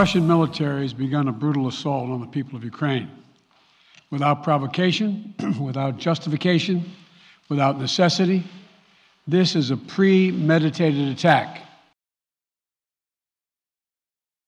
Russian 0.00 0.26
military 0.26 0.80
has 0.80 0.94
begun 0.94 1.28
a 1.28 1.32
brutal 1.32 1.68
assault 1.68 2.08
on 2.08 2.22
the 2.22 2.26
people 2.26 2.56
of 2.56 2.64
Ukraine. 2.64 3.10
Without 4.10 4.42
provocation, 4.42 5.34
without 5.60 5.98
justification, 5.98 6.90
without 7.50 7.78
necessity, 7.78 8.42
this 9.26 9.54
is 9.54 9.70
a 9.70 9.76
premeditated 9.76 11.08
attack. 11.08 11.68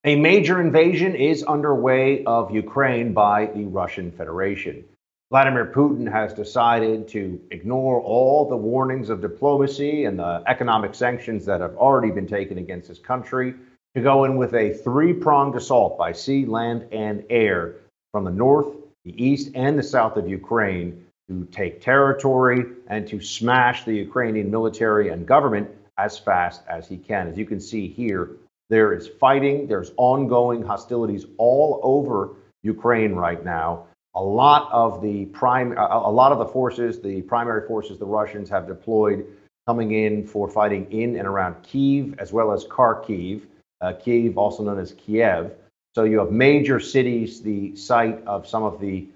A 0.05 0.17
major 0.17 0.59
invasion 0.59 1.15
is 1.15 1.45
underway 1.45 2.25
of 2.25 2.51
Ukraine 2.51 3.13
by 3.13 3.45
the 3.55 3.65
Russian 3.67 4.11
Federation. 4.11 4.83
Vladimir 5.29 5.67
Putin 5.67 6.11
has 6.11 6.33
decided 6.33 7.07
to 7.09 7.39
ignore 7.51 8.01
all 8.01 8.49
the 8.49 8.57
warnings 8.57 9.11
of 9.11 9.21
diplomacy 9.21 10.07
and 10.07 10.19
the 10.19 10.43
economic 10.47 10.95
sanctions 10.95 11.45
that 11.45 11.61
have 11.61 11.77
already 11.77 12.11
been 12.11 12.27
taken 12.27 12.57
against 12.57 12.89
his 12.89 12.99
country 12.99 13.53
to 13.95 14.03
go 14.03 14.25
in 14.25 14.37
with 14.37 14.55
a 14.55 14.73
three 14.73 15.13
pronged 15.13 15.55
assault 15.55 15.99
by 15.99 16.13
sea, 16.13 16.47
land, 16.47 16.87
and 16.93 17.25
air 17.29 17.77
from 18.11 18.25
the 18.25 18.31
north, 18.31 18.75
the 19.05 19.23
east, 19.23 19.51
and 19.55 19.79
the 19.79 19.83
south 19.83 20.17
of 20.17 20.29
Ukraine 20.29 21.05
to 21.29 21.45
take 21.47 21.81
territory 21.81 22.65
and 22.89 23.07
to 23.09 23.21
smash 23.21 23.85
the 23.85 23.95
Ukrainian 23.95 24.51
military 24.51 25.09
and 25.11 25.27
government 25.27 25.69
as 25.99 26.19
fast 26.19 26.63
as 26.69 26.89
he 26.89 26.97
can. 26.97 27.29
As 27.29 27.37
you 27.37 27.47
can 27.47 27.61
see 27.61 27.87
here, 27.87 28.31
there 28.71 28.93
is 28.93 29.09
fighting, 29.09 29.67
there's 29.67 29.93
ongoing 29.97 30.63
hostilities 30.63 31.27
all 31.37 31.81
over 31.83 32.31
Ukraine 32.63 33.15
right 33.15 33.45
now. 33.45 33.87
A 34.15 34.23
lot 34.23 34.71
of 34.73 35.03
the 35.03 35.27
prime, 35.27 35.77
a 35.77 36.11
lot 36.11 36.33
of 36.33 36.39
the 36.39 36.47
forces, 36.47 37.01
the 37.01 37.23
primary 37.23 37.67
forces 37.67 37.99
the 37.99 38.07
Russians 38.07 38.49
have 38.51 38.67
deployed 38.67 39.27
coming 39.67 39.93
in 39.93 40.27
for 40.27 40.49
fighting 40.49 40.91
in 40.91 41.17
and 41.17 41.27
around 41.27 41.63
Kiev 41.63 42.15
as 42.19 42.33
well 42.33 42.53
as 42.53 42.65
Kharkiv 42.65 43.43
uh, 43.83 43.93
Kiev, 43.95 44.39
also 44.39 44.63
known 44.63 44.79
as 44.79 44.93
Kiev. 44.93 45.53
So 45.95 46.05
you 46.05 46.21
have 46.21 46.31
major 46.31 46.81
cities, 46.81 47.43
the 47.43 47.77
site 47.77 48.25
of 48.27 48.47
some 48.47 48.63
of 48.63 48.81
the 48.81 49.07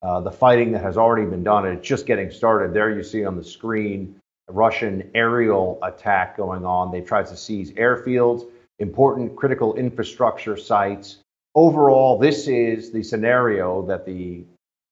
uh, 0.00 0.20
the 0.20 0.30
fighting 0.30 0.70
that 0.72 0.82
has 0.82 0.96
already 0.96 1.28
been 1.28 1.42
done, 1.42 1.66
and 1.66 1.78
it's 1.78 1.88
just 1.88 2.06
getting 2.06 2.30
started. 2.30 2.72
There 2.72 2.94
you 2.94 3.02
see 3.02 3.24
on 3.24 3.36
the 3.36 3.42
screen 3.42 4.14
a 4.48 4.52
Russian 4.52 5.10
aerial 5.14 5.78
attack 5.82 6.36
going 6.36 6.64
on. 6.64 6.92
They've 6.92 7.04
tried 7.04 7.26
to 7.26 7.36
seize 7.36 7.72
airfields, 7.72 8.46
important 8.78 9.34
critical 9.34 9.74
infrastructure 9.74 10.56
sites. 10.56 11.18
Overall, 11.54 12.18
this 12.18 12.46
is 12.46 12.92
the 12.92 13.02
scenario 13.02 13.84
that 13.86 14.06
the 14.06 14.44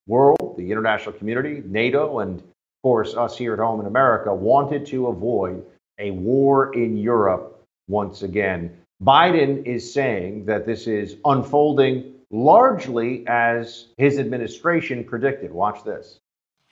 world, 0.09 0.57
the 0.59 0.73
international 0.73 1.13
community, 1.13 1.63
NATO, 1.65 2.19
and 2.21 2.41
of 2.41 2.45
course 2.83 3.15
us 3.15 3.37
here 3.37 3.53
at 3.53 3.61
home 3.61 3.81
in 3.81 3.87
America 3.87 4.35
wanted 4.35 4.87
to 4.87 5.07
avoid 5.07 5.65
a 5.99 6.11
war 6.11 6.75
in 6.75 6.97
Europe 6.97 7.63
once 7.89 8.23
again. 8.23 8.77
Biden 9.03 9.67
is 9.67 9.93
saying 9.93 10.47
that 10.47 10.65
this 10.65 10.87
is 10.87 11.17
unfolding 11.25 12.15
largely 12.31 13.27
as 13.27 13.89
his 13.99 14.19
administration 14.19 15.05
predicted. 15.05 15.53
Watch 15.53 15.85
this. 15.85 16.21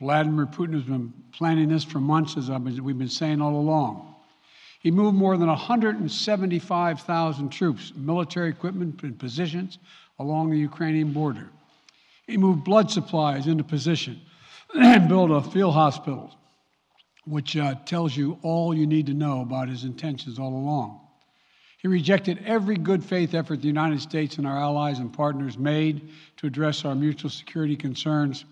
Vladimir 0.00 0.46
Putin 0.46 0.74
has 0.74 0.82
been 0.82 1.12
planning 1.32 1.68
this 1.68 1.84
for 1.84 2.00
months, 2.00 2.36
as 2.36 2.50
we've 2.80 2.98
been 2.98 3.08
saying 3.08 3.40
all 3.40 3.54
along. 3.54 4.14
He 4.80 4.90
moved 4.90 5.16
more 5.16 5.36
than 5.36 5.48
175,000 5.48 7.48
troops, 7.50 7.92
military 7.94 8.50
equipment, 8.50 9.02
and 9.02 9.18
positions 9.18 9.78
along 10.18 10.50
the 10.50 10.58
Ukrainian 10.58 11.12
border. 11.12 11.48
He 12.26 12.36
moved 12.36 12.64
blood 12.64 12.90
supplies 12.90 13.46
into 13.46 13.64
position 13.64 14.20
and 14.74 15.08
built 15.08 15.30
a 15.30 15.42
field 15.42 15.74
hospital, 15.74 16.34
which 17.24 17.56
uh, 17.56 17.76
tells 17.86 18.16
you 18.16 18.38
all 18.42 18.74
you 18.74 18.86
need 18.86 19.06
to 19.06 19.14
know 19.14 19.42
about 19.42 19.68
his 19.68 19.84
intentions 19.84 20.38
all 20.38 20.52
along. 20.52 21.00
He 21.84 21.88
rejected 21.88 22.42
every 22.46 22.76
good 22.76 23.04
faith 23.04 23.34
effort 23.34 23.60
the 23.60 23.66
United 23.66 24.00
States 24.00 24.38
and 24.38 24.46
our 24.46 24.56
allies 24.56 25.00
and 25.00 25.12
partners 25.12 25.58
made 25.58 26.08
to 26.38 26.46
address 26.46 26.82
our 26.86 26.94
mutual 26.94 27.28
security 27.28 27.76
concerns 27.76 28.46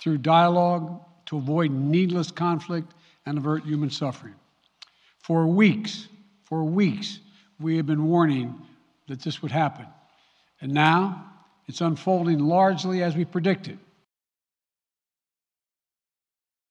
through 0.00 0.18
dialogue 0.18 1.00
to 1.26 1.36
avoid 1.36 1.70
needless 1.70 2.32
conflict 2.32 2.92
and 3.24 3.38
avert 3.38 3.62
human 3.62 3.88
suffering. 3.88 4.34
For 5.20 5.46
weeks, 5.46 6.08
for 6.42 6.64
weeks, 6.64 7.20
we 7.60 7.76
have 7.76 7.86
been 7.86 8.04
warning 8.04 8.60
that 9.06 9.22
this 9.22 9.42
would 9.42 9.52
happen. 9.52 9.86
And 10.60 10.74
now 10.74 11.24
it's 11.68 11.82
unfolding 11.82 12.40
largely 12.40 13.04
as 13.04 13.14
we 13.14 13.24
predicted. 13.24 13.78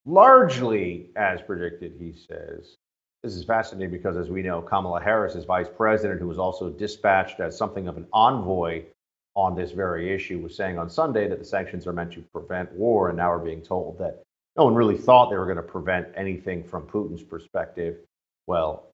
Largely 0.05 1.11
as 1.15 1.41
predicted, 1.41 1.93
he 1.97 2.11
says. 2.11 2.75
This 3.23 3.35
is 3.35 3.43
fascinating 3.43 3.91
because, 3.91 4.17
as 4.17 4.29
we 4.29 4.41
know, 4.41 4.63
Kamala 4.63 4.99
Harris 4.99 5.35
is 5.35 5.45
vice 5.45 5.67
president, 5.69 6.19
who 6.19 6.27
was 6.27 6.39
also 6.39 6.71
dispatched 6.71 7.39
as 7.39 7.55
something 7.55 7.87
of 7.87 7.97
an 7.97 8.07
envoy 8.11 8.83
on 9.35 9.55
this 9.55 9.71
very 9.71 10.11
issue, 10.11 10.39
was 10.39 10.55
saying 10.55 10.79
on 10.79 10.89
Sunday 10.89 11.27
that 11.27 11.37
the 11.37 11.45
sanctions 11.45 11.85
are 11.85 11.93
meant 11.93 12.11
to 12.13 12.21
prevent 12.33 12.71
war, 12.73 13.09
and 13.09 13.17
now 13.17 13.29
we're 13.29 13.37
being 13.37 13.61
told 13.61 13.99
that 13.99 14.23
no 14.57 14.65
one 14.65 14.73
really 14.73 14.97
thought 14.97 15.29
they 15.29 15.37
were 15.37 15.45
going 15.45 15.55
to 15.57 15.61
prevent 15.63 16.07
anything 16.15 16.63
from 16.63 16.87
Putin's 16.87 17.21
perspective. 17.21 17.97
Well, 18.47 18.87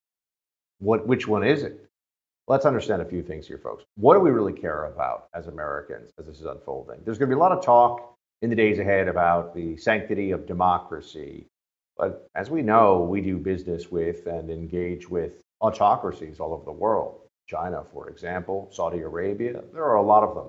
what, 0.79 1.07
which 1.07 1.25
one 1.25 1.45
is 1.45 1.63
it? 1.63 1.89
Let's 2.47 2.65
understand 2.65 3.01
a 3.01 3.05
few 3.05 3.23
things 3.23 3.47
here, 3.47 3.57
folks. 3.57 3.85
What 3.95 4.13
do 4.13 4.19
we 4.19 4.29
really 4.29 4.53
care 4.53 4.85
about 4.85 5.27
as 5.33 5.47
Americans 5.47 6.11
as 6.19 6.27
this 6.27 6.39
is 6.39 6.45
unfolding? 6.45 6.99
There's 7.03 7.17
going 7.17 7.29
to 7.29 7.35
be 7.35 7.39
a 7.39 7.41
lot 7.41 7.51
of 7.53 7.63
talk 7.63 8.13
in 8.41 8.49
the 8.49 8.55
days 8.55 8.77
ahead 8.77 9.07
about 9.07 9.55
the 9.55 9.77
sanctity 9.77 10.31
of 10.31 10.45
democracy, 10.45 11.47
but 11.97 12.27
as 12.35 12.49
we 12.49 12.61
know, 12.61 13.01
we 13.01 13.21
do 13.21 13.37
business 13.37 13.91
with 13.91 14.27
and 14.27 14.49
engage 14.49 15.09
with 15.09 15.41
autocracies 15.61 16.39
all 16.39 16.53
over 16.53 16.65
the 16.65 16.71
world. 16.71 17.19
China, 17.47 17.83
for 17.91 18.09
example, 18.09 18.69
Saudi 18.71 18.99
Arabia, 18.99 19.63
there 19.73 19.85
are 19.85 19.95
a 19.95 20.01
lot 20.01 20.23
of 20.23 20.35
them. 20.35 20.47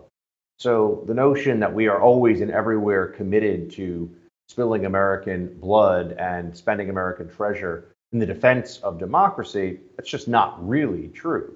So 0.58 1.04
the 1.06 1.14
notion 1.14 1.60
that 1.60 1.72
we 1.72 1.87
are 1.87 2.00
always 2.00 2.41
and 2.41 2.50
everywhere 2.50 3.06
committed 3.06 3.70
to 3.72 4.10
spilling 4.48 4.87
American 4.87 5.58
blood 5.60 6.12
and 6.19 6.56
spending 6.56 6.91
American 6.91 7.28
treasure 7.28 7.94
in 8.12 8.19
the 8.19 8.26
defense 8.26 8.78
of 8.78 8.98
democracy, 8.98 9.78
that's 9.97 10.08
just 10.08 10.26
not 10.26 10.66
really 10.66 11.08
true. 11.08 11.54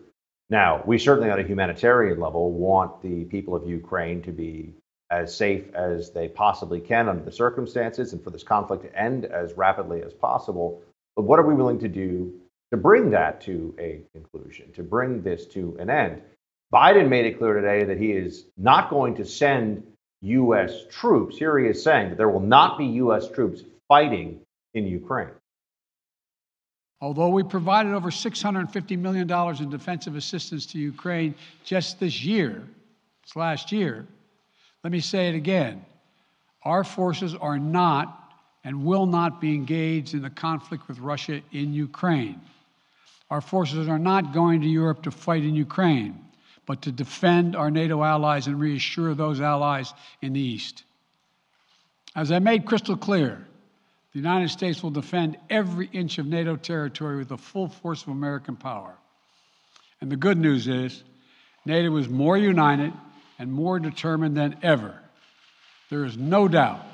Now, 0.50 0.82
we 0.86 0.98
certainly, 0.98 1.30
on 1.30 1.40
a 1.40 1.42
humanitarian 1.42 2.20
level, 2.20 2.52
want 2.52 3.00
the 3.02 3.24
people 3.24 3.56
of 3.56 3.66
Ukraine 3.66 4.22
to 4.22 4.30
be 4.30 4.74
as 5.12 5.36
safe 5.36 5.72
as 5.74 6.10
they 6.10 6.26
possibly 6.26 6.80
can 6.80 7.06
under 7.06 7.22
the 7.22 7.30
circumstances 7.30 8.14
and 8.14 8.24
for 8.24 8.30
this 8.30 8.42
conflict 8.42 8.82
to 8.82 8.98
end 8.98 9.26
as 9.26 9.52
rapidly 9.52 10.02
as 10.02 10.14
possible. 10.14 10.82
But 11.14 11.24
what 11.24 11.38
are 11.38 11.46
we 11.46 11.54
willing 11.54 11.80
to 11.80 11.88
do 11.88 12.32
to 12.70 12.78
bring 12.78 13.10
that 13.10 13.42
to 13.42 13.74
a 13.78 14.00
conclusion, 14.14 14.72
to 14.72 14.82
bring 14.82 15.20
this 15.20 15.44
to 15.48 15.76
an 15.78 15.90
end? 15.90 16.22
Biden 16.72 17.10
made 17.10 17.26
it 17.26 17.36
clear 17.36 17.52
today 17.52 17.84
that 17.84 17.98
he 17.98 18.12
is 18.12 18.46
not 18.56 18.88
going 18.88 19.16
to 19.16 19.26
send 19.26 19.82
U.S. 20.22 20.86
troops. 20.88 21.36
Here 21.36 21.58
he 21.58 21.66
is 21.66 21.82
saying 21.82 22.08
that 22.08 22.16
there 22.16 22.30
will 22.30 22.40
not 22.40 22.78
be 22.78 22.86
U.S. 22.86 23.28
troops 23.28 23.62
fighting 23.88 24.40
in 24.72 24.86
Ukraine. 24.86 25.28
Although 27.02 27.28
we 27.28 27.42
provided 27.42 27.92
over 27.92 28.10
$650 28.10 28.98
million 28.98 29.30
in 29.30 29.68
defensive 29.68 30.16
assistance 30.16 30.64
to 30.66 30.78
Ukraine 30.78 31.34
just 31.64 32.00
this 32.00 32.24
year, 32.24 32.62
this 33.24 33.36
last 33.36 33.72
year, 33.72 34.06
let 34.82 34.92
me 34.92 35.00
say 35.00 35.28
it 35.28 35.34
again. 35.34 35.84
Our 36.64 36.84
forces 36.84 37.34
are 37.34 37.58
not 37.58 38.18
and 38.64 38.84
will 38.84 39.06
not 39.06 39.40
be 39.40 39.54
engaged 39.54 40.14
in 40.14 40.22
the 40.22 40.30
conflict 40.30 40.86
with 40.88 40.98
Russia 40.98 41.40
in 41.52 41.72
Ukraine. 41.72 42.40
Our 43.30 43.40
forces 43.40 43.88
are 43.88 43.98
not 43.98 44.32
going 44.32 44.60
to 44.60 44.68
Europe 44.68 45.02
to 45.04 45.10
fight 45.10 45.42
in 45.42 45.54
Ukraine, 45.54 46.18
but 46.66 46.82
to 46.82 46.92
defend 46.92 47.56
our 47.56 47.70
NATO 47.70 48.02
allies 48.02 48.46
and 48.46 48.60
reassure 48.60 49.14
those 49.14 49.40
allies 49.40 49.92
in 50.20 50.32
the 50.34 50.40
East. 50.40 50.84
As 52.14 52.30
I 52.30 52.38
made 52.38 52.66
crystal 52.66 52.96
clear, 52.96 53.44
the 54.12 54.18
United 54.18 54.50
States 54.50 54.82
will 54.82 54.90
defend 54.90 55.38
every 55.48 55.88
inch 55.92 56.18
of 56.18 56.26
NATO 56.26 56.56
territory 56.56 57.16
with 57.16 57.28
the 57.28 57.38
full 57.38 57.68
force 57.68 58.02
of 58.02 58.08
American 58.08 58.56
power. 58.56 58.94
And 60.00 60.12
the 60.12 60.16
good 60.16 60.36
news 60.36 60.68
is, 60.68 61.02
NATO 61.64 61.96
is 61.96 62.08
more 62.08 62.36
united 62.36 62.92
and 63.42 63.52
more 63.52 63.80
determined 63.80 64.36
than 64.36 64.56
ever. 64.62 64.96
There 65.90 66.04
is 66.04 66.16
no 66.16 66.46
doubt, 66.46 66.86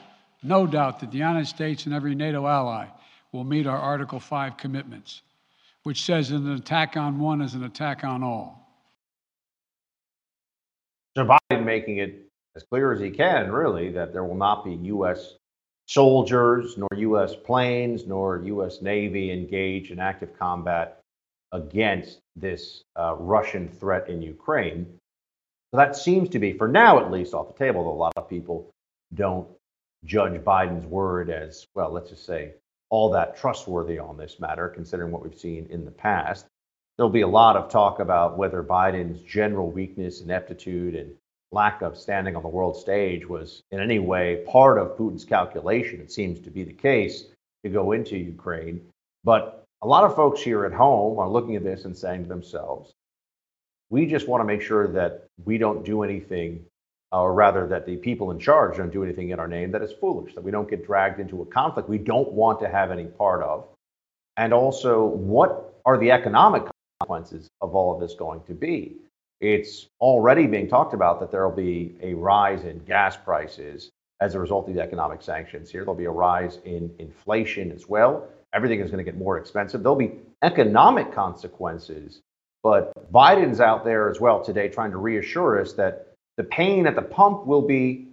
no 0.43 0.67
doubt 0.67 0.99
that 1.01 1.11
the 1.11 1.19
United 1.19 1.47
States 1.47 1.85
and 1.85 1.95
every 1.95 2.15
NATO 2.15 2.47
ally 2.47 2.87
will 3.33 3.45
meet 3.45 3.67
our 3.67 3.77
Article 3.77 4.19
5 4.19 4.57
commitments, 4.57 5.21
which 5.83 6.05
says 6.05 6.31
that 6.31 6.37
an 6.37 6.53
attack 6.53 6.97
on 6.97 7.21
one 7.21 7.43
is 7.43 7.53
an 7.53 7.65
attack 7.65 8.03
on 8.03 8.23
all. 8.23 8.67
Joe 11.15 11.27
Biden 11.27 11.65
making 11.65 11.99
it 11.99 12.31
as 12.57 12.63
clear 12.63 12.93
as 12.93 13.01
he 13.01 13.11
can, 13.11 13.53
really, 13.53 13.91
that 13.91 14.15
there 14.15 14.25
will 14.25 14.35
not 14.35 14.65
be 14.65 14.73
U.S. 14.73 15.35
soldiers, 15.85 16.79
nor 16.79 16.89
U.S. 16.97 17.35
planes, 17.37 18.07
nor 18.07 18.43
U.S. 18.43 18.81
Navy 18.81 19.31
engaged 19.33 19.91
in 19.91 20.01
active 20.01 20.31
combat 20.39 21.03
against 21.53 22.21
this 22.37 22.85
uh, 22.99 23.17
Russian 23.17 23.69
threat 23.69 24.09
in 24.09 24.23
Ukraine. 24.23 24.99
So 25.71 25.77
that 25.77 25.97
seems 25.97 26.31
to 26.31 26.39
be, 26.39 26.53
for 26.55 26.69
now 26.69 26.99
at 26.99 27.11
least, 27.11 27.35
off 27.35 27.49
the 27.49 27.65
table. 27.65 27.93
A 27.93 27.95
lot 27.95 28.15
of 28.17 28.29
people 28.29 28.71
don't 29.15 29.49
judge 30.05 30.41
Biden's 30.43 30.87
word 30.87 31.29
as, 31.31 31.67
well, 31.75 31.91
let's 31.91 32.11
just 32.11 32.25
say, 32.25 32.55
all 32.91 33.11
that 33.11 33.37
trustworthy 33.37 33.99
on 33.99 34.17
this 34.17 34.41
matter, 34.41 34.69
considering 34.69 35.13
what 35.13 35.23
we've 35.23 35.39
seen 35.39 35.67
in 35.71 35.85
the 35.85 35.91
past. 35.91 36.47
there'll 36.97 37.11
be 37.11 37.21
a 37.21 37.29
lot 37.29 37.57
of 37.57 37.71
talk 37.71 38.01
about 38.01 38.37
whether 38.37 38.63
Biden's 38.63 39.23
general 39.23 39.71
weakness, 39.71 40.21
and 40.21 40.31
ineptitude, 40.31 40.95
and 40.95 41.15
lack 41.53 41.81
of 41.81 41.97
standing 41.97 42.37
on 42.37 42.43
the 42.43 42.49
world 42.49 42.77
stage 42.77 43.27
was 43.27 43.63
in 43.71 43.81
any 43.81 43.99
way 43.99 44.45
part 44.47 44.79
of 44.79 44.97
Putin's 44.99 45.25
calculation. 45.25 46.01
It 46.01 46.13
seems 46.13 46.41
to 46.41 46.51
be 46.51 46.65
the 46.65 46.73
case 46.73 47.25
to 47.65 47.71
go 47.71 47.93
into 47.93 48.17
Ukraine. 48.17 48.81
But 49.25 49.65
a 49.83 49.87
lot 49.87 50.05
of 50.05 50.17
folks 50.17 50.43
here 50.43 50.65
at 50.65 50.73
home 50.73 51.19
are 51.19 51.29
looking 51.29 51.57
at 51.57 51.65
this 51.65 51.85
and 51.85 51.97
saying 51.97 52.25
to 52.25 52.29
themselves, 52.29 52.93
we 53.91 54.07
just 54.07 54.29
want 54.29 54.41
to 54.41 54.45
make 54.45 54.63
sure 54.63 54.87
that 54.89 55.27
we 55.45 55.59
don't 55.59 55.85
do 55.85 56.03
anything, 56.03 56.65
uh, 57.13 57.23
or 57.23 57.33
rather, 57.33 57.67
that 57.69 57.87
the 57.87 57.97
people 57.97 58.31
in 58.31 58.39
charge 58.39 58.77
don't 58.77 58.93
do 58.93 59.03
anything 59.03 59.31
in 59.31 59.39
our 59.39 59.49
name 59.49 59.71
that 59.73 59.83
is 59.83 59.93
foolish, 59.93 60.35
that 60.35 60.45
we 60.45 60.51
don't 60.51 60.69
get 60.69 60.87
dragged 60.87 61.21
into 61.21 61.43
a 61.43 61.47
conflict 61.47 61.89
we 61.89 61.99
don't 61.99 62.33
want 62.33 62.61
to 62.61 62.69
have 62.69 62.91
any 62.91 63.07
part 63.07 63.43
of. 63.43 63.67
And 64.37 64.53
also, 64.53 65.05
what 65.05 65.81
are 65.85 65.99
the 65.99 66.11
economic 66.11 66.65
consequences 67.01 67.49
of 67.61 67.75
all 67.75 67.95
of 67.95 68.01
this 68.01 68.15
going 68.15 68.43
to 68.45 68.55
be? 68.55 68.97
It's 69.41 69.87
already 70.01 70.47
being 70.47 70.69
talked 70.69 70.95
about 70.95 71.21
that 71.21 71.31
there 71.31 71.49
will 71.49 71.57
be 71.57 71.95
a 72.03 72.15
rise 72.15 72.65
in 72.65 72.81
gas 72.81 73.17
prices 73.17 73.91
as 74.21 74.35
a 74.35 74.41
result 74.41 74.69
of 74.69 74.75
the 74.75 74.81
economic 74.81 75.23
sanctions 75.23 75.71
here. 75.71 75.83
There'll 75.83 75.95
be 75.95 76.07
a 76.07 76.11
rise 76.11 76.59
in 76.65 76.93
inflation 76.99 77.71
as 77.71 77.89
well. 77.89 78.29
Everything 78.53 78.81
is 78.81 78.91
going 78.91 79.05
to 79.05 79.11
get 79.11 79.17
more 79.17 79.39
expensive. 79.39 79.83
There'll 79.83 79.97
be 79.97 80.13
economic 80.43 81.13
consequences, 81.13 82.21
but 82.63 83.13
Biden's 83.13 83.61
out 83.61 83.85
there 83.85 84.11
as 84.11 84.21
well 84.21 84.43
today 84.43 84.69
trying 84.69 84.91
to 84.91 84.99
reassure 84.99 85.61
us 85.61 85.73
that 85.75 86.15
the 86.37 86.45
pain 86.45 86.87
at 86.87 86.95
the 86.95 87.03
pump 87.03 87.47
will 87.47 87.63
be 87.63 88.09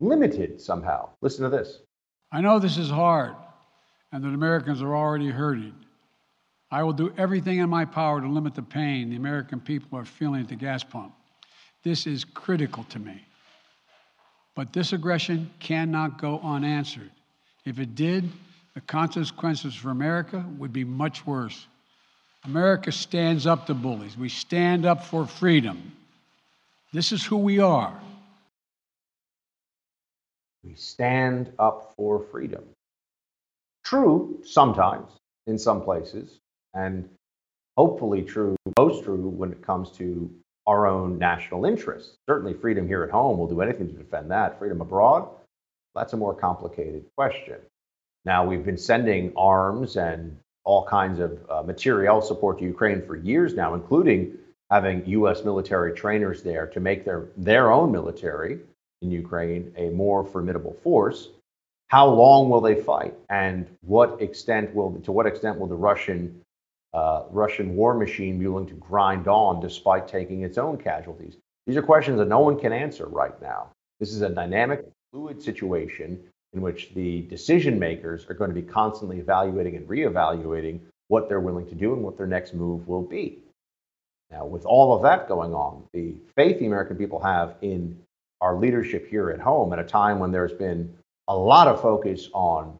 limited 0.00 0.60
somehow. 0.60 1.08
Listen 1.20 1.44
to 1.44 1.50
this. 1.50 1.80
I 2.32 2.40
know 2.40 2.58
this 2.58 2.78
is 2.78 2.90
hard 2.90 3.34
and 4.12 4.22
that 4.22 4.28
Americans 4.28 4.82
are 4.82 4.94
already 4.94 5.28
hurting. 5.28 5.74
I 6.70 6.82
will 6.82 6.92
do 6.92 7.12
everything 7.16 7.58
in 7.58 7.70
my 7.70 7.84
power 7.84 8.20
to 8.20 8.28
limit 8.28 8.54
the 8.54 8.62
pain 8.62 9.10
the 9.10 9.16
American 9.16 9.60
people 9.60 9.98
are 9.98 10.04
feeling 10.04 10.40
at 10.40 10.48
the 10.48 10.56
gas 10.56 10.82
pump. 10.82 11.14
This 11.82 12.06
is 12.06 12.24
critical 12.24 12.84
to 12.84 12.98
me. 12.98 13.24
But 14.54 14.72
this 14.72 14.92
aggression 14.92 15.50
cannot 15.60 16.20
go 16.20 16.40
unanswered. 16.42 17.10
If 17.64 17.78
it 17.78 17.94
did, 17.94 18.30
the 18.74 18.80
consequences 18.80 19.74
for 19.74 19.90
America 19.90 20.44
would 20.58 20.72
be 20.72 20.84
much 20.84 21.26
worse. 21.26 21.66
America 22.44 22.92
stands 22.92 23.46
up 23.46 23.66
to 23.66 23.74
bullies. 23.74 24.18
We 24.18 24.28
stand 24.28 24.84
up 24.84 25.04
for 25.04 25.26
freedom. 25.26 25.92
This 26.92 27.10
is 27.10 27.24
who 27.24 27.38
we 27.38 27.58
are. 27.58 27.98
We 30.62 30.74
stand 30.74 31.52
up 31.58 31.94
for 31.96 32.20
freedom. 32.30 32.64
True, 33.84 34.40
sometimes, 34.44 35.10
in 35.46 35.58
some 35.58 35.82
places, 35.82 36.38
and 36.74 37.08
hopefully 37.76 38.22
true, 38.22 38.56
most 38.78 39.04
true 39.04 39.28
when 39.28 39.52
it 39.52 39.62
comes 39.62 39.90
to 39.92 40.30
our 40.66 40.86
own 40.86 41.18
national 41.18 41.66
interests. 41.66 42.16
Certainly, 42.26 42.54
freedom 42.54 42.86
here 42.86 43.04
at 43.04 43.10
home, 43.10 43.38
we'll 43.38 43.48
do 43.48 43.60
anything 43.60 43.88
to 43.88 43.94
defend 43.94 44.30
that. 44.30 44.58
Freedom 44.58 44.80
abroad, 44.80 45.28
that's 45.94 46.12
a 46.12 46.16
more 46.16 46.34
complicated 46.34 47.04
question. 47.16 47.56
Now, 48.24 48.46
we've 48.46 48.64
been 48.64 48.78
sending 48.78 49.32
arms 49.36 49.96
and 49.96 50.38
all 50.64 50.84
kinds 50.84 51.20
of 51.20 51.38
uh, 51.50 51.62
materiel 51.62 52.20
support 52.20 52.58
to 52.58 52.64
Ukraine 52.64 53.02
for 53.06 53.16
years 53.16 53.54
now, 53.54 53.74
including 53.74 54.32
having 54.70 55.06
U.S. 55.06 55.44
military 55.44 55.92
trainers 55.92 56.42
there 56.42 56.66
to 56.66 56.80
make 56.80 57.04
their, 57.04 57.28
their 57.36 57.70
own 57.70 57.92
military 57.92 58.58
in 59.02 59.10
Ukraine 59.10 59.72
a 59.76 59.90
more 59.90 60.24
formidable 60.24 60.76
force. 60.82 61.28
How 61.88 62.08
long 62.08 62.48
will 62.48 62.62
they 62.62 62.80
fight, 62.80 63.14
and 63.28 63.68
what 63.82 64.20
extent 64.20 64.74
will 64.74 64.98
to 65.02 65.12
what 65.12 65.26
extent 65.26 65.58
will 65.58 65.66
the 65.66 65.76
Russian 65.76 66.40
uh, 66.94 67.24
Russian 67.30 67.76
war 67.76 67.94
machine 67.94 68.38
be 68.38 68.46
willing 68.46 68.66
to 68.66 68.74
grind 68.74 69.28
on 69.28 69.60
despite 69.60 70.08
taking 70.08 70.42
its 70.42 70.56
own 70.56 70.78
casualties? 70.78 71.36
These 71.66 71.76
are 71.76 71.82
questions 71.82 72.18
that 72.18 72.28
no 72.28 72.40
one 72.40 72.58
can 72.58 72.72
answer 72.72 73.06
right 73.06 73.40
now. 73.40 73.68
This 74.00 74.12
is 74.12 74.22
a 74.22 74.30
dynamic, 74.30 74.84
fluid 75.12 75.42
situation 75.42 76.20
in 76.54 76.60
which 76.60 76.94
the 76.94 77.22
decision 77.22 77.78
makers 77.78 78.26
are 78.28 78.34
going 78.34 78.50
to 78.50 78.60
be 78.60 78.66
constantly 78.66 79.18
evaluating 79.18 79.76
and 79.76 79.88
reevaluating 79.88 80.80
what 81.08 81.28
they're 81.28 81.40
willing 81.40 81.66
to 81.66 81.74
do 81.74 81.92
and 81.92 82.02
what 82.02 82.16
their 82.16 82.26
next 82.26 82.54
move 82.54 82.88
will 82.88 83.02
be. 83.02 83.38
Now, 84.30 84.46
with 84.46 84.64
all 84.64 84.94
of 84.94 85.02
that 85.02 85.28
going 85.28 85.52
on, 85.52 85.84
the 85.92 86.14
faith 86.34 86.58
the 86.58 86.66
American 86.66 86.96
people 86.96 87.20
have 87.20 87.56
in 87.60 88.00
our 88.40 88.56
leadership 88.56 89.08
here 89.08 89.30
at 89.30 89.40
home 89.40 89.72
at 89.72 89.78
a 89.78 89.84
time 89.84 90.18
when 90.18 90.32
there's 90.32 90.52
been 90.52 90.94
a 91.28 91.36
lot 91.36 91.68
of 91.68 91.80
focus 91.80 92.28
on 92.32 92.78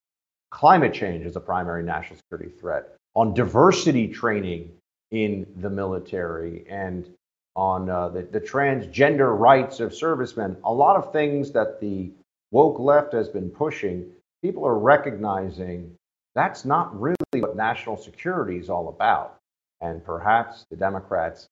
climate 0.51 0.95
change 0.95 1.27
as 1.27 1.37
a 1.37 1.41
primary 1.41 1.83
national 1.83 2.19
security 2.19 2.51
threat, 2.59 2.97
on 3.15 3.35
diversity 3.35 4.09
training 4.09 4.71
in 5.11 5.47
the 5.57 5.71
military, 5.71 6.65
and 6.69 7.09
on 7.57 7.89
uh, 7.89 8.09
the, 8.09 8.23
the 8.23 8.41
transgender 8.41 9.37
rights 9.39 9.81
of 9.81 9.95
servicemen, 9.95 10.57
a 10.65 10.73
lot 10.73 10.97
of 10.97 11.13
things 11.13 11.53
that 11.53 11.81
the 11.81 12.11
woke 12.55 12.79
left 12.79 13.13
has 13.13 13.29
been 13.29 13.51
pushing, 13.51 14.07
people 14.41 14.65
are 14.65 14.79
recognizing 14.79 15.91
that's 16.37 16.65
not 16.65 16.99
really 16.99 17.17
what 17.33 17.57
national 17.57 17.97
security 17.97 18.59
is 18.59 18.71
all 18.71 18.89
about. 18.89 19.39
And 19.81 20.05
perhaps 20.05 20.65
the 20.71 20.77
Democrats 20.77 21.49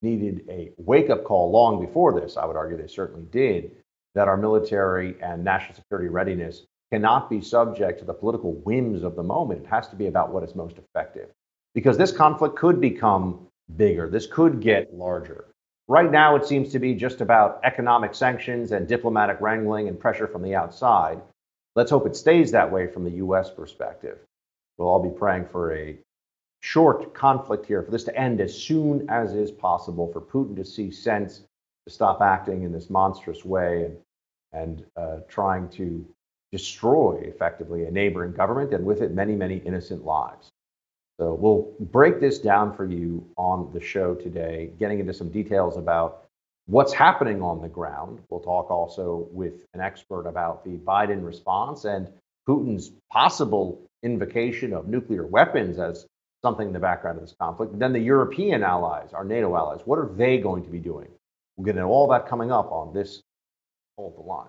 needed 0.00 0.44
a 0.48 0.70
wake 0.76 1.10
up 1.10 1.24
call 1.24 1.50
long 1.50 1.84
before 1.84 2.18
this. 2.18 2.36
I 2.36 2.44
would 2.46 2.56
argue 2.56 2.76
they 2.76 2.86
certainly 2.86 3.26
did, 3.32 3.72
that 4.14 4.28
our 4.28 4.36
military 4.36 5.16
and 5.20 5.42
national 5.42 5.74
security 5.74 6.08
readiness 6.08 6.62
cannot 6.92 7.28
be 7.28 7.40
subject 7.40 7.98
to 7.98 8.04
the 8.04 8.14
political 8.14 8.52
whims 8.52 9.02
of 9.02 9.16
the 9.16 9.24
moment. 9.24 9.64
It 9.64 9.68
has 9.68 9.88
to 9.88 9.96
be 9.96 10.06
about 10.06 10.32
what 10.32 10.44
is 10.44 10.54
most 10.54 10.76
effective. 10.78 11.30
Because 11.74 11.98
this 11.98 12.12
conflict 12.12 12.54
could 12.54 12.80
become 12.80 13.48
bigger, 13.76 14.08
this 14.08 14.28
could 14.28 14.60
get 14.60 14.94
larger. 14.94 15.46
Right 15.86 16.10
now, 16.10 16.34
it 16.34 16.46
seems 16.46 16.72
to 16.72 16.78
be 16.78 16.94
just 16.94 17.20
about 17.20 17.60
economic 17.62 18.14
sanctions 18.14 18.72
and 18.72 18.88
diplomatic 18.88 19.38
wrangling 19.40 19.88
and 19.88 20.00
pressure 20.00 20.26
from 20.26 20.42
the 20.42 20.54
outside. 20.54 21.20
Let's 21.76 21.90
hope 21.90 22.06
it 22.06 22.16
stays 22.16 22.50
that 22.52 22.70
way 22.70 22.86
from 22.86 23.04
the 23.04 23.18
U.S. 23.18 23.50
perspective. 23.50 24.18
We'll 24.78 24.88
all 24.88 25.02
be 25.02 25.16
praying 25.16 25.46
for 25.52 25.74
a 25.74 25.98
short 26.60 27.12
conflict 27.12 27.66
here, 27.66 27.82
for 27.82 27.90
this 27.90 28.04
to 28.04 28.16
end 28.16 28.40
as 28.40 28.56
soon 28.56 29.08
as 29.10 29.34
is 29.34 29.50
possible, 29.50 30.10
for 30.10 30.22
Putin 30.22 30.56
to 30.56 30.64
see 30.64 30.90
sense, 30.90 31.42
to 31.86 31.92
stop 31.92 32.22
acting 32.22 32.62
in 32.62 32.72
this 32.72 32.88
monstrous 32.88 33.44
way 33.44 33.84
and, 33.84 33.96
and 34.52 34.84
uh, 34.96 35.18
trying 35.28 35.68
to 35.68 36.06
destroy 36.50 37.20
effectively 37.24 37.84
a 37.84 37.90
neighboring 37.90 38.32
government 38.32 38.72
and 38.72 38.86
with 38.86 39.02
it 39.02 39.12
many, 39.12 39.34
many 39.36 39.58
innocent 39.58 40.02
lives. 40.02 40.50
So 41.20 41.34
we'll 41.34 41.72
break 41.78 42.20
this 42.20 42.38
down 42.40 42.74
for 42.74 42.84
you 42.84 43.24
on 43.36 43.70
the 43.72 43.80
show 43.80 44.14
today, 44.14 44.72
getting 44.78 44.98
into 44.98 45.14
some 45.14 45.30
details 45.30 45.76
about 45.76 46.24
what's 46.66 46.92
happening 46.92 47.40
on 47.40 47.60
the 47.60 47.68
ground. 47.68 48.20
We'll 48.30 48.40
talk 48.40 48.70
also 48.70 49.28
with 49.30 49.64
an 49.74 49.80
expert 49.80 50.26
about 50.26 50.64
the 50.64 50.76
Biden 50.78 51.24
response 51.24 51.84
and 51.84 52.08
Putin's 52.48 52.90
possible 53.12 53.80
invocation 54.02 54.72
of 54.72 54.88
nuclear 54.88 55.26
weapons 55.26 55.78
as 55.78 56.06
something 56.42 56.66
in 56.66 56.72
the 56.72 56.80
background 56.80 57.18
of 57.18 57.24
this 57.24 57.34
conflict. 57.40 57.72
And 57.72 57.80
then 57.80 57.92
the 57.92 58.00
European 58.00 58.62
allies, 58.62 59.12
our 59.12 59.24
NATO 59.24 59.56
allies, 59.56 59.80
what 59.84 59.98
are 59.98 60.10
they 60.14 60.38
going 60.38 60.64
to 60.64 60.70
be 60.70 60.78
doing? 60.78 61.08
We'll 61.56 61.64
get 61.64 61.76
into 61.76 61.88
all 61.88 62.08
that 62.08 62.28
coming 62.28 62.50
up 62.50 62.72
on 62.72 62.92
this 62.92 63.22
Hold 63.96 64.16
the 64.16 64.22
Line. 64.22 64.48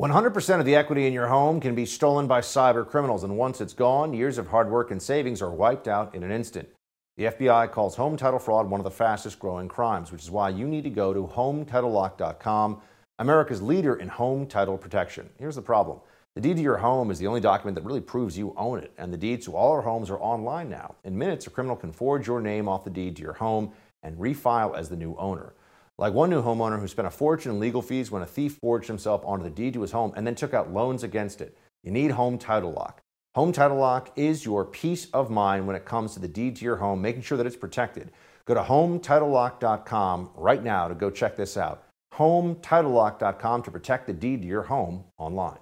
100% 0.00 0.60
of 0.60 0.64
the 0.64 0.76
equity 0.76 1.08
in 1.08 1.12
your 1.12 1.26
home 1.26 1.58
can 1.60 1.74
be 1.74 1.84
stolen 1.84 2.28
by 2.28 2.40
cyber 2.40 2.86
criminals, 2.86 3.24
and 3.24 3.36
once 3.36 3.60
it's 3.60 3.72
gone, 3.72 4.14
years 4.14 4.38
of 4.38 4.46
hard 4.46 4.70
work 4.70 4.92
and 4.92 5.02
savings 5.02 5.42
are 5.42 5.50
wiped 5.50 5.88
out 5.88 6.14
in 6.14 6.22
an 6.22 6.30
instant. 6.30 6.68
The 7.16 7.24
FBI 7.24 7.72
calls 7.72 7.96
home 7.96 8.16
title 8.16 8.38
fraud 8.38 8.70
one 8.70 8.78
of 8.78 8.84
the 8.84 8.92
fastest 8.92 9.40
growing 9.40 9.66
crimes, 9.66 10.12
which 10.12 10.22
is 10.22 10.30
why 10.30 10.50
you 10.50 10.68
need 10.68 10.84
to 10.84 10.90
go 10.90 11.12
to 11.12 11.26
HomeTitleLock.com, 11.26 12.80
America's 13.18 13.60
leader 13.60 13.96
in 13.96 14.06
home 14.06 14.46
title 14.46 14.78
protection. 14.78 15.30
Here's 15.36 15.56
the 15.56 15.62
problem. 15.62 15.98
The 16.36 16.42
deed 16.42 16.58
to 16.58 16.62
your 16.62 16.76
home 16.76 17.10
is 17.10 17.18
the 17.18 17.26
only 17.26 17.40
document 17.40 17.74
that 17.74 17.84
really 17.84 18.00
proves 18.00 18.38
you 18.38 18.54
own 18.56 18.78
it, 18.78 18.92
and 18.98 19.12
the 19.12 19.18
deeds 19.18 19.46
to 19.46 19.56
all 19.56 19.72
our 19.72 19.82
homes 19.82 20.10
are 20.10 20.20
online 20.20 20.68
now. 20.68 20.94
In 21.02 21.18
minutes, 21.18 21.48
a 21.48 21.50
criminal 21.50 21.74
can 21.74 21.90
forge 21.90 22.28
your 22.28 22.40
name 22.40 22.68
off 22.68 22.84
the 22.84 22.90
deed 22.90 23.16
to 23.16 23.22
your 23.22 23.32
home 23.32 23.72
and 24.04 24.16
refile 24.16 24.78
as 24.78 24.88
the 24.88 24.96
new 24.96 25.16
owner. 25.16 25.54
Like 25.98 26.14
one 26.14 26.30
new 26.30 26.40
homeowner 26.40 26.78
who 26.78 26.86
spent 26.86 27.08
a 27.08 27.10
fortune 27.10 27.50
in 27.50 27.58
legal 27.58 27.82
fees 27.82 28.08
when 28.08 28.22
a 28.22 28.26
thief 28.26 28.56
forged 28.62 28.86
himself 28.86 29.20
onto 29.24 29.42
the 29.42 29.50
deed 29.50 29.74
to 29.74 29.82
his 29.82 29.90
home 29.90 30.12
and 30.16 30.24
then 30.24 30.36
took 30.36 30.54
out 30.54 30.72
loans 30.72 31.02
against 31.02 31.40
it. 31.40 31.58
You 31.82 31.90
need 31.90 32.12
Home 32.12 32.38
Title 32.38 32.72
Lock. 32.72 33.02
Home 33.34 33.50
Title 33.50 33.78
Lock 33.78 34.12
is 34.16 34.44
your 34.44 34.64
peace 34.64 35.08
of 35.12 35.28
mind 35.28 35.66
when 35.66 35.74
it 35.74 35.84
comes 35.84 36.14
to 36.14 36.20
the 36.20 36.28
deed 36.28 36.54
to 36.56 36.64
your 36.64 36.76
home, 36.76 37.02
making 37.02 37.22
sure 37.22 37.36
that 37.36 37.46
it's 37.46 37.56
protected. 37.56 38.12
Go 38.46 38.54
to 38.54 38.62
HomeTitleLock.com 38.62 40.30
right 40.36 40.62
now 40.62 40.86
to 40.86 40.94
go 40.94 41.10
check 41.10 41.36
this 41.36 41.56
out. 41.56 41.82
HomeTitleLock.com 42.14 43.62
to 43.64 43.70
protect 43.70 44.06
the 44.06 44.12
deed 44.12 44.42
to 44.42 44.48
your 44.48 44.62
home 44.62 45.04
online. 45.18 45.58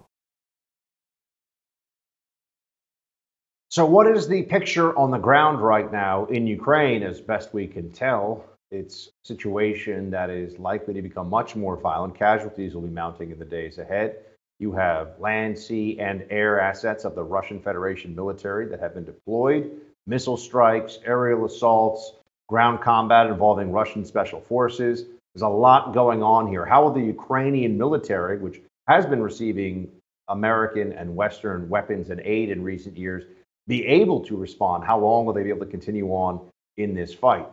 So, 3.69 3.85
what 3.85 4.07
is 4.07 4.29
the 4.29 4.43
picture 4.43 4.97
on 4.97 5.11
the 5.11 5.19
ground 5.19 5.61
right 5.61 5.91
now 5.91 6.27
in 6.27 6.47
Ukraine, 6.47 7.03
as 7.03 7.21
best 7.21 7.53
we 7.53 7.67
can 7.67 7.91
tell? 7.91 8.45
It's 8.77 9.09
a 9.09 9.27
situation 9.27 10.11
that 10.11 10.31
is 10.31 10.59
likely 10.59 10.95
to 10.95 11.03
become 11.03 11.31
much 11.31 11.57
more 11.57 11.77
violent. 11.77 12.15
Casualties 12.15 12.75
will 12.75 12.83
be 12.83 12.91
mounting 12.91 13.31
in 13.31 13.39
the 13.39 13.45
days 13.45 13.79
ahead. 13.79 14.17
You 14.59 14.73
have 14.73 15.19
land, 15.19 15.59
sea, 15.59 15.99
and 15.99 16.25
air 16.31 16.61
assets 16.61 17.05
of 17.05 17.15
the 17.15 17.25
Russian 17.25 17.61
Federation 17.61 18.15
military 18.15 18.67
that 18.67 18.81
have 18.81 18.95
been 18.95 19.05
deployed 19.05 19.71
missile 20.07 20.37
strikes, 20.37 20.99
aerial 21.05 21.45
assaults, 21.45 22.13
ground 22.49 22.81
combat 22.81 23.27
involving 23.27 23.73
Russian 23.73 24.05
special 24.05 24.41
forces. 24.41 25.05
There's 25.35 25.43
a 25.43 25.49
lot 25.49 25.93
going 25.93 26.23
on 26.23 26.47
here. 26.47 26.65
How 26.65 26.85
will 26.85 26.93
the 26.93 27.01
Ukrainian 27.01 27.77
military, 27.77 28.39
which 28.39 28.61
has 28.87 29.05
been 29.05 29.23
receiving 29.23 29.91
American 30.29 30.93
and 30.93 31.15
Western 31.15 31.69
weapons 31.69 32.11
and 32.11 32.21
aid 32.21 32.51
in 32.51 32.63
recent 32.63 32.97
years, 32.97 33.25
be 33.67 33.85
able 33.87 34.21
to 34.21 34.37
respond? 34.37 34.85
How 34.85 34.99
long 34.99 35.27
will 35.27 35.33
they 35.33 35.43
be 35.43 35.51
able 35.51 35.67
to 35.67 35.71
continue 35.71 36.09
on 36.11 36.41
in 36.77 36.95
this 36.95 37.13
fight? 37.13 37.47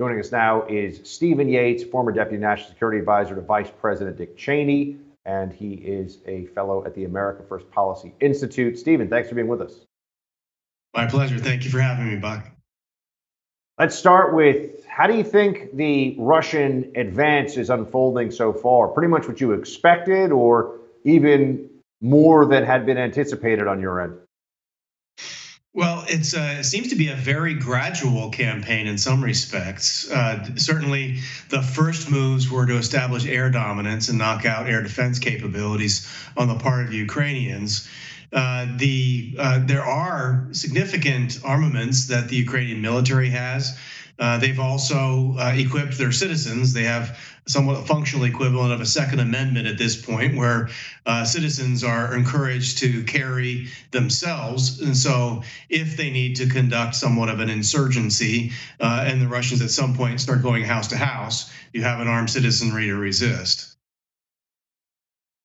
Joining 0.00 0.18
us 0.18 0.32
now 0.32 0.66
is 0.66 0.98
Stephen 1.04 1.46
Yates, 1.46 1.84
former 1.84 2.10
Deputy 2.10 2.38
National 2.38 2.70
Security 2.70 3.00
Advisor 3.00 3.34
to 3.34 3.42
Vice 3.42 3.70
President 3.82 4.16
Dick 4.16 4.34
Cheney, 4.34 4.96
and 5.26 5.52
he 5.52 5.74
is 5.74 6.20
a 6.26 6.46
fellow 6.54 6.82
at 6.86 6.94
the 6.94 7.04
America 7.04 7.42
First 7.46 7.70
Policy 7.70 8.14
Institute. 8.18 8.78
Stephen, 8.78 9.10
thanks 9.10 9.28
for 9.28 9.34
being 9.34 9.46
with 9.46 9.60
us. 9.60 9.74
My 10.94 11.04
pleasure. 11.04 11.38
Thank 11.38 11.64
you 11.64 11.70
for 11.70 11.80
having 11.80 12.08
me, 12.08 12.16
Buck. 12.16 12.46
Let's 13.78 13.94
start 13.94 14.34
with 14.34 14.86
how 14.86 15.06
do 15.06 15.14
you 15.14 15.22
think 15.22 15.76
the 15.76 16.16
Russian 16.18 16.92
advance 16.96 17.58
is 17.58 17.68
unfolding 17.68 18.30
so 18.30 18.54
far? 18.54 18.88
Pretty 18.88 19.08
much 19.08 19.28
what 19.28 19.38
you 19.38 19.52
expected, 19.52 20.32
or 20.32 20.78
even 21.04 21.68
more 22.00 22.46
than 22.46 22.64
had 22.64 22.86
been 22.86 22.96
anticipated 22.96 23.66
on 23.66 23.82
your 23.82 24.00
end? 24.00 24.14
Well, 25.72 26.04
it's 26.08 26.34
uh, 26.34 26.56
it 26.58 26.64
seems 26.64 26.88
to 26.88 26.96
be 26.96 27.10
a 27.10 27.14
very 27.14 27.54
gradual 27.54 28.30
campaign 28.30 28.88
in 28.88 28.98
some 28.98 29.22
respects. 29.22 30.10
Uh, 30.10 30.56
certainly, 30.56 31.20
the 31.48 31.62
first 31.62 32.10
moves 32.10 32.50
were 32.50 32.66
to 32.66 32.76
establish 32.76 33.24
air 33.24 33.50
dominance 33.50 34.08
and 34.08 34.18
knock 34.18 34.44
out 34.44 34.68
air 34.68 34.82
defense 34.82 35.20
capabilities 35.20 36.12
on 36.36 36.48
the 36.48 36.56
part 36.56 36.86
of 36.86 36.92
Ukrainians. 36.92 37.88
Uh, 38.32 38.66
the 38.78 39.36
uh, 39.38 39.60
there 39.64 39.84
are 39.84 40.48
significant 40.50 41.38
armaments 41.44 42.08
that 42.08 42.28
the 42.28 42.36
Ukrainian 42.36 42.82
military 42.82 43.30
has. 43.30 43.78
Uh, 44.20 44.36
they've 44.38 44.60
also 44.60 45.34
uh, 45.38 45.52
equipped 45.56 45.96
their 45.96 46.12
citizens. 46.12 46.74
They 46.74 46.84
have 46.84 47.18
somewhat 47.48 47.86
functional 47.86 48.26
equivalent 48.26 48.72
of 48.72 48.80
a 48.82 48.86
Second 48.86 49.20
Amendment 49.20 49.66
at 49.66 49.78
this 49.78 50.00
point, 50.00 50.36
where 50.36 50.68
uh, 51.06 51.24
citizens 51.24 51.82
are 51.82 52.14
encouraged 52.14 52.78
to 52.78 53.02
carry 53.04 53.68
themselves. 53.92 54.82
And 54.82 54.94
so, 54.94 55.42
if 55.70 55.96
they 55.96 56.10
need 56.10 56.36
to 56.36 56.46
conduct 56.46 56.94
somewhat 56.94 57.30
of 57.30 57.40
an 57.40 57.48
insurgency, 57.48 58.52
uh, 58.78 59.04
and 59.06 59.22
the 59.22 59.28
Russians 59.28 59.62
at 59.62 59.70
some 59.70 59.94
point 59.94 60.20
start 60.20 60.42
going 60.42 60.64
house 60.64 60.88
to 60.88 60.98
house, 60.98 61.50
you 61.72 61.82
have 61.82 62.00
an 62.00 62.06
armed 62.06 62.30
citizenry 62.30 62.86
to 62.86 62.96
resist. 62.96 63.76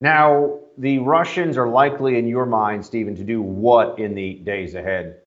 Now, 0.01 0.59
the 0.77 0.99
Russians 0.99 1.57
are 1.57 1.69
likely, 1.69 2.19
in 2.19 2.27
your 2.27 2.45
mind, 2.45 2.85
Stephen, 2.85 3.15
to 3.15 3.23
do 3.23 3.41
what 3.41 3.99
in 3.99 4.13
the 4.13 4.33
days 4.33 4.75
ahead? 4.75 5.21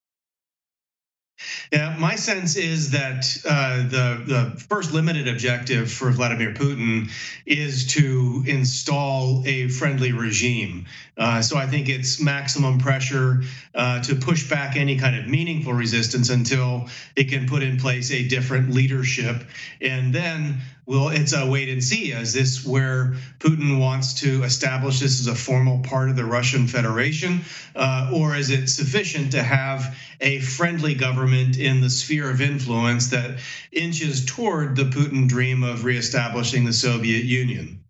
Yeah, 1.73 1.97
my 1.99 2.17
sense 2.17 2.57
is 2.57 2.91
that 2.91 3.25
uh, 3.49 3.89
the 3.89 4.23
the 4.27 4.61
first 4.69 4.93
limited 4.93 5.29
objective 5.29 5.91
for 5.91 6.11
Vladimir 6.11 6.53
Putin 6.53 7.11
is 7.47 7.87
to 7.89 8.43
install 8.47 9.43
a 9.47 9.69
friendly 9.69 10.13
regime. 10.13 10.87
Uh, 11.17 11.43
so 11.43 11.57
I 11.57 11.67
think 11.67 11.89
it's 11.89 12.21
maximum 12.21 12.79
pressure 12.79 13.43
uh, 13.75 14.03
to 14.03 14.15
push 14.15 14.49
back 14.49 14.77
any 14.77 14.99
kind 14.99 15.17
of 15.17 15.27
meaningful 15.27 15.73
resistance 15.73 16.31
until 16.31 16.89
it 17.17 17.25
can 17.25 17.47
put 17.47 17.63
in 17.63 17.77
place 17.79 18.11
a 18.13 18.27
different 18.27 18.71
leadership, 18.71 19.45
and 19.81 20.13
then 20.13 20.61
well, 20.89 21.11
it's 21.11 21.35
a 21.35 21.47
wait 21.47 21.69
and 21.69 21.85
see. 21.85 22.13
Is 22.13 22.33
this 22.33 22.65
where 22.65 23.15
Putin 23.41 23.79
wants 23.79 24.15
to 24.23 24.43
establish 24.43 25.01
this 25.01 25.21
as 25.21 25.27
a 25.27 25.35
formal 25.35 25.81
part 25.81 26.09
of 26.09 26.17
the 26.17 26.25
Russian 26.25 26.67
Federation? 26.67 27.43
Uh, 27.77 28.11
or 28.15 28.35
is 28.35 28.49
it 28.49 28.69
sufficient 28.69 29.33
to 29.33 29.43
have 29.43 29.95
a 30.23 30.41
friendly 30.41 30.95
government 30.95 31.59
in 31.59 31.83
the 31.83 31.91
sphere 31.91 32.31
of 32.31 32.41
influence 32.41 33.09
that 33.09 33.39
inches 33.71 34.25
toward 34.25 34.77
the 34.77 34.85
Putin 34.85 35.29
dream 35.29 35.63
of 35.63 35.85
reestablishing 35.85 36.65
the 36.65 36.73
Soviet 36.73 37.25
Union? 37.25 37.85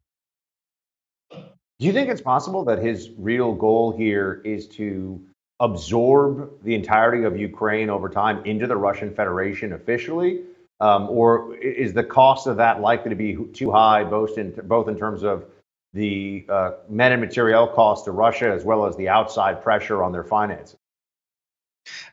Do 1.31 1.87
you 1.87 1.93
think 1.93 2.11
it's 2.11 2.21
possible 2.21 2.64
that 2.64 2.81
his 2.81 3.11
real 3.17 3.55
goal 3.55 3.97
here 3.97 4.43
is 4.45 4.67
to 4.71 5.25
absorb 5.61 6.64
the 6.64 6.75
entirety 6.75 7.23
of 7.23 7.38
Ukraine 7.38 7.90
over 7.90 8.09
time 8.09 8.45
into 8.45 8.67
the 8.67 8.76
Russian 8.76 9.14
Federation 9.14 9.73
officially? 9.73 10.43
Um, 10.80 11.08
or 11.11 11.56
is 11.56 11.92
the 11.92 12.04
cost 12.04 12.47
of 12.47 12.58
that 12.58 12.80
likely 12.80 13.11
to 13.11 13.16
be 13.16 13.37
too 13.52 13.73
high, 13.73 14.04
both 14.04 14.38
in 14.38 14.52
both 14.64 14.88
in 14.88 14.97
terms 14.97 15.25
of 15.25 15.44
the 15.92 16.47
uh, 16.49 16.73
men 16.88 17.12
and 17.12 17.20
material 17.20 17.66
cost 17.66 18.04
to 18.04 18.12
Russia 18.12 18.50
as 18.50 18.64
well 18.64 18.87
as 18.87 18.97
the 18.97 19.08
outside 19.08 19.62
pressure 19.62 20.02
on 20.02 20.12
their 20.12 20.25
finances? 20.25 20.76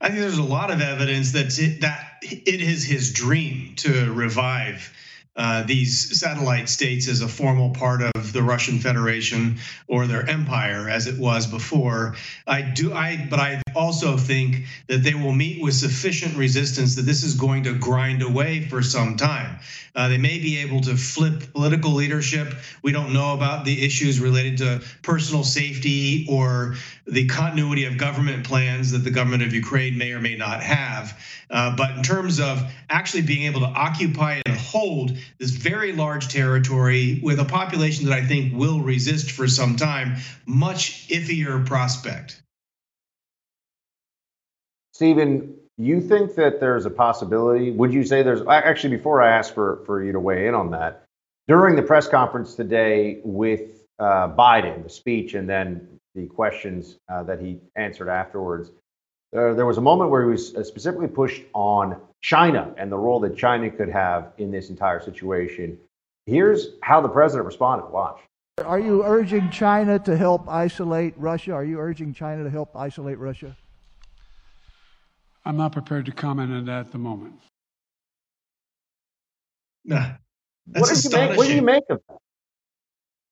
I 0.01 0.07
think 0.07 0.19
there's 0.19 0.37
a 0.37 0.43
lot 0.43 0.71
of 0.71 0.81
evidence 0.81 1.33
that 1.33 1.49
that 1.81 2.17
it 2.21 2.61
is 2.61 2.83
his 2.83 3.13
dream 3.13 3.75
to 3.77 4.11
revive 4.13 4.91
uh, 5.35 5.63
these 5.63 6.17
satellite 6.19 6.69
states 6.69 7.07
as 7.07 7.21
a 7.21 7.27
formal 7.27 7.71
part 7.71 8.01
of 8.01 8.31
the 8.33 8.41
Russian 8.41 8.79
Federation 8.79 9.57
or 9.87 10.07
their 10.07 10.27
empire 10.27 10.89
as 10.89 11.07
it 11.07 11.19
was 11.19 11.45
before. 11.45 12.15
I 12.47 12.61
do 12.61 12.93
I 12.93 13.27
but 13.29 13.39
I 13.39 13.61
also 13.75 14.17
think 14.17 14.65
that 14.87 15.03
they 15.03 15.13
will 15.13 15.33
meet 15.33 15.61
with 15.61 15.73
sufficient 15.73 16.35
resistance 16.37 16.95
that 16.95 17.03
this 17.03 17.23
is 17.23 17.35
going 17.35 17.63
to 17.63 17.77
grind 17.77 18.21
away 18.21 18.61
for 18.67 18.81
some 18.81 19.17
time. 19.17 19.59
Uh, 19.95 20.09
they 20.09 20.17
may 20.17 20.39
be 20.39 20.57
able 20.57 20.81
to 20.81 20.95
flip 20.95 21.53
political 21.53 21.91
leadership. 21.91 22.53
We 22.81 22.91
don't 22.91 23.13
know 23.13 23.33
about 23.33 23.63
the 23.63 23.85
issues 23.85 24.19
related 24.19 24.57
to 24.57 24.81
personal 25.01 25.43
safety 25.43 26.27
or 26.29 26.75
the 27.07 27.27
continuity 27.27 27.85
of 27.85 27.97
government 27.97 28.45
plans 28.45 28.91
that 28.91 28.99
the 28.99 29.11
government 29.11 29.43
of 29.43 29.53
Ukraine 29.53 29.97
may 29.97 30.11
or 30.11 30.19
may 30.19 30.35
not 30.35 30.61
have. 30.61 31.17
Uh, 31.49 31.75
but 31.75 31.91
in 31.91 32.03
terms 32.03 32.39
of 32.39 32.61
actually 32.89 33.21
being 33.21 33.43
able 33.43 33.61
to 33.61 33.67
occupy 33.67 34.41
and 34.45 34.57
hold 34.57 35.17
this 35.37 35.51
very 35.51 35.93
large 35.93 36.27
territory 36.27 37.19
with 37.23 37.39
a 37.39 37.45
population 37.45 38.05
that 38.05 38.13
I 38.13 38.25
think 38.25 38.53
will 38.53 38.81
resist 38.81 39.31
for 39.31 39.47
some 39.47 39.75
time, 39.75 40.17
much 40.45 41.07
iffier 41.07 41.65
prospect. 41.65 42.41
Stephen, 44.95 45.53
you 45.77 45.99
think 45.99 46.35
that 46.35 46.61
there's 46.61 46.85
a 46.85 46.89
possibility? 46.89 47.69
Would 47.69 47.91
you 47.91 48.05
say 48.05 48.23
there's 48.23 48.47
actually 48.47 48.95
before 48.95 49.21
I 49.21 49.37
ask 49.37 49.53
for, 49.53 49.83
for 49.85 50.01
you 50.01 50.13
to 50.13 50.21
weigh 50.21 50.47
in 50.47 50.55
on 50.55 50.71
that, 50.71 51.03
during 51.49 51.75
the 51.75 51.81
press 51.81 52.07
conference 52.07 52.55
today 52.55 53.19
with 53.25 53.83
uh, 53.99 54.29
Biden, 54.29 54.83
the 54.83 54.89
speech, 54.89 55.33
and 55.33 55.49
then 55.49 55.85
the 56.15 56.27
questions 56.27 56.95
uh, 57.09 57.23
that 57.23 57.41
he 57.41 57.59
answered 57.75 58.07
afterwards, 58.07 58.69
uh, 59.35 59.51
there 59.53 59.65
was 59.65 59.77
a 59.77 59.81
moment 59.81 60.11
where 60.11 60.23
he 60.23 60.29
was 60.29 60.55
uh, 60.55 60.63
specifically 60.63 61.09
pushed 61.09 61.43
on 61.51 61.99
China 62.21 62.73
and 62.77 62.89
the 62.89 62.97
role 62.97 63.19
that 63.19 63.35
China 63.35 63.69
could 63.69 63.89
have 63.89 64.31
in 64.37 64.49
this 64.49 64.69
entire 64.69 65.01
situation. 65.01 65.77
Here's 66.25 66.69
how 66.81 67.01
the 67.01 67.09
president 67.09 67.45
responded. 67.45 67.87
Watch. 67.89 68.21
Are 68.63 68.79
you 68.79 69.03
urging 69.03 69.49
China 69.49 69.99
to 69.99 70.15
help 70.15 70.47
isolate 70.47 71.15
Russia? 71.17 71.51
Are 71.51 71.65
you 71.65 71.81
urging 71.81 72.13
China 72.13 72.45
to 72.45 72.49
help 72.49 72.73
isolate 72.77 73.19
Russia? 73.19 73.57
I'm 75.45 75.57
not 75.57 75.71
prepared 75.71 76.07
to 76.07 76.11
comment 76.11 76.51
on 76.51 76.65
that 76.65 76.87
at 76.87 76.91
the 76.91 76.97
moment. 76.97 77.35
Nah, 79.87 80.13
what, 80.65 80.89
did 80.89 81.03
you 81.03 81.11
make, 81.11 81.37
what 81.37 81.45
do 81.45 81.53
you 81.53 81.61
make 81.61 81.83
of 81.91 82.01
that? 82.09 82.17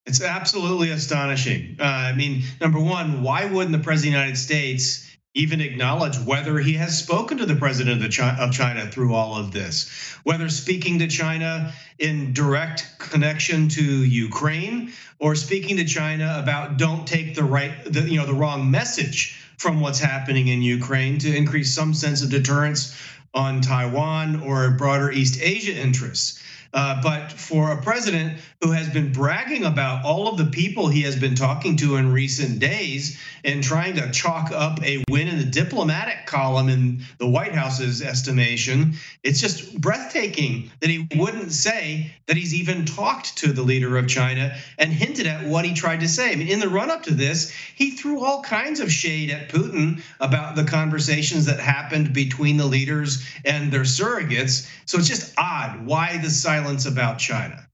It's 0.06 0.22
absolutely 0.22 0.92
astonishing. 0.92 1.78
Uh, 1.80 1.84
I 1.84 2.14
mean, 2.14 2.44
number 2.62 2.80
one, 2.80 3.24
why 3.24 3.46
wouldn't 3.46 3.72
the 3.72 3.84
president 3.84 4.14
of 4.16 4.20
the 4.20 4.26
United 4.26 4.38
States 4.38 5.10
even 5.34 5.62
acknowledge 5.62 6.20
whether 6.20 6.60
he 6.60 6.74
has 6.74 6.98
spoken 6.98 7.40
to 7.40 7.46
the 7.46 7.56
president 7.56 8.04
of 8.06 8.52
China 8.52 8.86
through 8.86 9.16
all 9.16 9.36
of 9.36 9.52
this, 9.52 9.90
whether 10.24 10.48
speaking 10.48 11.00
to 11.00 11.08
China 11.08 11.74
in 11.98 12.34
direct 12.34 13.00
connection 13.00 13.68
to 13.70 13.82
Ukraine 14.04 14.92
or 15.20 15.34
speaking 15.34 15.78
to 15.78 15.86
China 15.86 16.38
about 16.42 16.78
don't 16.78 17.08
take 17.08 17.34
the 17.34 17.44
right, 17.44 17.74
the, 17.86 18.02
you 18.02 18.20
know, 18.20 18.28
the 18.28 18.34
wrong 18.34 18.70
message 18.70 19.43
from 19.64 19.80
what's 19.80 20.00
happening 20.00 20.50
in 20.50 20.62
Ukraine 20.62 21.18
to 21.20 21.34
increase 21.34 21.74
some 21.74 21.94
sense 21.94 22.22
of 22.22 22.30
deterrence 22.30 22.94
on 23.34 23.62
Taiwan 23.62 24.42
or 24.42 24.70
broader 24.72 25.10
East 25.10 25.40
Asia 25.42 25.74
interests. 25.74 26.43
Uh, 26.74 27.02
but 27.02 27.32
for 27.32 27.72
a 27.72 27.82
president 27.82 28.40
who 28.62 28.72
has 28.72 28.90
been 28.90 29.12
bragging 29.12 29.64
about 29.64 30.04
all 30.04 30.28
of 30.28 30.38
the 30.38 30.46
people 30.46 30.88
he 30.88 31.04
has 31.04 31.16
been 31.16 31.36
talking 31.36 31.78
to 31.78 31.98
in 31.98 32.12
recent 32.12 32.60
days 32.60 33.20
and 33.44 33.64
trying 33.64 33.96
to 33.96 34.12
chalk 34.12 34.52
up 34.52 34.82
a 34.84 35.04
win 35.10 35.28
in 35.28 35.38
the 35.38 35.46
diplomatic 35.46 36.26
column 36.26 36.70
in 36.70 37.02
the 37.20 37.28
White 37.28 37.54
House's 37.54 38.02
estimation, 38.02 38.96
it's 39.22 39.40
just 39.40 39.80
breathtaking 39.80 40.72
that 40.80 40.90
he 40.90 41.08
wouldn't 41.16 41.52
say 41.52 42.12
that 42.26 42.38
he's 42.38 42.54
even 42.54 42.86
talked 42.86 43.38
to 43.38 43.52
the 43.52 43.62
leader 43.62 43.98
of 43.98 44.08
China 44.08 44.56
and 44.80 44.92
hinted 44.92 45.28
at 45.28 45.46
what 45.46 45.66
he 45.66 45.74
tried 45.74 46.00
to 46.00 46.08
say. 46.08 46.32
I 46.32 46.36
mean, 46.36 46.48
in 46.48 46.60
the 46.60 46.70
run 46.70 46.90
up 46.90 47.04
to 47.04 47.14
this, 47.14 47.52
he 47.52 47.92
threw 47.92 48.24
all 48.24 48.42
kinds 48.42 48.80
of 48.80 48.92
shade 48.92 49.30
at 49.30 49.50
Putin 49.50 50.02
about 50.20 50.56
the 50.56 50.64
conversations 50.64 51.46
that 51.46 51.60
happened 51.60 52.14
between 52.14 52.58
the 52.58 52.66
leaders 52.66 53.28
and 53.46 53.72
their 53.72 53.82
surrogates. 53.82 54.70
So 54.86 54.98
it's 54.98 55.08
just 55.08 55.34
odd 55.38 55.86
why 55.86 56.18
the 56.18 56.30
silence 56.30 56.63
about 56.86 57.20
China. 57.20 57.68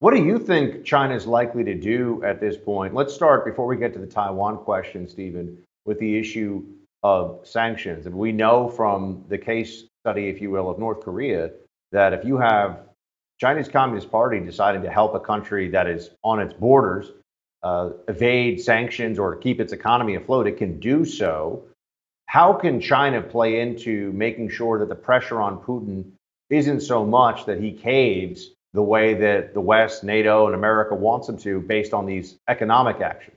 What 0.00 0.14
do 0.14 0.22
you 0.22 0.38
think 0.38 0.84
China 0.84 1.14
is 1.14 1.26
likely 1.26 1.64
to 1.64 1.74
do 1.74 2.22
at 2.22 2.40
this 2.40 2.56
point? 2.56 2.94
Let's 2.94 3.14
start 3.14 3.46
before 3.46 3.66
we 3.66 3.76
get 3.76 3.94
to 3.94 3.98
the 3.98 4.06
Taiwan 4.06 4.58
question, 4.58 5.08
Stephen, 5.08 5.58
with 5.86 5.98
the 5.98 6.18
issue 6.18 6.64
of 7.02 7.40
sanctions. 7.44 8.06
And 8.06 8.14
we 8.14 8.32
know 8.32 8.68
from 8.68 9.24
the 9.28 9.38
case 9.38 9.84
study, 10.02 10.28
if 10.28 10.40
you 10.40 10.50
will, 10.50 10.68
of 10.68 10.78
North 10.78 11.00
Korea, 11.00 11.50
that 11.92 12.12
if 12.12 12.24
you 12.24 12.36
have 12.36 12.80
Chinese 13.40 13.68
Communist 13.68 14.10
Party 14.10 14.38
deciding 14.40 14.82
to 14.82 14.90
help 14.90 15.14
a 15.14 15.20
country 15.20 15.68
that 15.70 15.86
is 15.86 16.10
on 16.22 16.40
its 16.40 16.52
borders 16.52 17.10
uh, 17.62 17.90
evade 18.08 18.60
sanctions 18.60 19.18
or 19.18 19.34
keep 19.36 19.60
its 19.60 19.72
economy 19.72 20.14
afloat, 20.14 20.46
it 20.46 20.58
can 20.58 20.78
do 20.78 21.04
so. 21.04 21.64
How 22.26 22.52
can 22.52 22.80
China 22.80 23.22
play 23.22 23.60
into 23.60 24.12
making 24.12 24.50
sure 24.50 24.78
that 24.78 24.88
the 24.88 24.94
pressure 24.94 25.40
on 25.40 25.58
Putin 25.58 26.12
isn't 26.50 26.80
so 26.80 27.04
much 27.04 27.46
that 27.46 27.60
he 27.60 27.72
caves 27.72 28.50
the 28.72 28.82
way 28.82 29.14
that 29.14 29.54
the 29.54 29.60
West, 29.60 30.04
NATO, 30.04 30.46
and 30.46 30.54
America 30.54 30.94
wants 30.94 31.28
him 31.28 31.38
to 31.38 31.60
based 31.60 31.92
on 31.92 32.06
these 32.06 32.38
economic 32.48 33.00
actions? 33.00 33.36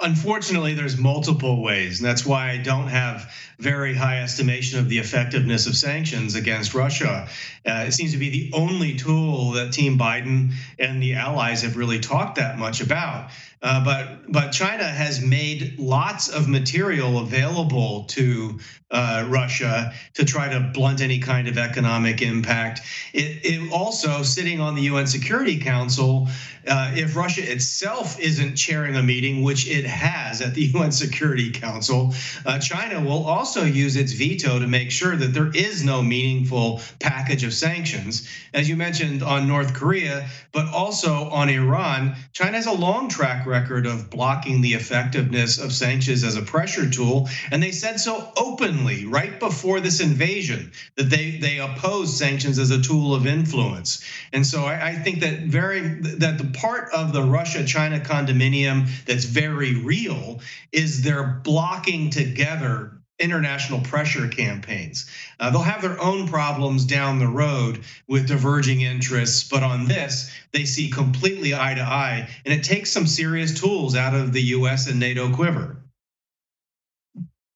Unfortunately, 0.00 0.74
there's 0.74 0.96
multiple 0.96 1.60
ways, 1.60 1.98
and 1.98 2.08
that's 2.08 2.24
why 2.24 2.50
I 2.52 2.58
don't 2.58 2.86
have 2.86 3.34
very 3.58 3.96
high 3.96 4.22
estimation 4.22 4.78
of 4.78 4.88
the 4.88 4.98
effectiveness 4.98 5.66
of 5.66 5.76
sanctions 5.76 6.36
against 6.36 6.72
Russia. 6.72 7.28
Uh, 7.66 7.84
it 7.88 7.92
seems 7.92 8.12
to 8.12 8.18
be 8.18 8.30
the 8.30 8.56
only 8.56 8.94
tool 8.94 9.52
that 9.52 9.72
Team 9.72 9.98
Biden 9.98 10.52
and 10.78 11.02
the 11.02 11.14
allies 11.14 11.62
have 11.62 11.76
really 11.76 11.98
talked 11.98 12.36
that 12.36 12.58
much 12.58 12.80
about. 12.80 13.30
Uh, 13.60 13.84
but 13.84 14.30
but 14.30 14.50
China 14.50 14.84
has 14.84 15.20
made 15.20 15.78
lots 15.78 16.28
of 16.28 16.48
material 16.48 17.18
available 17.18 18.04
to 18.04 18.58
uh, 18.90 19.26
Russia 19.28 19.92
to 20.14 20.24
try 20.24 20.48
to 20.48 20.60
blunt 20.72 21.00
any 21.00 21.18
kind 21.18 21.48
of 21.48 21.58
economic 21.58 22.22
impact. 22.22 22.80
It, 23.12 23.44
it 23.44 23.72
also 23.72 24.22
sitting 24.22 24.60
on 24.60 24.74
the 24.74 24.82
UN 24.82 25.06
Security 25.06 25.58
Council. 25.58 26.28
Uh, 26.66 26.92
if 26.94 27.16
Russia 27.16 27.50
itself 27.50 28.18
isn't 28.18 28.56
chairing 28.56 28.96
a 28.96 29.02
meeting, 29.02 29.42
which 29.42 29.68
it 29.68 29.84
has 29.84 30.40
at 30.40 30.54
the 30.54 30.62
UN 30.74 30.92
Security 30.92 31.50
Council, 31.50 32.14
uh, 32.46 32.58
China 32.58 33.00
will 33.00 33.24
also 33.24 33.64
use 33.64 33.96
its 33.96 34.12
veto 34.12 34.58
to 34.58 34.66
make 34.66 34.90
sure 34.90 35.16
that 35.16 35.34
there 35.34 35.50
is 35.54 35.84
no 35.84 36.02
meaningful 36.02 36.80
package 36.98 37.44
of 37.44 37.52
sanctions. 37.52 38.28
As 38.54 38.68
you 38.68 38.76
mentioned 38.76 39.22
on 39.22 39.48
North 39.48 39.74
Korea, 39.74 40.28
but 40.52 40.66
also 40.72 41.28
on 41.30 41.48
Iran, 41.48 42.16
China 42.32 42.52
has 42.52 42.66
a 42.66 42.72
long 42.72 43.08
track 43.08 43.46
record 43.48 43.86
of 43.86 44.10
blocking 44.10 44.60
the 44.60 44.74
effectiveness 44.74 45.58
of 45.58 45.72
sanctions 45.72 46.22
as 46.22 46.36
a 46.36 46.42
pressure 46.42 46.88
tool. 46.88 47.28
And 47.50 47.62
they 47.62 47.72
said 47.72 47.98
so 47.98 48.30
openly 48.36 49.06
right 49.06 49.40
before 49.40 49.80
this 49.80 50.00
invasion 50.00 50.72
that 50.96 51.10
they, 51.10 51.38
they 51.38 51.58
oppose 51.58 52.16
sanctions 52.16 52.58
as 52.58 52.70
a 52.70 52.80
tool 52.80 53.14
of 53.14 53.26
influence. 53.26 54.04
And 54.32 54.46
so 54.46 54.64
I, 54.64 54.88
I 54.88 54.94
think 54.94 55.20
that 55.20 55.40
very 55.40 55.80
that 55.80 56.38
the 56.38 56.50
part 56.58 56.92
of 56.92 57.12
the 57.12 57.22
Russia-China 57.22 58.00
condominium 58.00 58.88
that's 59.06 59.24
very 59.24 59.82
real 59.82 60.40
is 60.70 61.02
they're 61.02 61.40
blocking 61.42 62.10
together 62.10 62.97
international 63.18 63.80
pressure 63.80 64.28
campaigns. 64.28 65.10
Uh, 65.40 65.50
they'll 65.50 65.60
have 65.62 65.82
their 65.82 66.00
own 66.00 66.28
problems 66.28 66.84
down 66.84 67.18
the 67.18 67.26
road 67.26 67.80
with 68.06 68.28
diverging 68.28 68.80
interests, 68.80 69.48
but 69.48 69.62
on 69.62 69.86
this, 69.86 70.32
they 70.52 70.64
see 70.64 70.90
completely 70.90 71.54
eye 71.54 71.74
to 71.74 71.82
eye, 71.82 72.28
and 72.44 72.54
it 72.54 72.64
takes 72.64 72.90
some 72.90 73.06
serious 73.06 73.58
tools 73.60 73.96
out 73.96 74.14
of 74.14 74.32
the 74.32 74.42
US 74.42 74.88
and 74.88 75.00
NATO 75.00 75.32
quiver. 75.32 75.76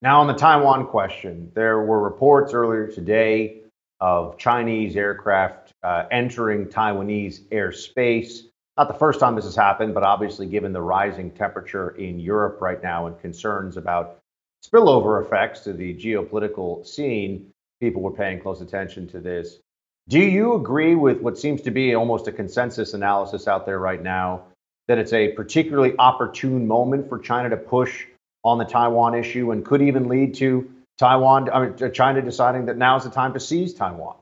Now, 0.01 0.21
on 0.21 0.27
the 0.27 0.35
Taiwan 0.35 0.87
question, 0.89 1.53
there 1.55 1.81
were 1.81 2.03
reports 2.03 2.53
earlier 2.53 2.89
today 2.89 3.61
of 4.01 4.37
Chinese 4.37 4.97
aircraft 4.97 5.73
uh, 5.85 6.07
entering 6.11 6.67
Taiwanese 6.67 7.47
airspace. 7.51 8.41
Not 8.77 8.89
the 8.89 8.95
first 8.95 9.21
time 9.21 9.37
this 9.37 9.45
has 9.45 9.55
happened, 9.55 9.95
but 9.95 10.03
obviously, 10.03 10.47
given 10.47 10.73
the 10.73 10.83
rising 10.83 11.31
temperature 11.31 11.91
in 11.91 12.19
Europe 12.19 12.61
right 12.61 12.83
now 12.83 13.07
and 13.07 13.17
concerns 13.21 13.77
about 13.77 14.22
spillover 14.65 15.25
effects 15.25 15.61
to 15.61 15.73
the 15.73 15.95
geopolitical 15.95 16.87
scene, 16.87 17.51
people 17.81 18.03
were 18.03 18.13
paying 18.13 18.41
close 18.41 18.61
attention 18.61 19.09
to 19.09 19.21
this. 19.21 19.59
Do 20.09 20.19
you 20.19 20.55
agree 20.55 20.95
with 20.95 21.21
what 21.21 21.39
seems 21.39 21.63
to 21.63 21.71
be 21.71 21.95
almost 21.95 22.27
a 22.29 22.33
consensus 22.33 22.95
analysis 22.95 23.47
out 23.47 23.67
there 23.67 23.79
right 23.79 24.03
now 24.03 24.45
that 24.89 24.99
it's 24.99 25.13
a 25.13 25.29
particularly 25.33 25.95
opportune 25.99 26.67
moment 26.67 27.09
for 27.09 27.19
China 27.19 27.51
to 27.51 27.57
push 27.57 28.07
on 28.45 28.59
the 28.59 28.65
Taiwan 28.65 29.15
issue 29.15 29.53
and 29.53 29.65
could 29.65 29.81
even 29.81 30.09
lead 30.09 30.35
to 30.35 30.69
Taiwan, 30.99 31.51
I 31.51 31.67
mean, 31.67 31.93
China 31.93 32.21
deciding 32.21 32.67
that 32.67 32.77
now 32.77 32.97
is 32.97 33.05
the 33.05 33.11
time 33.11 33.33
to 33.35 33.41
seize 33.41 33.75
Taiwan? 33.75 34.17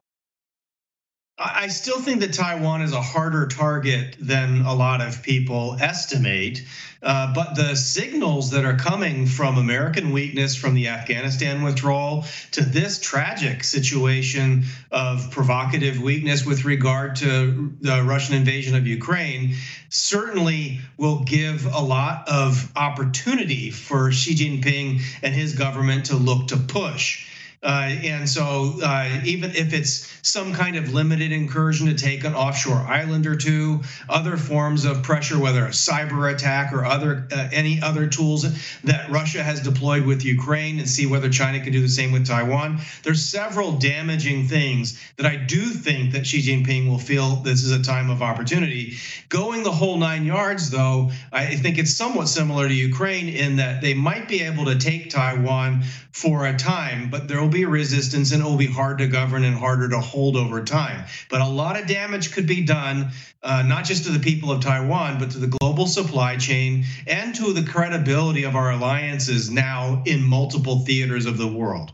I 1.43 1.69
still 1.69 1.99
think 1.99 2.21
that 2.21 2.35
Taiwan 2.35 2.83
is 2.83 2.93
a 2.93 3.01
harder 3.01 3.47
target 3.47 4.15
than 4.21 4.61
a 4.61 4.75
lot 4.75 5.01
of 5.01 5.23
people 5.23 5.75
estimate. 5.81 6.67
Uh, 7.03 7.33
but 7.33 7.55
the 7.55 7.77
signals 7.77 8.51
that 8.51 8.67
are 8.67 8.77
coming 8.77 9.25
from 9.25 9.57
American 9.57 10.13
weakness 10.13 10.55
from 10.55 10.75
the 10.75 10.89
Afghanistan 10.89 11.63
withdrawal 11.63 12.27
to 12.51 12.63
this 12.63 13.01
tragic 13.01 13.65
situation 13.65 14.65
of 14.91 15.31
provocative 15.31 15.99
weakness 15.99 16.45
with 16.45 16.67
regard 16.67 17.17
to 17.17 17.73
the 17.81 18.03
Russian 18.03 18.35
invasion 18.35 18.77
of 18.77 18.87
Ukraine 18.87 19.55
certainly 19.89 20.81
will 20.99 21.21
give 21.21 21.65
a 21.65 21.81
lot 21.81 22.29
of 22.29 22.71
opportunity 22.77 23.71
for 23.71 24.13
Xi 24.13 24.35
Jinping 24.35 25.01
and 25.23 25.35
his 25.35 25.55
government 25.55 26.07
to 26.07 26.17
look 26.17 26.49
to 26.49 26.59
push. 26.59 27.30
Uh, 27.63 27.93
and 28.03 28.27
so, 28.27 28.79
uh, 28.83 29.21
even 29.25 29.51
if 29.51 29.75
it's 29.75 30.11
some 30.23 30.55
kind 30.55 30.77
of 30.77 30.95
limited 30.95 31.31
incursion 31.31 31.89
to 31.89 31.95
take 31.95 32.25
an 32.25 32.35
offshore 32.35 32.79
island 32.79 33.27
or 33.27 33.37
two, 33.37 33.81
other 34.09 34.39
forms 34.39 34.87
of 34.87 35.03
pressure, 35.03 35.39
whether 35.39 35.67
a 35.67 35.71
cyber 35.71 36.33
attack 36.33 36.73
or 36.73 36.87
other 36.87 37.29
uh, 37.31 37.49
any 37.53 37.83
other 37.83 38.07
tools 38.07 38.47
that 38.85 39.11
Russia 39.11 39.43
has 39.43 39.61
deployed 39.61 40.07
with 40.07 40.25
Ukraine, 40.25 40.79
and 40.79 40.89
see 40.89 41.05
whether 41.05 41.29
China 41.29 41.61
can 41.61 41.71
do 41.71 41.83
the 41.83 41.89
same 41.89 42.13
with 42.13 42.27
Taiwan. 42.27 42.81
There's 43.03 43.23
several 43.23 43.73
damaging 43.73 44.49
things 44.49 44.99
that 45.19 45.27
I 45.27 45.37
do 45.37 45.61
think 45.61 46.13
that 46.13 46.27
Xi 46.27 46.41
Jinping 46.41 46.89
will 46.89 46.99
feel 46.99 47.37
this 47.37 47.63
is 47.63 47.73
a 47.73 47.83
time 47.83 48.09
of 48.09 48.23
opportunity. 48.23 48.97
Going 49.29 49.65
the 49.65 49.73
whole 49.73 49.99
nine 49.99 50.25
yards, 50.25 50.71
though, 50.71 51.11
I 51.31 51.57
think 51.57 51.77
it's 51.77 51.95
somewhat 51.95 52.29
similar 52.29 52.69
to 52.69 52.75
Ukraine 52.75 53.29
in 53.29 53.57
that 53.57 53.83
they 53.83 53.93
might 53.93 54.29
be 54.29 54.43
able 54.45 54.65
to 54.65 54.79
take 54.79 55.11
Taiwan 55.11 55.83
for 56.13 56.47
a 56.47 56.57
time, 56.57 57.09
but 57.09 57.29
there 57.29 57.41
will 57.41 57.50
be 57.51 57.65
resistance 57.65 58.33
and 58.33 58.43
it 58.43 58.45
will 58.45 58.57
be 58.57 58.67
hard 58.67 58.99
to 58.99 59.07
govern 59.07 59.45
and 59.45 59.57
harder 59.57 59.89
to 59.89 60.01
hold 60.01 60.37
over 60.37 60.65
time. 60.65 61.05
But 61.29 61.41
a 61.41 61.47
lot 61.47 61.79
of 61.79 61.87
damage 61.87 62.33
could 62.33 62.47
be 62.47 62.65
done, 62.65 63.11
uh, 63.43 63.63
not 63.67 63.85
just 63.85 64.05
to 64.05 64.11
the 64.11 64.19
people 64.19 64.51
of 64.51 64.63
Taiwan, 64.63 65.19
but 65.19 65.31
to 65.33 65.39
the 65.39 65.47
global 65.47 65.87
supply 65.87 66.37
chain 66.37 66.85
and 67.07 67.35
to 67.35 67.53
the 67.53 67.63
credibility 67.63 68.45
of 68.45 68.57
our 68.57 68.71
alliances 68.71 69.51
now 69.51 70.03
in 70.07 70.23
multiple 70.23 70.81
theaters 70.85 71.27
of 71.27 71.37
the 71.37 71.49
world. 71.49 71.93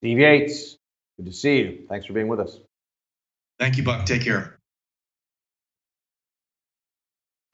Steve 0.00 0.18
Yates, 0.18 0.76
good 1.16 1.26
to 1.26 1.32
see 1.32 1.58
you. 1.58 1.86
Thanks 1.88 2.06
for 2.06 2.12
being 2.12 2.28
with 2.28 2.40
us. 2.40 2.58
Thank 3.58 3.76
you, 3.76 3.82
Buck. 3.82 4.04
Take 4.06 4.22
care. 4.22 4.53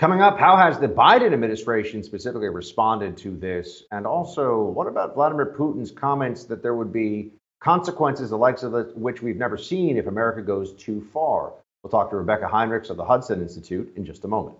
Coming 0.00 0.22
up, 0.22 0.38
how 0.38 0.56
has 0.56 0.78
the 0.78 0.88
Biden 0.88 1.34
administration 1.34 2.02
specifically 2.02 2.48
responded 2.48 3.18
to 3.18 3.36
this? 3.36 3.82
And 3.90 4.06
also, 4.06 4.62
what 4.62 4.86
about 4.86 5.12
Vladimir 5.12 5.54
Putin's 5.54 5.90
comments 5.90 6.44
that 6.44 6.62
there 6.62 6.74
would 6.74 6.90
be 6.90 7.32
consequences, 7.60 8.30
the 8.30 8.38
likes 8.38 8.62
of 8.62 8.72
which 8.94 9.20
we've 9.20 9.36
never 9.36 9.58
seen 9.58 9.98
if 9.98 10.06
America 10.06 10.40
goes 10.40 10.72
too 10.72 11.06
far? 11.12 11.52
We'll 11.82 11.90
talk 11.90 12.08
to 12.08 12.16
Rebeccah 12.16 12.50
Heinrichs 12.50 12.88
of 12.88 12.96
the 12.96 13.04
Hudson 13.04 13.42
Institute 13.42 13.92
in 13.94 14.06
just 14.06 14.24
a 14.24 14.28
moment. 14.28 14.56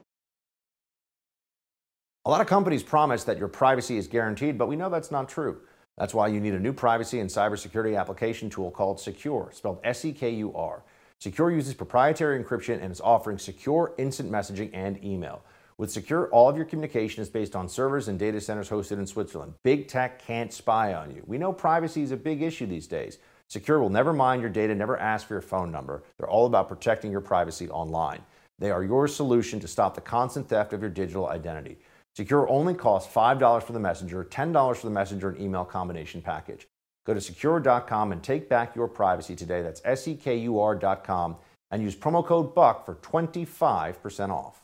A 2.27 2.31
lot 2.31 2.43
of 2.43 2.47
companies 2.47 2.83
promise 2.83 3.25
that 3.25 3.39
your 3.39 3.49
privacy 3.49 3.97
is 3.97 4.09
guaranteed, 4.09 4.59
but 4.59 4.69
we 4.69 4.77
know 4.77 4.91
that's 4.91 5.11
not 5.11 5.27
true. 5.27 5.63
That's 5.97 6.13
why 6.13 6.29
you 6.29 6.39
need 6.39 6.53
a 6.53 6.61
new 6.61 6.75
privacy 6.75 7.19
and 7.19 7.31
cybersecurity 7.31 7.99
application 7.99 8.51
tool 8.51 8.71
called 8.71 8.99
Sekur, 8.99 9.55
spelled 9.55 9.81
S 9.85 10.05
E 10.05 10.13
K 10.13 10.29
U 10.33 10.55
R. 10.55 10.83
Sekur 11.23 11.55
uses 11.55 11.75
proprietary 11.75 12.43
encryption 12.43 12.83
and 12.83 12.91
is 12.91 13.01
offering 13.03 13.37
secure 13.37 13.93
instant 13.99 14.33
messaging 14.33 14.71
and 14.73 15.05
email. 15.05 15.43
With 15.77 15.91
Sekur, 15.91 16.31
all 16.33 16.49
of 16.49 16.57
your 16.57 16.65
communication 16.65 17.21
is 17.21 17.29
based 17.29 17.55
on 17.55 17.69
servers 17.69 18.09
and 18.09 18.19
data 18.19 18.41
centers 18.41 18.71
hosted 18.71 18.93
in 18.93 19.07
Switzerland. 19.07 19.53
Big 19.63 19.87
tech 19.87 20.25
can't 20.25 20.51
spy 20.51 20.95
on 20.95 21.15
you. 21.15 21.23
We 21.27 21.37
know 21.37 21.53
privacy 21.53 22.01
is 22.01 22.11
a 22.11 22.17
big 22.17 22.41
issue 22.41 22.65
these 22.65 22.87
days. 22.87 23.19
Sekur 23.51 23.81
will 23.81 23.91
never 23.91 24.15
mine 24.15 24.41
your 24.41 24.49
data, 24.49 24.75
never 24.75 24.99
ask 24.99 25.27
for 25.27 25.35
your 25.35 25.43
phone 25.43 25.71
number. 25.71 26.05
They're 26.17 26.31
all 26.31 26.47
about 26.47 26.69
protecting 26.69 27.11
your 27.11 27.21
privacy 27.21 27.69
online. 27.69 28.23
They 28.59 28.71
are 28.71 28.83
your 28.83 29.07
solution 29.07 29.61
to 29.61 29.69
stop 29.69 29.95
the 29.95 30.01
constant 30.01 30.49
theft 30.49 30.73
of 30.73 30.81
your 30.81 30.89
digital 30.89 31.29
identity. 31.29 31.81
Sekur 32.17 32.47
only 32.49 32.73
costs 32.73 33.13
$5 33.15 33.63
for 33.63 33.75
the 33.75 33.79
messenger, 33.79 34.25
$10 34.25 34.77
for 34.77 34.87
the 34.87 34.93
messenger 34.93 35.29
and 35.29 35.41
email 35.41 35.67
combination 35.67 36.23
package. 36.23 36.67
Go 37.07 37.15
to 37.15 37.21
sekur.com 37.21 38.13
and 38.13 38.23
take 38.23 38.49
back 38.49 38.77
your 38.77 38.89
privacy 38.89 39.35
today. 39.35 39.63
That's 39.63 39.81
S 39.85 40.07
E 40.07 40.15
K 40.15 40.37
U 40.39 40.61
R.com 40.61 41.37
and 41.71 41.83
use 41.83 41.95
promo 41.95 42.25
code 42.25 42.55
BUCK 42.55 42.85
for 42.85 42.95
25% 42.97 44.31
off. 44.31 44.63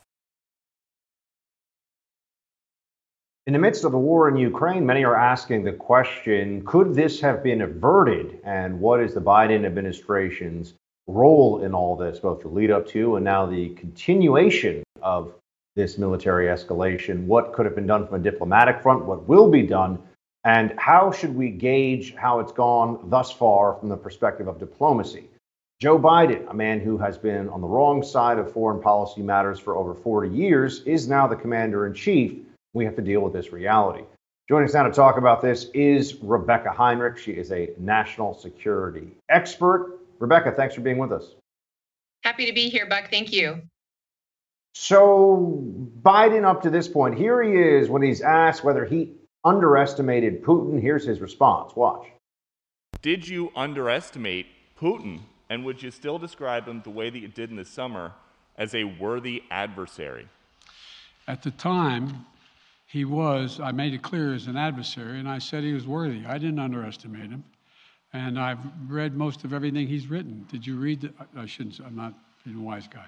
In 3.46 3.52
the 3.52 3.60
midst 3.60 3.84
of 3.84 3.92
the 3.92 3.98
war 3.98 4.28
in 4.28 4.36
Ukraine, 4.36 4.84
many 4.84 5.04
are 5.04 5.14
asking 5.14 5.62
the 5.62 5.72
question 5.72 6.64
could 6.66 6.94
this 6.94 7.20
have 7.20 7.44
been 7.44 7.62
averted? 7.62 8.40
And 8.44 8.80
what 8.80 9.00
is 9.00 9.14
the 9.14 9.20
Biden 9.20 9.64
administration's 9.64 10.74
role 11.06 11.62
in 11.62 11.72
all 11.72 11.94
this, 11.94 12.18
both 12.18 12.40
the 12.40 12.48
lead 12.48 12.72
up 12.72 12.88
to 12.88 13.14
and 13.14 13.24
now 13.24 13.46
the 13.46 13.68
continuation 13.70 14.82
of 15.00 15.32
this 15.76 15.96
military 15.96 16.46
escalation? 16.46 17.26
What 17.26 17.52
could 17.52 17.66
have 17.66 17.76
been 17.76 17.86
done 17.86 18.04
from 18.08 18.16
a 18.16 18.22
diplomatic 18.22 18.82
front? 18.82 19.04
What 19.04 19.28
will 19.28 19.48
be 19.48 19.62
done 19.62 20.02
And 20.46 20.72
how 20.78 21.10
should 21.10 21.34
we 21.34 21.50
gauge 21.50 22.14
how 22.14 22.38
it's 22.38 22.52
gone 22.52 23.10
thus 23.10 23.32
far 23.32 23.74
from 23.74 23.88
the 23.88 23.96
perspective 23.96 24.46
of 24.46 24.60
diplomacy? 24.60 25.28
Joe 25.80 25.98
Biden, 25.98 26.48
a 26.48 26.54
man 26.54 26.78
who 26.78 26.96
has 26.98 27.18
been 27.18 27.48
on 27.48 27.60
the 27.60 27.66
wrong 27.66 28.00
side 28.00 28.38
of 28.38 28.52
foreign 28.52 28.80
policy 28.80 29.22
matters 29.22 29.58
for 29.58 29.76
over 29.76 29.92
40 29.92 30.28
years, 30.30 30.82
is 30.84 31.08
now 31.08 31.26
the 31.26 31.34
commander 31.34 31.84
in 31.88 31.94
chief. 31.94 32.34
We 32.74 32.84
have 32.84 32.94
to 32.94 33.02
deal 33.02 33.22
with 33.22 33.32
this 33.32 33.52
reality. 33.52 34.04
Joining 34.48 34.68
us 34.68 34.74
now 34.74 34.84
to 34.84 34.92
talk 34.92 35.18
about 35.18 35.42
this 35.42 35.64
is 35.74 36.12
Rebeccah 36.12 36.76
Heinrich. 36.76 37.18
She 37.18 37.32
is 37.32 37.50
a 37.50 37.70
national 37.76 38.32
security 38.32 39.08
expert. 39.28 39.98
Rebeccah, 40.20 40.54
thanks 40.54 40.76
for 40.76 40.80
being 40.80 40.98
with 40.98 41.10
us. 41.10 41.34
Happy 42.22 42.46
to 42.46 42.52
be 42.52 42.68
here, 42.68 42.86
Buck. 42.86 43.10
Thank 43.10 43.32
you. 43.32 43.62
So, 44.76 45.64
Biden, 46.02 46.44
up 46.44 46.62
to 46.62 46.70
this 46.70 46.86
point, 46.86 47.18
here 47.18 47.42
he 47.42 47.50
is 47.50 47.88
when 47.88 48.02
he's 48.02 48.20
asked 48.20 48.62
whether 48.62 48.84
he 48.84 49.14
underestimated 49.46 50.42
Putin. 50.42 50.82
Here's 50.82 51.06
his 51.06 51.20
response. 51.20 51.74
Watch. 51.76 52.08
Did 53.00 53.26
you 53.26 53.52
underestimate 53.54 54.46
Putin? 54.78 55.20
And 55.48 55.64
would 55.64 55.80
you 55.80 55.92
still 55.92 56.18
describe 56.18 56.66
him 56.66 56.82
the 56.82 56.90
way 56.90 57.08
that 57.08 57.18
you 57.18 57.28
did 57.28 57.50
in 57.50 57.56
the 57.56 57.64
summer 57.64 58.12
as 58.58 58.74
a 58.74 58.82
worthy 58.82 59.44
adversary? 59.48 60.26
At 61.28 61.44
the 61.44 61.52
time, 61.52 62.26
he 62.86 63.04
was, 63.04 63.60
I 63.60 63.70
made 63.70 63.94
it 63.94 64.02
clear, 64.02 64.34
as 64.34 64.48
an 64.48 64.56
adversary, 64.56 65.20
and 65.20 65.28
I 65.28 65.38
said 65.38 65.62
he 65.62 65.72
was 65.72 65.86
worthy. 65.86 66.26
I 66.26 66.38
didn't 66.38 66.58
underestimate 66.58 67.30
him. 67.30 67.44
And 68.12 68.40
I've 68.40 68.58
read 68.88 69.16
most 69.16 69.44
of 69.44 69.52
everything 69.52 69.86
he's 69.86 70.08
written. 70.08 70.46
Did 70.50 70.66
you 70.66 70.76
read? 70.76 71.02
The, 71.02 71.12
I 71.36 71.46
shouldn't, 71.46 71.78
I'm 71.80 71.96
not 71.96 72.14
being 72.44 72.56
a 72.56 72.60
wise 72.60 72.88
guy. 72.88 73.06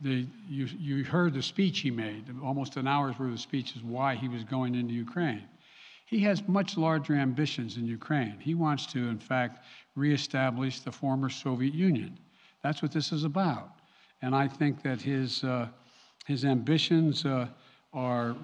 The, 0.00 0.26
you, 0.48 0.66
you 0.78 1.04
heard 1.04 1.34
the 1.34 1.42
speech 1.42 1.80
he 1.80 1.90
made, 1.90 2.24
almost 2.42 2.76
an 2.76 2.88
hour's 2.88 3.18
worth 3.18 3.32
of 3.32 3.40
speeches, 3.40 3.82
why 3.82 4.16
he 4.16 4.28
was 4.28 4.42
going 4.44 4.74
into 4.74 4.94
Ukraine. 4.94 5.44
He 6.10 6.18
has 6.20 6.46
much 6.48 6.76
larger 6.76 7.14
ambitions 7.14 7.76
in 7.76 7.86
Ukraine. 7.86 8.36
He 8.40 8.54
wants 8.56 8.84
to, 8.86 8.98
in 8.98 9.18
fact, 9.18 9.64
reestablish 9.94 10.80
the 10.80 10.90
former 10.90 11.30
Soviet 11.30 11.72
Union. 11.72 12.18
That's 12.64 12.82
what 12.82 12.90
this 12.90 13.12
is 13.12 13.22
about. 13.22 13.70
And 14.20 14.34
I 14.34 14.48
think 14.48 14.82
that 14.82 15.00
his, 15.00 15.44
uh, 15.44 15.68
his 16.26 16.44
ambitions 16.44 17.24
uh, 17.24 17.46
are 17.92 18.34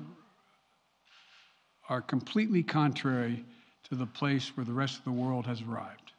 are 1.88 2.00
completely 2.00 2.62
contrary 2.64 3.44
to 3.88 3.94
the 3.94 4.06
place 4.06 4.56
where 4.56 4.66
the 4.66 4.72
rest 4.72 4.98
of 4.98 5.04
the 5.04 5.12
world 5.12 5.46
has 5.46 5.62
arrived. 5.62 6.10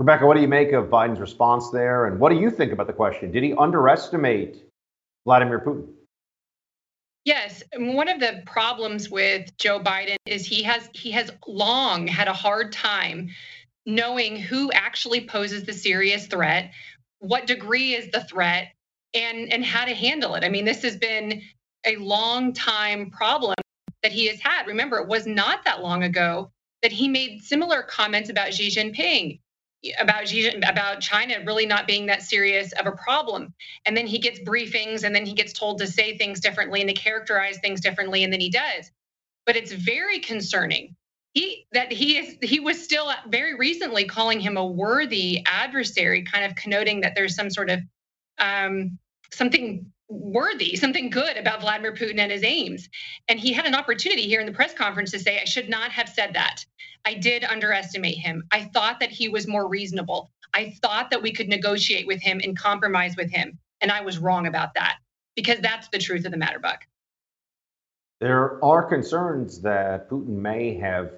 Rebeccah, 0.00 0.26
what 0.26 0.34
do 0.34 0.42
you 0.42 0.48
make 0.48 0.72
of 0.72 0.86
Biden's 0.86 1.18
response 1.18 1.70
there? 1.70 2.06
And 2.06 2.20
what 2.20 2.30
do 2.30 2.36
you 2.36 2.50
think 2.50 2.72
about 2.72 2.86
the 2.86 2.92
question? 2.92 3.32
Did 3.32 3.42
he 3.42 3.54
underestimate 3.54 4.64
Vladimir 5.24 5.60
Putin? 5.60 5.86
Yes, 7.28 7.62
one 7.76 8.08
of 8.08 8.20
the 8.20 8.42
problems 8.46 9.10
with 9.10 9.54
Joe 9.58 9.80
Biden 9.80 10.16
is 10.24 10.46
he 10.46 10.62
has 10.62 10.88
he 10.94 11.10
has 11.10 11.30
long 11.46 12.06
had 12.06 12.26
a 12.26 12.32
hard 12.32 12.72
time 12.72 13.28
knowing 13.84 14.38
who 14.38 14.72
actually 14.72 15.26
poses 15.26 15.64
the 15.64 15.74
serious 15.74 16.26
threat, 16.26 16.72
what 17.18 17.46
degree 17.46 17.92
is 17.92 18.10
the 18.12 18.24
threat, 18.24 18.68
and 19.12 19.52
and 19.52 19.62
how 19.62 19.84
to 19.84 19.94
handle 19.94 20.36
it. 20.36 20.42
I 20.42 20.48
mean, 20.48 20.64
this 20.64 20.80
has 20.84 20.96
been 20.96 21.42
a 21.84 21.96
long 21.96 22.54
time 22.54 23.10
problem 23.10 23.56
that 24.02 24.12
he 24.12 24.28
has 24.28 24.40
had. 24.40 24.66
Remember, 24.66 24.96
it 24.96 25.06
was 25.06 25.26
not 25.26 25.66
that 25.66 25.82
long 25.82 26.04
ago 26.04 26.50
that 26.80 26.92
he 26.92 27.08
made 27.08 27.42
similar 27.42 27.82
comments 27.82 28.30
about 28.30 28.54
Xi 28.54 28.70
Jinping, 28.70 29.38
about 30.00 30.32
about 30.68 31.00
China 31.00 31.34
really 31.46 31.66
not 31.66 31.86
being 31.86 32.06
that 32.06 32.22
serious 32.22 32.72
of 32.72 32.86
a 32.86 32.92
problem. 32.92 33.54
And 33.86 33.96
then 33.96 34.06
he 34.06 34.18
gets 34.18 34.40
briefings, 34.40 35.04
and 35.04 35.14
then 35.14 35.24
he 35.24 35.34
gets 35.34 35.52
told 35.52 35.78
to 35.78 35.86
say 35.86 36.16
things 36.16 36.40
differently 36.40 36.80
and 36.80 36.88
to 36.88 36.94
characterize 36.94 37.58
things 37.58 37.80
differently, 37.80 38.24
and 38.24 38.32
then 38.32 38.40
he 38.40 38.50
does. 38.50 38.90
But 39.46 39.56
it's 39.56 39.72
very 39.72 40.18
concerning. 40.18 40.96
He 41.34 41.66
that 41.72 41.92
he 41.92 42.18
is 42.18 42.36
he 42.42 42.60
was 42.60 42.82
still 42.82 43.10
very 43.28 43.54
recently 43.54 44.04
calling 44.04 44.40
him 44.40 44.56
a 44.56 44.66
worthy 44.66 45.44
adversary, 45.46 46.24
kind 46.24 46.44
of 46.44 46.54
connoting 46.56 47.02
that 47.02 47.14
there's 47.14 47.34
some 47.34 47.50
sort 47.50 47.70
of 47.70 47.80
um, 48.38 48.98
something 49.30 49.92
worthy, 50.08 50.76
something 50.76 51.10
good 51.10 51.36
about 51.36 51.60
Vladimir 51.60 51.92
Putin 51.92 52.18
and 52.18 52.32
his 52.32 52.44
aims. 52.44 52.88
And 53.28 53.38
he 53.38 53.52
had 53.52 53.66
an 53.66 53.74
opportunity 53.74 54.22
here 54.22 54.40
in 54.40 54.46
the 54.46 54.52
press 54.52 54.74
conference 54.74 55.10
to 55.12 55.18
say, 55.18 55.40
I 55.40 55.44
should 55.44 55.68
not 55.68 55.90
have 55.90 56.08
said 56.08 56.34
that. 56.34 56.64
I 57.04 57.14
did 57.14 57.44
underestimate 57.44 58.18
him. 58.18 58.44
I 58.52 58.64
thought 58.64 59.00
that 59.00 59.10
he 59.10 59.28
was 59.28 59.46
more 59.46 59.68
reasonable. 59.68 60.30
I 60.54 60.74
thought 60.82 61.10
that 61.10 61.22
we 61.22 61.32
could 61.32 61.48
negotiate 61.48 62.06
with 62.06 62.22
him 62.22 62.40
and 62.42 62.58
compromise 62.58 63.16
with 63.16 63.30
him. 63.30 63.58
And 63.80 63.92
I 63.92 64.00
was 64.00 64.18
wrong 64.18 64.46
about 64.46 64.74
that 64.74 64.98
because 65.36 65.60
that's 65.60 65.88
the 65.88 65.98
truth 65.98 66.24
of 66.24 66.32
the 66.32 66.38
matter, 66.38 66.58
Buck. 66.58 66.84
There 68.20 68.62
are 68.64 68.82
concerns 68.82 69.60
that 69.60 70.10
Putin 70.10 70.28
may 70.28 70.74
have 70.78 71.12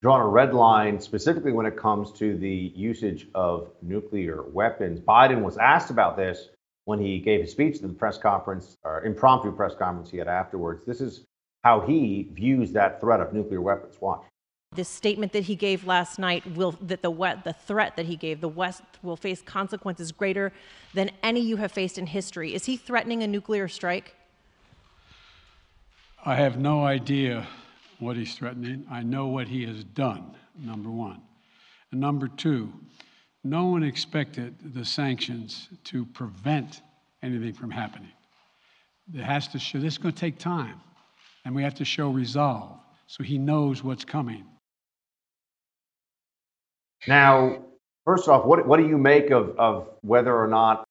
drawn 0.00 0.20
a 0.20 0.26
red 0.26 0.54
line, 0.54 1.00
specifically 1.00 1.52
when 1.52 1.66
it 1.66 1.76
comes 1.76 2.12
to 2.12 2.38
the 2.38 2.72
usage 2.74 3.26
of 3.34 3.72
nuclear 3.82 4.44
weapons. 4.44 5.00
Biden 5.00 5.42
was 5.42 5.58
asked 5.58 5.90
about 5.90 6.16
this 6.16 6.48
when 6.88 6.98
he 6.98 7.18
gave 7.18 7.42
his 7.42 7.50
speech 7.50 7.80
to 7.80 7.86
the 7.86 7.92
press 7.92 8.16
conference, 8.16 8.78
or 8.82 9.04
impromptu 9.04 9.52
press 9.52 9.74
conference 9.74 10.10
he 10.10 10.16
had 10.16 10.26
afterwards. 10.26 10.86
This 10.86 11.02
is 11.02 11.26
how 11.62 11.80
he 11.80 12.30
views 12.32 12.72
that 12.72 12.98
threat 12.98 13.20
of 13.20 13.34
nuclear 13.34 13.60
weapons. 13.60 14.00
Watch. 14.00 14.22
This 14.74 14.88
statement 14.88 15.32
that 15.32 15.44
he 15.44 15.54
gave 15.54 15.84
last 15.86 16.18
night 16.18 16.46
will 16.56 16.72
that 16.80 17.02
the 17.02 17.10
the 17.44 17.52
threat 17.52 17.94
that 17.96 18.06
he 18.06 18.16
gave 18.16 18.40
the 18.40 18.48
West 18.48 18.80
will 19.02 19.18
face 19.18 19.42
consequences 19.42 20.12
greater 20.12 20.50
than 20.94 21.10
any 21.22 21.40
you 21.40 21.58
have 21.58 21.72
faced 21.72 21.98
in 21.98 22.06
history. 22.06 22.54
Is 22.54 22.64
he 22.64 22.78
threatening 22.78 23.22
a 23.22 23.26
nuclear 23.26 23.68
strike? 23.68 24.14
I 26.24 26.36
have 26.36 26.56
no 26.56 26.86
idea 26.86 27.46
what 27.98 28.16
he's 28.16 28.34
threatening. 28.34 28.86
I 28.90 29.02
know 29.02 29.26
what 29.26 29.48
he 29.48 29.66
has 29.66 29.84
done. 29.84 30.34
Number 30.58 30.88
one, 30.88 31.20
and 31.92 32.00
number 32.00 32.28
two, 32.28 32.72
no 33.48 33.66
one 33.66 33.82
expected 33.82 34.54
the 34.74 34.84
sanctions 34.84 35.68
to 35.84 36.04
prevent 36.06 36.82
anything 37.22 37.52
from 37.52 37.70
happening. 37.70 38.12
It 39.14 39.22
has 39.22 39.48
to 39.48 39.58
show, 39.58 39.78
this 39.78 39.94
is 39.94 39.98
going 39.98 40.14
to 40.14 40.20
take 40.20 40.38
time, 40.38 40.80
and 41.44 41.54
we 41.54 41.62
have 41.62 41.74
to 41.76 41.84
show 41.84 42.10
resolve 42.10 42.78
so 43.06 43.24
he 43.24 43.38
knows 43.38 43.82
what's 43.82 44.04
coming. 44.04 44.44
Now, 47.06 47.64
first 48.04 48.28
off, 48.28 48.44
what, 48.44 48.66
what 48.66 48.78
do 48.78 48.86
you 48.86 48.98
make 48.98 49.30
of, 49.30 49.58
of 49.58 49.88
whether 50.02 50.36
or 50.36 50.46
not 50.46 50.84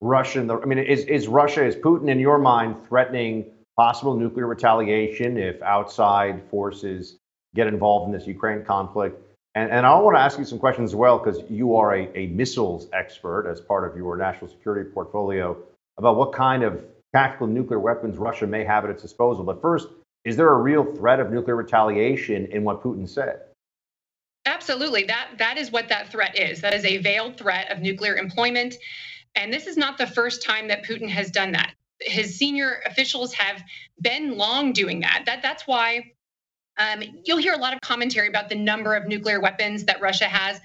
Russian, 0.00 0.50
I 0.50 0.64
mean, 0.64 0.78
is, 0.78 1.04
is 1.04 1.28
Russia, 1.28 1.64
is 1.64 1.76
Putin 1.76 2.10
in 2.10 2.18
your 2.18 2.38
mind 2.38 2.76
threatening 2.88 3.52
possible 3.76 4.16
nuclear 4.16 4.46
retaliation 4.46 5.36
if 5.36 5.62
outside 5.62 6.42
forces 6.50 7.18
get 7.54 7.68
involved 7.68 8.12
in 8.12 8.18
this 8.18 8.26
Ukraine 8.26 8.64
conflict? 8.64 9.20
And, 9.54 9.70
and 9.70 9.84
I 9.86 9.98
want 9.98 10.16
to 10.16 10.20
ask 10.20 10.38
you 10.38 10.44
some 10.44 10.58
questions 10.58 10.90
as 10.90 10.96
well, 10.96 11.18
because 11.18 11.42
you 11.50 11.76
are 11.76 11.94
a, 11.94 12.18
a 12.18 12.26
missiles 12.28 12.88
expert 12.92 13.46
as 13.50 13.60
part 13.60 13.88
of 13.88 13.96
your 13.96 14.16
national 14.16 14.50
security 14.50 14.88
portfolio 14.88 15.56
about 15.98 16.16
what 16.16 16.32
kind 16.32 16.62
of 16.62 16.84
tactical 17.14 17.46
nuclear 17.46 17.78
weapons 17.78 18.16
Russia 18.16 18.46
may 18.46 18.64
have 18.64 18.84
at 18.84 18.90
its 18.90 19.02
disposal. 19.02 19.44
But 19.44 19.60
first, 19.60 19.88
is 20.24 20.36
there 20.36 20.50
a 20.52 20.56
real 20.56 20.84
threat 20.94 21.20
of 21.20 21.30
nuclear 21.30 21.56
retaliation 21.56 22.46
in 22.46 22.64
what 22.64 22.82
Putin 22.82 23.08
said? 23.08 23.40
Absolutely. 24.46 25.04
That 25.04 25.28
that 25.38 25.58
is 25.58 25.70
what 25.70 25.88
that 25.88 26.10
threat 26.10 26.38
is. 26.38 26.62
That 26.62 26.74
is 26.74 26.84
a 26.84 26.98
veiled 26.98 27.36
threat 27.36 27.70
of 27.70 27.80
nuclear 27.80 28.16
employment. 28.16 28.76
And 29.34 29.52
this 29.52 29.66
is 29.66 29.76
not 29.76 29.98
the 29.98 30.06
first 30.06 30.42
time 30.42 30.68
that 30.68 30.84
Putin 30.84 31.08
has 31.08 31.30
done 31.30 31.52
that. 31.52 31.74
His 32.00 32.36
senior 32.36 32.80
officials 32.86 33.34
have 33.34 33.62
been 34.00 34.36
long 34.36 34.72
doing 34.72 35.00
that. 35.00 35.24
That 35.26 35.42
that's 35.42 35.66
why 35.66 36.12
um, 36.78 37.02
you'll 37.24 37.38
hear 37.38 37.54
a 37.54 37.58
lot 37.58 37.74
of 37.74 37.80
commentary 37.80 38.28
about 38.28 38.48
the 38.48 38.54
number 38.54 38.94
of 38.94 39.06
nuclear 39.06 39.40
weapons 39.40 39.84
that 39.84 40.00
Russia 40.00 40.24
has. 40.24 40.60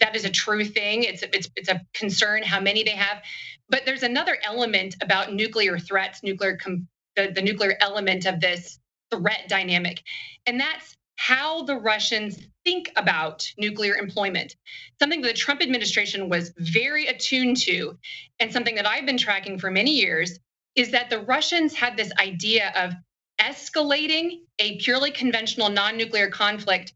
That 0.00 0.14
is 0.14 0.24
a 0.24 0.30
true 0.30 0.64
thing. 0.64 1.02
It's 1.02 1.22
it's 1.22 1.48
it's 1.56 1.68
a 1.68 1.80
concern 1.92 2.42
how 2.42 2.60
many 2.60 2.84
they 2.84 2.92
have. 2.92 3.22
But 3.68 3.82
there's 3.84 4.04
another 4.04 4.38
element 4.44 4.96
about 5.02 5.34
nuclear 5.34 5.78
threats, 5.78 6.22
nuclear 6.22 6.56
com- 6.56 6.86
the, 7.16 7.32
the 7.34 7.42
nuclear 7.42 7.76
element 7.80 8.24
of 8.24 8.40
this 8.40 8.78
threat 9.10 9.48
dynamic, 9.48 10.02
and 10.46 10.60
that's 10.60 10.96
how 11.16 11.64
the 11.64 11.74
Russians 11.74 12.38
think 12.64 12.92
about 12.94 13.50
nuclear 13.58 13.96
employment. 13.96 14.54
Something 15.00 15.20
that 15.22 15.28
the 15.28 15.34
Trump 15.34 15.60
administration 15.60 16.28
was 16.28 16.52
very 16.58 17.06
attuned 17.06 17.56
to, 17.62 17.98
and 18.38 18.52
something 18.52 18.76
that 18.76 18.86
I've 18.86 19.04
been 19.04 19.18
tracking 19.18 19.58
for 19.58 19.68
many 19.68 19.90
years, 19.90 20.38
is 20.76 20.92
that 20.92 21.10
the 21.10 21.20
Russians 21.20 21.74
had 21.74 21.96
this 21.96 22.12
idea 22.20 22.72
of 22.76 22.94
escalating 23.40 24.40
a 24.58 24.76
purely 24.78 25.10
conventional 25.10 25.68
non 25.68 25.96
nuclear 25.96 26.28
conflict, 26.28 26.94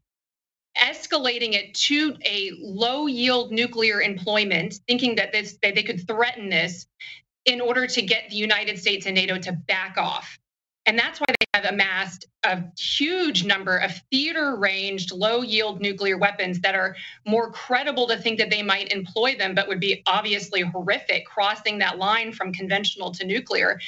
escalating 0.77 1.53
it 1.53 1.73
to 1.73 2.15
a 2.25 2.51
low 2.59 3.07
yield 3.07 3.51
nuclear 3.51 4.01
employment, 4.01 4.79
thinking 4.87 5.15
that, 5.15 5.31
this, 5.31 5.57
that 5.61 5.75
they 5.75 5.83
could 5.83 6.07
threaten 6.07 6.49
this 6.49 6.87
in 7.45 7.61
order 7.61 7.87
to 7.87 8.01
get 8.01 8.29
the 8.29 8.35
United 8.35 8.79
States 8.79 9.05
and 9.05 9.15
NATO 9.15 9.37
to 9.37 9.51
back 9.51 9.97
off. 9.97 10.39
And 10.85 10.99
that's 10.99 11.19
why 11.19 11.27
they 11.27 11.45
have 11.53 11.71
amassed 11.71 12.25
a 12.43 12.61
huge 12.77 13.45
number 13.45 13.77
of 13.77 13.93
theater 14.11 14.57
ranged, 14.57 15.13
low 15.13 15.41
yield 15.41 15.79
nuclear 15.79 16.17
weapons 16.17 16.59
that 16.59 16.75
are 16.75 16.95
more 17.25 17.51
credible 17.51 18.05
to 18.07 18.17
think 18.17 18.37
that 18.39 18.49
they 18.49 18.61
might 18.61 18.91
employ 18.91 19.35
them, 19.37 19.55
but 19.55 19.69
would 19.69 19.79
be 19.79 20.03
obviously 20.05 20.61
horrific, 20.61 21.25
crossing 21.25 21.77
that 21.79 21.99
line 21.99 22.33
from 22.33 22.51
conventional 22.51 23.11
to 23.11 23.25
nuclear. 23.25 23.79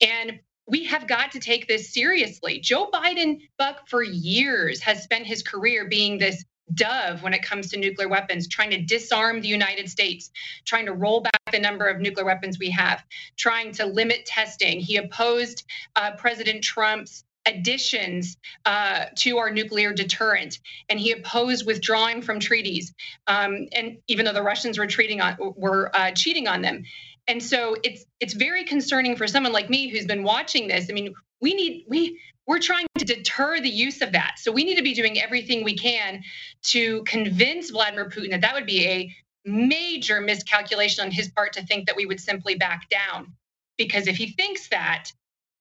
And 0.00 0.38
we 0.66 0.84
have 0.84 1.06
got 1.06 1.32
to 1.32 1.40
take 1.40 1.68
this 1.68 1.92
seriously. 1.92 2.58
Joe 2.58 2.88
Biden, 2.92 3.40
Buck, 3.58 3.88
for 3.88 4.02
years 4.02 4.80
has 4.80 5.02
spent 5.02 5.26
his 5.26 5.42
career 5.42 5.86
being 5.88 6.18
this 6.18 6.44
dove 6.72 7.22
when 7.22 7.34
it 7.34 7.42
comes 7.42 7.70
to 7.70 7.78
nuclear 7.78 8.08
weapons, 8.08 8.48
trying 8.48 8.70
to 8.70 8.80
disarm 8.80 9.40
the 9.40 9.48
United 9.48 9.90
States, 9.90 10.30
trying 10.64 10.86
to 10.86 10.92
roll 10.92 11.20
back 11.20 11.32
the 11.52 11.58
number 11.58 11.86
of 11.86 12.00
nuclear 12.00 12.24
weapons 12.24 12.58
we 12.58 12.70
have, 12.70 13.04
trying 13.36 13.72
to 13.72 13.84
limit 13.84 14.24
testing. 14.24 14.80
He 14.80 14.96
opposed 14.96 15.64
uh, 15.96 16.12
President 16.12 16.64
Trump's 16.64 17.24
additions 17.46 18.38
uh, 18.64 19.04
to 19.16 19.36
our 19.36 19.50
nuclear 19.50 19.92
deterrent, 19.92 20.58
and 20.88 20.98
he 20.98 21.12
opposed 21.12 21.66
withdrawing 21.66 22.22
from 22.22 22.40
treaties. 22.40 22.94
Um, 23.26 23.68
and 23.72 23.98
even 24.08 24.24
though 24.24 24.32
the 24.32 24.42
Russians 24.42 24.78
were 24.78 24.86
treating 24.86 25.20
on 25.20 25.36
were 25.38 25.94
uh, 25.94 26.12
cheating 26.12 26.48
on 26.48 26.62
them, 26.62 26.84
and 27.26 27.42
so 27.42 27.76
it's 27.82 28.04
it's 28.20 28.34
very 28.34 28.64
concerning 28.64 29.16
for 29.16 29.26
someone 29.26 29.52
like 29.52 29.70
me 29.70 29.88
who's 29.88 30.06
been 30.06 30.22
watching 30.22 30.68
this. 30.68 30.88
I 30.90 30.92
mean, 30.92 31.14
we 31.40 31.54
need 31.54 31.84
we 31.88 32.20
we're 32.46 32.58
trying 32.58 32.86
to 32.98 33.04
deter 33.04 33.60
the 33.60 33.70
use 33.70 34.02
of 34.02 34.12
that. 34.12 34.34
So 34.38 34.52
we 34.52 34.64
need 34.64 34.76
to 34.76 34.82
be 34.82 34.94
doing 34.94 35.18
everything 35.20 35.64
we 35.64 35.76
can 35.76 36.22
to 36.64 37.02
convince 37.04 37.70
Vladimir 37.70 38.10
Putin 38.10 38.30
that 38.30 38.42
that 38.42 38.54
would 38.54 38.66
be 38.66 38.86
a 38.86 39.14
major 39.46 40.20
miscalculation 40.20 41.04
on 41.04 41.10
his 41.10 41.30
part 41.30 41.54
to 41.54 41.64
think 41.64 41.86
that 41.86 41.96
we 41.96 42.06
would 42.06 42.20
simply 42.20 42.54
back 42.54 42.88
down. 42.90 43.32
Because 43.78 44.06
if 44.06 44.16
he 44.16 44.30
thinks 44.30 44.68
that, 44.68 45.10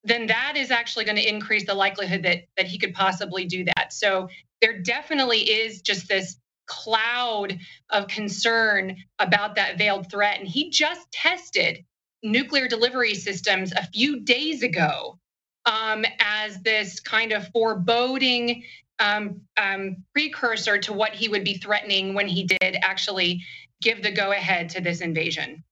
then 0.04 0.28
that 0.28 0.56
is 0.58 0.72
actually 0.72 1.06
going 1.06 1.18
to 1.18 1.28
increase 1.28 1.66
the 1.66 1.74
likelihood 1.74 2.24
that 2.24 2.44
that 2.58 2.68
he 2.68 2.78
could 2.78 2.94
possibly 2.94 3.46
do 3.46 3.64
that. 3.64 3.94
So 3.94 4.28
there 4.62 4.82
definitely 4.82 5.40
is 5.40 5.82
just 5.82 6.08
this 6.08 6.36
cloud 6.66 7.58
of 7.90 8.08
concern 8.08 8.98
about 9.20 9.56
that 9.56 9.78
veiled 9.78 10.10
threat. 10.10 10.40
And 10.40 10.48
he 10.48 10.70
just 10.70 11.12
tested 11.12 11.86
nuclear 12.22 12.68
delivery 12.68 13.16
systems 13.16 13.74
a 13.74 13.86
few 13.88 14.22
days 14.22 14.64
ago 14.64 15.20
um, 15.66 16.06
as 16.20 16.62
this 16.62 17.00
kind 17.00 17.32
of 17.32 17.48
foreboding 17.50 18.64
um, 19.00 19.42
um, 19.58 19.98
precursor 20.14 20.78
to 20.80 20.94
what 20.94 21.14
he 21.14 21.28
would 21.28 21.44
be 21.44 21.56
threatening 21.56 22.14
when 22.14 22.28
he 22.28 22.44
did 22.44 22.78
actually 22.82 23.44
give 23.82 24.02
the 24.02 24.12
go 24.12 24.32
ahead 24.32 24.70
to 24.70 24.82
this 24.82 25.02
invasion. 25.02 25.64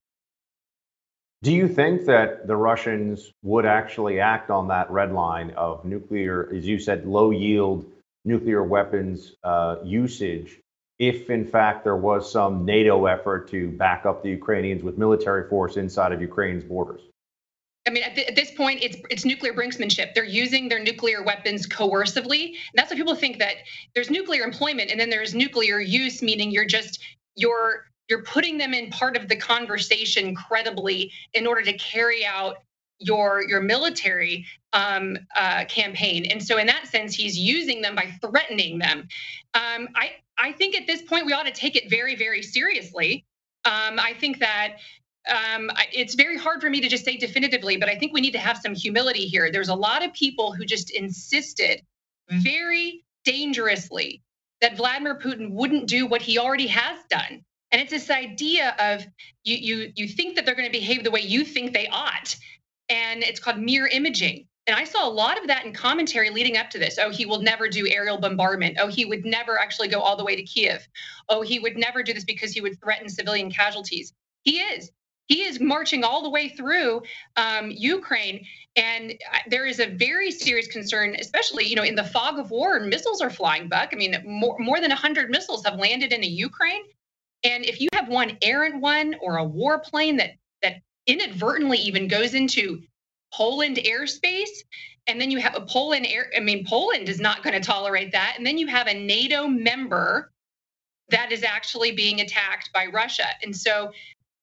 Do 1.42 1.52
you 1.52 1.66
think 1.66 2.04
that 2.06 2.46
the 2.46 2.54
Russians 2.54 3.32
would 3.42 3.66
actually 3.66 4.20
act 4.20 4.50
on 4.50 4.68
that 4.68 4.90
red 4.90 5.12
line 5.12 5.50
of 5.56 5.84
nuclear, 5.84 6.48
as 6.54 6.66
you 6.66 6.78
said, 6.78 7.04
low 7.04 7.30
yield 7.30 7.90
nuclear 8.24 8.62
weapons 8.62 9.32
uh, 9.42 9.76
usage 9.82 10.60
if 11.02 11.30
in 11.30 11.44
fact 11.44 11.82
there 11.82 11.96
was 11.96 12.30
some 12.30 12.64
NATO 12.64 13.06
effort 13.06 13.48
to 13.50 13.70
back 13.72 14.06
up 14.06 14.22
the 14.22 14.28
Ukrainians 14.30 14.84
with 14.84 14.98
military 14.98 15.48
force 15.48 15.76
inside 15.76 16.12
of 16.12 16.20
Ukraine's 16.20 16.62
borders? 16.62 17.00
I 17.88 17.90
mean, 17.90 18.04
at, 18.04 18.14
th- 18.14 18.28
at, 18.28 18.36
this 18.36 18.52
point, 18.52 18.78
it's 18.80 18.96
it's 19.10 19.24
nuclear 19.24 19.52
brinksmanship. 19.52 20.14
They're 20.14 20.24
using 20.24 20.68
their 20.68 20.78
nuclear 20.78 21.24
weapons 21.24 21.66
coercively. 21.66 22.50
And 22.50 22.74
that's 22.76 22.90
what 22.90 22.96
people 22.96 23.16
think 23.16 23.40
that 23.40 23.56
there's 23.96 24.10
nuclear 24.10 24.44
employment 24.44 24.92
and 24.92 25.00
then 25.00 25.10
there's 25.10 25.34
nuclear 25.34 25.80
use, 25.80 26.22
meaning 26.22 26.52
you're 26.52 26.64
just 26.64 27.00
you're 27.34 27.86
you're 28.08 28.22
putting 28.22 28.58
them 28.58 28.72
in 28.72 28.88
part 28.90 29.16
of 29.16 29.28
the 29.28 29.34
conversation 29.34 30.36
credibly 30.36 31.10
in 31.34 31.48
order 31.48 31.62
to 31.62 31.76
carry 31.78 32.24
out 32.24 32.58
your 33.00 33.42
your 33.48 33.60
military 33.60 34.46
um, 34.72 35.18
uh, 35.36 35.64
campaign. 35.66 36.26
And 36.30 36.42
so, 36.42 36.58
in 36.58 36.66
that 36.66 36.86
sense, 36.86 37.14
he's 37.14 37.38
using 37.38 37.82
them 37.82 37.94
by 37.94 38.12
threatening 38.20 38.78
them. 38.78 39.08
Um, 39.54 39.88
I 39.94 40.12
I 40.38 40.52
think 40.52 40.76
at 40.76 40.86
this 40.86 41.02
point 41.02 41.26
we 41.26 41.32
ought 41.32 41.46
to 41.46 41.52
take 41.52 41.76
it 41.76 41.90
very 41.90 42.16
very 42.16 42.42
seriously. 42.42 43.24
Um, 43.64 43.98
I 44.00 44.14
think 44.18 44.40
that 44.40 44.78
um, 45.28 45.70
it's 45.92 46.14
very 46.14 46.36
hard 46.36 46.60
for 46.60 46.68
me 46.68 46.80
to 46.80 46.88
just 46.88 47.04
say 47.04 47.16
definitively, 47.16 47.76
but 47.76 47.88
I 47.88 47.96
think 47.96 48.12
we 48.12 48.20
need 48.20 48.32
to 48.32 48.40
have 48.40 48.58
some 48.58 48.74
humility 48.74 49.26
here. 49.26 49.52
There's 49.52 49.68
a 49.68 49.74
lot 49.74 50.04
of 50.04 50.12
people 50.12 50.52
who 50.52 50.64
just 50.64 50.90
insisted 50.90 51.82
very 52.28 53.04
dangerously 53.24 54.22
that 54.60 54.76
Vladimir 54.76 55.18
Putin 55.18 55.50
wouldn't 55.50 55.86
do 55.86 56.06
what 56.06 56.22
he 56.22 56.38
already 56.38 56.68
has 56.68 56.98
done. 57.08 57.44
And 57.70 57.80
it's 57.80 57.90
this 57.90 58.10
idea 58.10 58.74
of 58.78 59.04
you 59.44 59.56
you 59.56 59.92
you 59.96 60.08
think 60.08 60.36
that 60.36 60.44
they're 60.44 60.54
going 60.54 60.70
to 60.70 60.78
behave 60.78 61.04
the 61.04 61.10
way 61.10 61.20
you 61.20 61.44
think 61.44 61.72
they 61.72 61.88
ought, 61.88 62.36
and 62.88 63.22
it's 63.22 63.40
called 63.40 63.58
mirror 63.58 63.88
imaging. 63.88 64.46
And 64.66 64.76
I 64.76 64.84
saw 64.84 65.08
a 65.08 65.10
lot 65.10 65.38
of 65.40 65.48
that 65.48 65.64
in 65.66 65.72
commentary 65.72 66.30
leading 66.30 66.56
up 66.56 66.70
to 66.70 66.78
this. 66.78 66.98
Oh, 66.98 67.10
he 67.10 67.26
will 67.26 67.42
never 67.42 67.68
do 67.68 67.88
aerial 67.88 68.18
bombardment. 68.18 68.76
Oh, 68.80 68.86
he 68.86 69.04
would 69.04 69.24
never 69.24 69.60
actually 69.60 69.88
go 69.88 70.00
all 70.00 70.16
the 70.16 70.24
way 70.24 70.36
to 70.36 70.42
Kiev. 70.42 70.86
Oh, 71.28 71.42
he 71.42 71.58
would 71.58 71.76
never 71.76 72.02
do 72.02 72.12
this 72.12 72.24
because 72.24 72.52
he 72.52 72.60
would 72.60 72.80
threaten 72.80 73.08
civilian 73.08 73.50
casualties. 73.50 74.12
He 74.42 74.60
is. 74.60 74.92
He 75.26 75.42
is 75.42 75.60
marching 75.60 76.04
all 76.04 76.22
the 76.22 76.30
way 76.30 76.48
through 76.48 77.02
um, 77.36 77.70
Ukraine, 77.70 78.44
and 78.76 79.12
uh, 79.12 79.38
there 79.48 79.66
is 79.66 79.80
a 79.80 79.86
very 79.86 80.30
serious 80.30 80.66
concern, 80.66 81.16
especially 81.18 81.64
you 81.64 81.76
know 81.76 81.84
in 81.84 81.94
the 81.94 82.04
fog 82.04 82.38
of 82.38 82.50
war. 82.50 82.80
Missiles 82.80 83.20
are 83.20 83.30
flying, 83.30 83.68
Buck. 83.68 83.90
I 83.92 83.96
mean, 83.96 84.16
more 84.26 84.56
more 84.58 84.80
than 84.80 84.90
hundred 84.90 85.30
missiles 85.30 85.64
have 85.64 85.78
landed 85.78 86.12
in 86.12 86.22
a 86.22 86.26
Ukraine, 86.26 86.82
and 87.44 87.64
if 87.64 87.80
you 87.80 87.88
have 87.94 88.08
one 88.08 88.36
errant 88.42 88.80
one 88.80 89.14
or 89.22 89.38
a 89.38 89.46
warplane 89.46 90.18
that 90.18 90.32
that 90.62 90.82
inadvertently 91.06 91.78
even 91.78 92.08
goes 92.08 92.34
into 92.34 92.82
Poland 93.32 93.78
airspace. 93.78 94.62
And 95.06 95.20
then 95.20 95.30
you 95.30 95.38
have 95.38 95.56
a 95.56 95.62
Poland 95.62 96.06
air, 96.08 96.30
I 96.36 96.40
mean, 96.40 96.64
Poland 96.64 97.08
is 97.08 97.20
not 97.20 97.42
going 97.42 97.54
to 97.54 97.66
tolerate 97.66 98.12
that. 98.12 98.34
And 98.36 98.46
then 98.46 98.56
you 98.56 98.68
have 98.68 98.86
a 98.86 98.94
NATO 98.94 99.48
member 99.48 100.30
that 101.08 101.32
is 101.32 101.42
actually 101.42 101.92
being 101.92 102.20
attacked 102.20 102.70
by 102.72 102.86
Russia. 102.86 103.26
And 103.42 103.54
so 103.54 103.90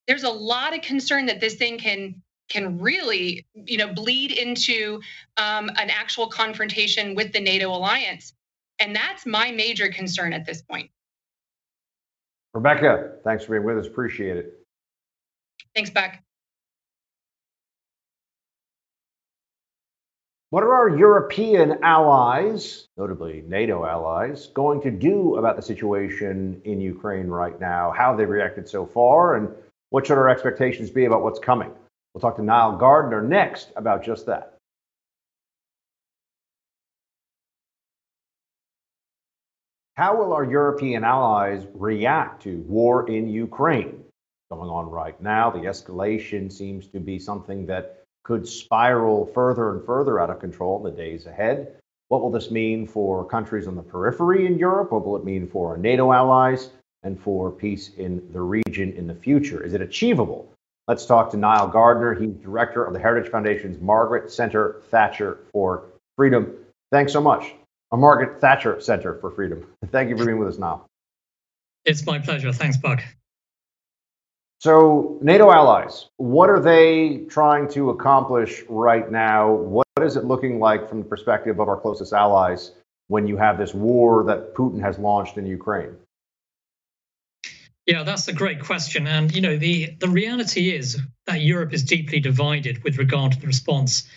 there's 0.08 0.24
a 0.24 0.30
lot 0.30 0.76
of 0.76 0.82
concern 0.82 1.26
that 1.28 1.40
this 1.40 1.56
thing 1.56 1.78
can 1.78 2.22
can 2.50 2.80
really, 2.80 3.46
you 3.54 3.78
know, 3.78 3.94
bleed 3.94 4.32
into 4.32 5.00
um, 5.38 5.70
an 5.78 5.92
actual 5.92 6.28
confrontation 6.28 7.14
with 7.14 7.32
the 7.32 7.40
NATO 7.40 7.70
alliance. 7.70 8.34
And 8.80 8.96
that's 8.96 9.26
my 9.26 9.52
major 9.52 9.90
concern 9.90 10.34
at 10.34 10.48
this 10.48 10.64
point. 10.64 10.90
Rebeccah, 12.56 13.22
thanks 13.24 13.46
for 13.46 13.52
being 13.52 13.64
with 13.64 13.78
us. 13.78 13.86
Appreciate 13.86 14.38
it. 14.38 14.66
Thanks, 15.76 15.92
Buck. 15.92 16.14
What 20.52 20.64
are 20.64 20.74
our 20.74 20.90
European 20.90 21.84
allies, 21.84 22.88
notably 22.98 23.44
NATO 23.48 23.86
allies, 23.86 24.48
going 24.48 24.82
to 24.82 24.90
do 24.90 25.36
about 25.36 25.56
the 25.56 25.62
situation 25.62 26.60
in 26.66 26.82
Ukraine 26.82 27.28
right 27.28 27.60
now? 27.60 27.94
How 27.96 28.16
they 28.16 28.26
reacted 28.26 28.68
so 28.68 28.84
far, 28.88 29.36
and 29.36 29.50
what 29.92 30.08
should 30.08 30.18
our 30.18 30.28
expectations 30.28 30.90
be 30.90 31.06
about 31.06 31.22
what's 31.22 31.38
coming? 31.38 31.72
We'll 32.14 32.22
talk 32.22 32.36
to 32.38 32.44
Nile 32.44 32.78
Gardiner 32.78 33.22
next 33.22 33.72
about 33.76 34.04
just 34.04 34.26
that. 34.26 34.56
How 39.98 40.18
will 40.18 40.34
our 40.34 40.46
European 40.46 41.04
allies 41.04 41.68
react 41.76 42.42
to 42.44 42.58
war 42.62 43.08
in 43.08 43.30
Ukraine? 43.30 44.04
Going 44.50 44.72
on 44.72 44.90
right 44.90 45.22
now, 45.22 45.52
the 45.52 45.60
escalation 45.60 46.52
seems 46.52 46.88
to 46.88 47.00
be 47.00 47.20
something 47.20 47.68
that 47.68 47.99
could 48.30 48.48
spiral 48.48 49.26
further 49.26 49.72
and 49.72 49.84
further 49.84 50.20
out 50.20 50.30
of 50.30 50.40
control 50.40 50.78
in 50.78 50.84
the 50.84 50.96
days 50.96 51.26
ahead. 51.26 51.76
What 52.10 52.22
will 52.22 52.30
this 52.30 52.52
mean 52.52 52.86
for 52.86 53.26
countries 53.26 53.68
on 53.68 53.76
the 53.76 53.82
periphery 53.82 54.46
in 54.46 54.60
Europe? 54.60 54.92
What 54.92 55.04
will 55.04 55.16
it 55.16 55.26
mean 55.26 55.48
for 55.48 55.72
our 55.72 55.78
NATO 55.78 56.12
allies 56.12 56.70
and 57.02 57.20
for 57.20 57.50
peace 57.50 57.90
in 57.98 58.22
the 58.32 58.40
region 58.40 58.94
in 58.94 59.08
the 59.08 59.16
future? 59.16 59.64
Is 59.64 59.74
it 59.74 59.82
achievable? 59.82 60.48
Let's 60.88 61.08
talk 61.08 61.32
to 61.32 61.38
Nile 61.38 61.70
Gardiner. 61.70 62.14
He's 62.14 62.36
director 62.36 62.86
of 62.86 62.94
the 62.94 63.00
Heritage 63.00 63.32
Foundation's 63.32 63.82
Margaret 63.82 64.32
Center 64.32 64.84
Thatcher 64.92 65.40
for 65.52 65.86
Freedom. 66.16 66.54
Thanks 66.92 67.12
so 67.12 67.22
much. 67.22 67.56
A 67.94 67.98
Margaret 67.98 68.40
Thatcher 68.40 68.80
Center 68.80 69.16
for 69.16 69.32
Freedom. 69.32 69.66
Thank 69.88 70.12
you 70.12 70.16
for 70.16 70.24
being 70.24 70.38
with 70.38 70.50
us, 70.50 70.60
Nile. 70.60 70.86
It's 71.84 72.06
my 72.06 72.20
pleasure. 72.20 72.54
Thanks, 72.54 72.78
Buck. 72.78 73.02
So, 74.60 75.18
NATO 75.22 75.52
allies, 75.52 76.10
what 76.18 76.50
are 76.50 76.60
they 76.60 77.24
trying 77.30 77.70
to 77.70 77.92
accomplish 77.92 78.62
right 78.68 79.10
now? 79.10 79.54
What 79.54 79.88
is 80.02 80.18
it 80.18 80.26
looking 80.26 80.60
like 80.60 80.90
from 80.90 81.00
the 81.00 81.06
perspective 81.06 81.60
of 81.60 81.70
our 81.70 81.80
closest 81.80 82.12
allies 82.12 82.72
when 83.08 83.26
you 83.26 83.38
have 83.38 83.58
this 83.58 83.74
war 83.74 84.26
that 84.26 84.54
Putin 84.56 84.82
has 84.82 85.00
launched 85.00 85.38
in 85.38 85.46
Ukraine? 85.46 85.96
Yeah, 87.86 88.04
that's 88.04 88.28
a 88.28 88.34
great 88.34 88.60
question. 88.60 89.08
And 89.08 89.34
you 89.34 89.42
know, 89.42 89.58
the 89.58 89.96
the 89.98 90.10
reality 90.10 90.72
is 90.72 91.00
that 91.26 91.40
Europe 91.40 91.74
is 91.74 91.84
deeply 91.84 92.20
divided 92.20 92.84
with 92.84 92.98
regard 92.98 93.32
to 93.32 93.40
the 93.40 93.48
response 93.48 94.10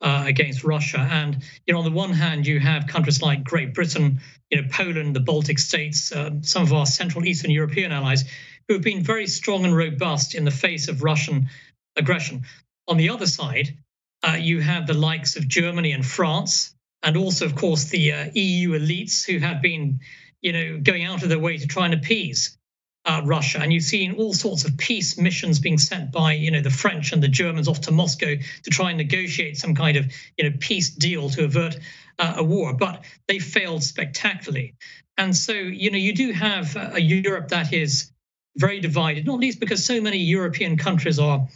uh, 0.00 0.24
against 0.26 0.64
Russia. 0.64 0.98
And 0.98 1.44
you 1.64 1.72
know, 1.72 1.78
on 1.78 1.84
the 1.84 1.96
one 1.96 2.12
hand, 2.12 2.44
you 2.44 2.58
have 2.58 2.88
countries 2.88 3.22
like 3.22 3.44
Great 3.44 3.72
Britain, 3.72 4.20
you 4.50 4.60
know, 4.60 4.68
Poland, 4.68 5.14
the 5.14 5.20
Baltic 5.20 5.60
states, 5.60 6.14
um, 6.14 6.42
some 6.42 6.64
of 6.64 6.72
our 6.72 6.86
Central 6.86 7.24
Eastern 7.24 7.52
European 7.52 7.92
allies 7.92 8.24
who 8.68 8.74
have 8.74 8.82
been 8.82 9.02
very 9.02 9.26
strong 9.26 9.64
and 9.64 9.76
robust 9.76 10.34
in 10.34 10.44
the 10.44 10.50
face 10.50 10.88
of 10.88 11.02
Russian 11.02 11.48
aggression. 11.96 12.42
On 12.88 12.96
the 12.96 13.10
other 13.10 13.26
side, 13.26 13.76
uh, 14.26 14.36
you 14.38 14.60
have 14.60 14.86
the 14.86 14.94
likes 14.94 15.36
of 15.36 15.48
Germany 15.48 15.92
and 15.92 16.04
France, 16.04 16.74
and 17.02 17.16
also, 17.16 17.46
of 17.46 17.54
course, 17.54 17.84
the 17.84 18.12
uh, 18.12 18.30
EU 18.34 18.70
elites 18.70 19.24
who 19.24 19.38
have 19.38 19.62
been, 19.62 20.00
you 20.40 20.52
know, 20.52 20.80
going 20.82 21.04
out 21.04 21.22
of 21.22 21.28
their 21.28 21.38
way 21.38 21.58
to 21.58 21.66
try 21.66 21.84
and 21.84 21.94
appease 21.94 22.56
uh, 23.04 23.22
Russia, 23.24 23.60
and 23.60 23.72
you've 23.72 23.84
seen 23.84 24.14
all 24.14 24.34
sorts 24.34 24.64
of 24.64 24.76
peace 24.76 25.16
missions 25.16 25.60
being 25.60 25.78
sent 25.78 26.10
by, 26.10 26.32
you 26.32 26.50
know, 26.50 26.60
the 26.60 26.70
French 26.70 27.12
and 27.12 27.22
the 27.22 27.28
Germans 27.28 27.68
off 27.68 27.82
to 27.82 27.92
Moscow 27.92 28.34
to 28.34 28.70
try 28.70 28.90
and 28.90 28.98
negotiate 28.98 29.56
some 29.56 29.74
kind 29.74 29.96
of, 29.96 30.12
you 30.36 30.44
know, 30.50 30.56
peace 30.58 30.90
deal 30.90 31.30
to 31.30 31.44
avert 31.44 31.78
uh, 32.18 32.34
a 32.36 32.44
war, 32.44 32.74
but 32.74 33.04
they 33.28 33.38
failed 33.38 33.84
spectacularly. 33.84 34.74
And 35.16 35.36
so, 35.36 35.52
you 35.52 35.90
know, 35.90 35.98
you 35.98 36.14
do 36.14 36.32
have 36.32 36.76
a 36.76 37.00
Europe 37.00 37.48
that 37.48 37.72
is 37.72 38.10
very 38.56 38.80
divided, 38.80 39.26
not 39.26 39.38
least 39.38 39.60
because 39.60 39.84
so 39.84 40.00
many 40.00 40.18
European 40.18 40.76
countries 40.76 41.18
are 41.18 41.46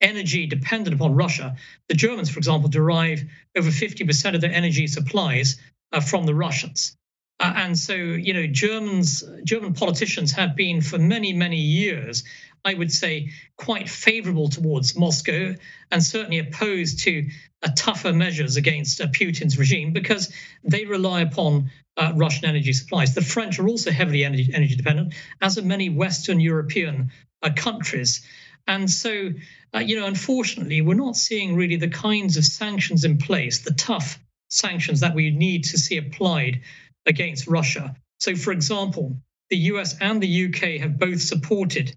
energy 0.00 0.46
dependent 0.46 0.94
upon 0.94 1.14
Russia. 1.14 1.56
The 1.88 1.94
Germans, 1.94 2.30
for 2.30 2.38
example, 2.38 2.68
derive 2.68 3.24
over 3.56 3.70
50% 3.70 4.34
of 4.34 4.40
their 4.40 4.52
energy 4.52 4.86
supplies 4.86 5.60
uh, 5.92 6.00
from 6.00 6.26
the 6.26 6.34
Russians. 6.34 6.96
Uh, 7.38 7.52
and 7.56 7.78
so, 7.78 7.94
you 7.94 8.32
know, 8.32 8.46
Germans, 8.46 9.22
German 9.44 9.74
politicians 9.74 10.32
have 10.32 10.56
been 10.56 10.80
for 10.80 10.98
many, 10.98 11.32
many 11.32 11.58
years, 11.58 12.24
I 12.64 12.74
would 12.74 12.90
say, 12.90 13.30
quite 13.56 13.88
favorable 13.88 14.48
towards 14.48 14.96
Moscow 14.98 15.54
and 15.90 16.02
certainly 16.02 16.38
opposed 16.38 17.00
to 17.00 17.28
uh, 17.62 17.68
tougher 17.76 18.12
measures 18.12 18.56
against 18.56 19.00
uh, 19.00 19.08
Putin's 19.08 19.58
regime 19.58 19.92
because 19.92 20.32
they 20.64 20.86
rely 20.86 21.20
upon 21.20 21.70
uh, 21.98 22.12
Russian 22.14 22.46
energy 22.46 22.72
supplies. 22.72 23.14
The 23.14 23.22
French 23.22 23.58
are 23.58 23.68
also 23.68 23.90
heavily 23.90 24.24
energy, 24.24 24.50
energy 24.54 24.74
dependent, 24.74 25.14
as 25.42 25.58
are 25.58 25.62
many 25.62 25.90
Western 25.90 26.40
European 26.40 27.10
uh, 27.42 27.50
countries. 27.54 28.26
And 28.66 28.90
so, 28.90 29.30
you 29.78 30.00
know, 30.00 30.06
unfortunately, 30.06 30.80
we're 30.80 30.94
not 30.94 31.14
seeing 31.14 31.54
really 31.54 31.76
the 31.76 31.88
kinds 31.88 32.36
of 32.36 32.44
sanctions 32.44 33.04
in 33.04 33.18
place, 33.18 33.60
the 33.60 33.74
tough 33.74 34.18
sanctions 34.48 35.00
that 35.00 35.14
we 35.14 35.30
need 35.30 35.64
to 35.64 35.78
see 35.78 35.98
applied 35.98 36.62
against 37.06 37.46
Russia. 37.46 37.94
So, 38.18 38.34
for 38.34 38.52
example, 38.52 39.16
the 39.50 39.56
US 39.72 39.96
and 40.00 40.22
the 40.22 40.46
UK 40.46 40.80
have 40.80 40.98
both 40.98 41.20
supported 41.20 41.94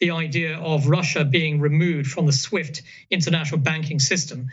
the 0.00 0.10
idea 0.10 0.58
of 0.58 0.88
Russia 0.88 1.24
being 1.24 1.60
removed 1.60 2.10
from 2.10 2.26
the 2.26 2.32
SWIFT 2.32 2.82
international 3.10 3.60
banking 3.60 3.98
system. 3.98 4.48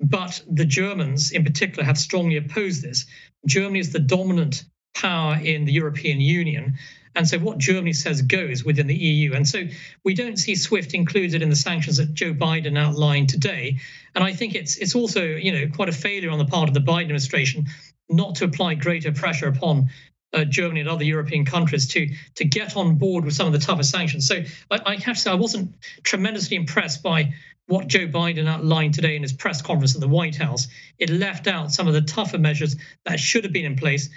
But 0.00 0.42
the 0.50 0.64
Germans, 0.64 1.32
in 1.32 1.44
particular, 1.44 1.84
have 1.84 1.98
strongly 1.98 2.36
opposed 2.36 2.82
this. 2.82 3.06
Germany 3.46 3.80
is 3.80 3.92
the 3.92 3.98
dominant 3.98 4.64
power 4.94 5.38
in 5.42 5.64
the 5.64 5.72
European 5.72 6.20
Union. 6.20 6.78
And 7.14 7.26
so 7.26 7.38
what 7.38 7.56
Germany 7.56 7.94
says 7.94 8.20
goes 8.20 8.62
within 8.62 8.86
the 8.86 8.94
EU. 8.94 9.32
And 9.32 9.48
so 9.48 9.64
we 10.04 10.14
don't 10.14 10.36
see 10.36 10.54
SWIFT 10.54 10.92
included 10.92 11.40
in 11.40 11.48
the 11.48 11.56
sanctions 11.56 11.96
that 11.96 12.12
Joe 12.12 12.34
Biden 12.34 12.78
outlined 12.78 13.30
today. 13.30 13.78
And 14.14 14.22
I 14.22 14.34
think 14.34 14.54
it's 14.54 14.76
it's 14.76 14.94
also, 14.94 15.24
you 15.24 15.52
know, 15.52 15.68
quite 15.74 15.88
a 15.88 15.92
failure 15.92 16.30
on 16.30 16.38
the 16.38 16.44
part 16.44 16.68
of 16.68 16.74
the 16.74 16.80
Biden 16.80 17.02
administration 17.02 17.66
not 18.08 18.36
to 18.36 18.44
apply 18.44 18.74
greater 18.74 19.12
pressure 19.12 19.48
upon 19.48 19.90
uh, 20.32 20.44
Germany 20.44 20.80
and 20.80 20.88
other 20.88 21.04
European 21.04 21.44
countries 21.44 21.88
to 21.88 22.08
to 22.34 22.44
get 22.44 22.76
on 22.76 22.96
board 22.96 23.24
with 23.24 23.34
some 23.34 23.46
of 23.46 23.52
the 23.52 23.58
tougher 23.58 23.82
sanctions. 23.82 24.26
So 24.26 24.42
I, 24.70 24.80
I, 24.84 24.96
have 24.96 25.16
to 25.16 25.20
say 25.20 25.30
I 25.30 25.34
wasn't 25.34 25.74
tremendously 26.02 26.56
impressed 26.56 27.02
by 27.02 27.32
what 27.66 27.88
Joe 27.88 28.06
Biden 28.06 28.46
outlined 28.46 28.94
today 28.94 29.16
in 29.16 29.22
his 29.22 29.32
press 29.32 29.62
conference 29.62 29.94
at 29.94 30.00
the 30.00 30.08
White 30.08 30.36
House. 30.36 30.68
It 30.98 31.10
left 31.10 31.46
out 31.46 31.72
some 31.72 31.88
of 31.88 31.94
the 31.94 32.02
tougher 32.02 32.38
measures 32.38 32.76
that 33.04 33.18
should 33.18 33.44
have 33.44 33.52
been 33.52 33.64
in 33.64 33.76
place. 33.76 34.08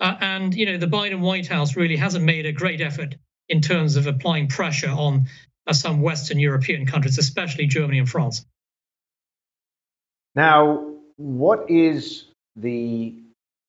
Uh, 0.00 0.14
and 0.20 0.54
you 0.54 0.66
know 0.66 0.78
the 0.78 0.86
Biden 0.86 1.20
White 1.20 1.46
House 1.46 1.76
really 1.76 1.96
hasn't 1.96 2.24
made 2.24 2.46
a 2.46 2.52
great 2.52 2.80
effort 2.80 3.16
in 3.48 3.60
terms 3.60 3.96
of 3.96 4.06
applying 4.06 4.48
pressure 4.48 4.90
on 4.90 5.26
uh, 5.66 5.72
some 5.72 6.00
Western 6.00 6.38
European 6.38 6.86
countries, 6.86 7.18
especially 7.18 7.66
Germany 7.66 7.98
and 7.98 8.08
France. 8.08 8.44
Now, 10.34 10.94
what 11.16 11.70
is 11.70 12.24
the 12.56 13.14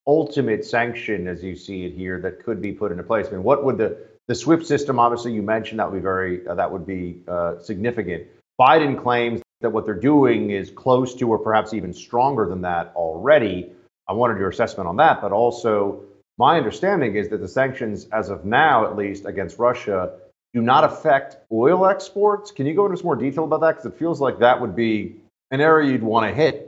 ultimate 0.08 0.66
sanction, 0.66 1.28
as 1.28 1.44
you 1.44 1.56
see 1.56 1.86
it 1.86 1.94
here, 1.94 2.20
that 2.22 2.44
could 2.44 2.62
be 2.62 2.72
put 2.72 2.92
into 2.92 3.04
place? 3.04 3.28
I 3.28 3.32
mean, 3.32 3.44
what 3.44 3.64
would 3.64 3.78
the 3.78 3.98
the 4.28 4.36
SWIFT 4.36 4.66
system? 4.66 5.00
Obviously, 5.00 5.34
you 5.34 5.42
mentioned 5.42 5.80
that 5.80 5.92
would 5.92 5.98
be 5.98 6.04
very 6.04 6.48
uh, 6.48 6.56
that 6.56 6.72
would 6.72 6.86
be 6.86 7.22
uh, 7.28 7.60
significant. 7.60 8.28
Biden 8.60 9.02
claims 9.02 9.42
that 9.62 9.70
what 9.70 9.86
they're 9.86 9.94
doing 9.94 10.52
is 10.52 10.72
close 10.72 11.16
to, 11.16 11.30
or 11.30 11.40
perhaps 11.40 11.74
even 11.74 11.94
stronger 11.94 12.48
than 12.48 12.62
that 12.62 12.94
already. 12.96 13.72
I 14.08 14.14
wanted 14.14 14.38
your 14.40 14.50
assessment 14.50 14.88
on 14.88 14.98
that, 14.98 15.22
but 15.22 15.32
also 15.32 16.04
my 16.38 16.58
understanding 16.58 17.16
is 17.16 17.30
that 17.30 17.42
the 17.42 17.48
sanctions, 17.48 18.08
as 18.12 18.30
of 18.30 18.46
now 18.46 18.86
at 18.86 18.96
least, 18.96 19.26
against 19.26 19.60
Russia 19.60 20.14
do 20.54 20.62
not 20.62 20.84
affect 20.84 21.38
oil 21.52 21.86
exports. 21.86 22.52
Can 22.52 22.66
you 22.66 22.74
go 22.74 22.86
into 22.86 22.98
some 22.98 23.06
more 23.06 23.16
detail 23.16 23.44
about 23.44 23.62
that? 23.62 23.78
Because 23.78 23.86
it 23.86 24.00
feels 24.00 24.22
like 24.22 24.40
that 24.40 24.62
would 24.62 24.76
be 24.76 25.18
an 25.52 25.62
area 25.62 25.92
you'd 25.92 26.04
want 26.04 26.28
to 26.28 26.34
hit 26.34 26.67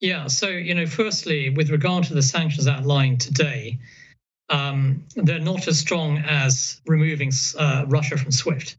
yeah. 0.00 0.26
So, 0.28 0.48
you 0.48 0.74
know, 0.74 0.86
firstly, 0.86 1.50
with 1.50 1.70
regard 1.70 2.04
to 2.04 2.14
the 2.14 2.22
sanctions 2.22 2.66
outlined 2.66 3.20
today, 3.20 3.78
um, 4.48 5.04
they're 5.14 5.40
not 5.40 5.68
as 5.68 5.78
strong 5.78 6.18
as 6.18 6.80
removing 6.86 7.32
uh, 7.58 7.84
Russia 7.86 8.16
from 8.16 8.30
SWIFT. 8.30 8.76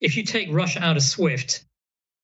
If 0.00 0.16
you 0.16 0.24
take 0.24 0.48
Russia 0.50 0.82
out 0.82 0.96
of 0.96 1.02
SWIFT, 1.02 1.64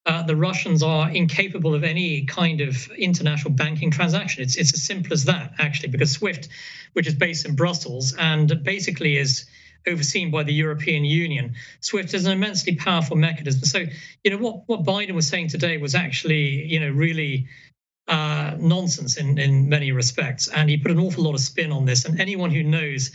uh, 0.07 0.23
the 0.23 0.37
Russians 0.37 0.83
are 0.83 1.11
incapable 1.11 1.75
of 1.75 1.83
any 1.83 2.25
kind 2.25 2.61
of 2.61 2.91
international 2.93 3.53
banking 3.53 3.91
transaction. 3.91 4.43
It's 4.43 4.57
it's 4.57 4.73
as 4.73 4.83
simple 4.83 5.13
as 5.13 5.25
that, 5.25 5.55
actually, 5.59 5.89
because 5.89 6.13
SWIFT, 6.13 6.49
which 6.93 7.09
is 7.09 7.15
based 7.15 7.45
in 7.45 7.57
Brussels 7.57 8.15
and 8.17 8.63
basically 8.63 9.17
is 9.17 9.47
overseen 9.89 10.31
by 10.31 10.45
the 10.45 10.55
European 10.55 11.05
Union, 11.05 11.55
SWIFT 11.81 12.15
is 12.15 12.25
an 12.25 12.33
immensely 12.33 12.77
powerful 12.77 13.17
mechanism. 13.17 13.63
So, 13.63 13.85
you 14.23 14.31
know, 14.31 14.39
what 14.39 14.63
what 14.67 14.85
Biden 14.85 15.15
was 15.15 15.27
saying 15.27 15.49
today 15.49 15.77
was 15.77 15.95
actually, 15.95 16.65
you 16.67 16.79
know, 16.79 16.91
really 16.91 17.49
uh, 18.09 18.55
nonsense 18.59 19.17
in, 19.17 19.39
in 19.39 19.69
many 19.69 19.93
respects. 19.93 20.49
And 20.49 20.71
he 20.71 20.77
put 20.77 20.91
an 20.91 21.01
awful 21.01 21.25
lot 21.25 21.35
of 21.35 21.41
spin 21.41 21.73
on 21.73 21.85
this. 21.85 22.05
And 22.05 22.21
anyone 22.21 22.51
who 22.51 22.63
knows 22.63 23.11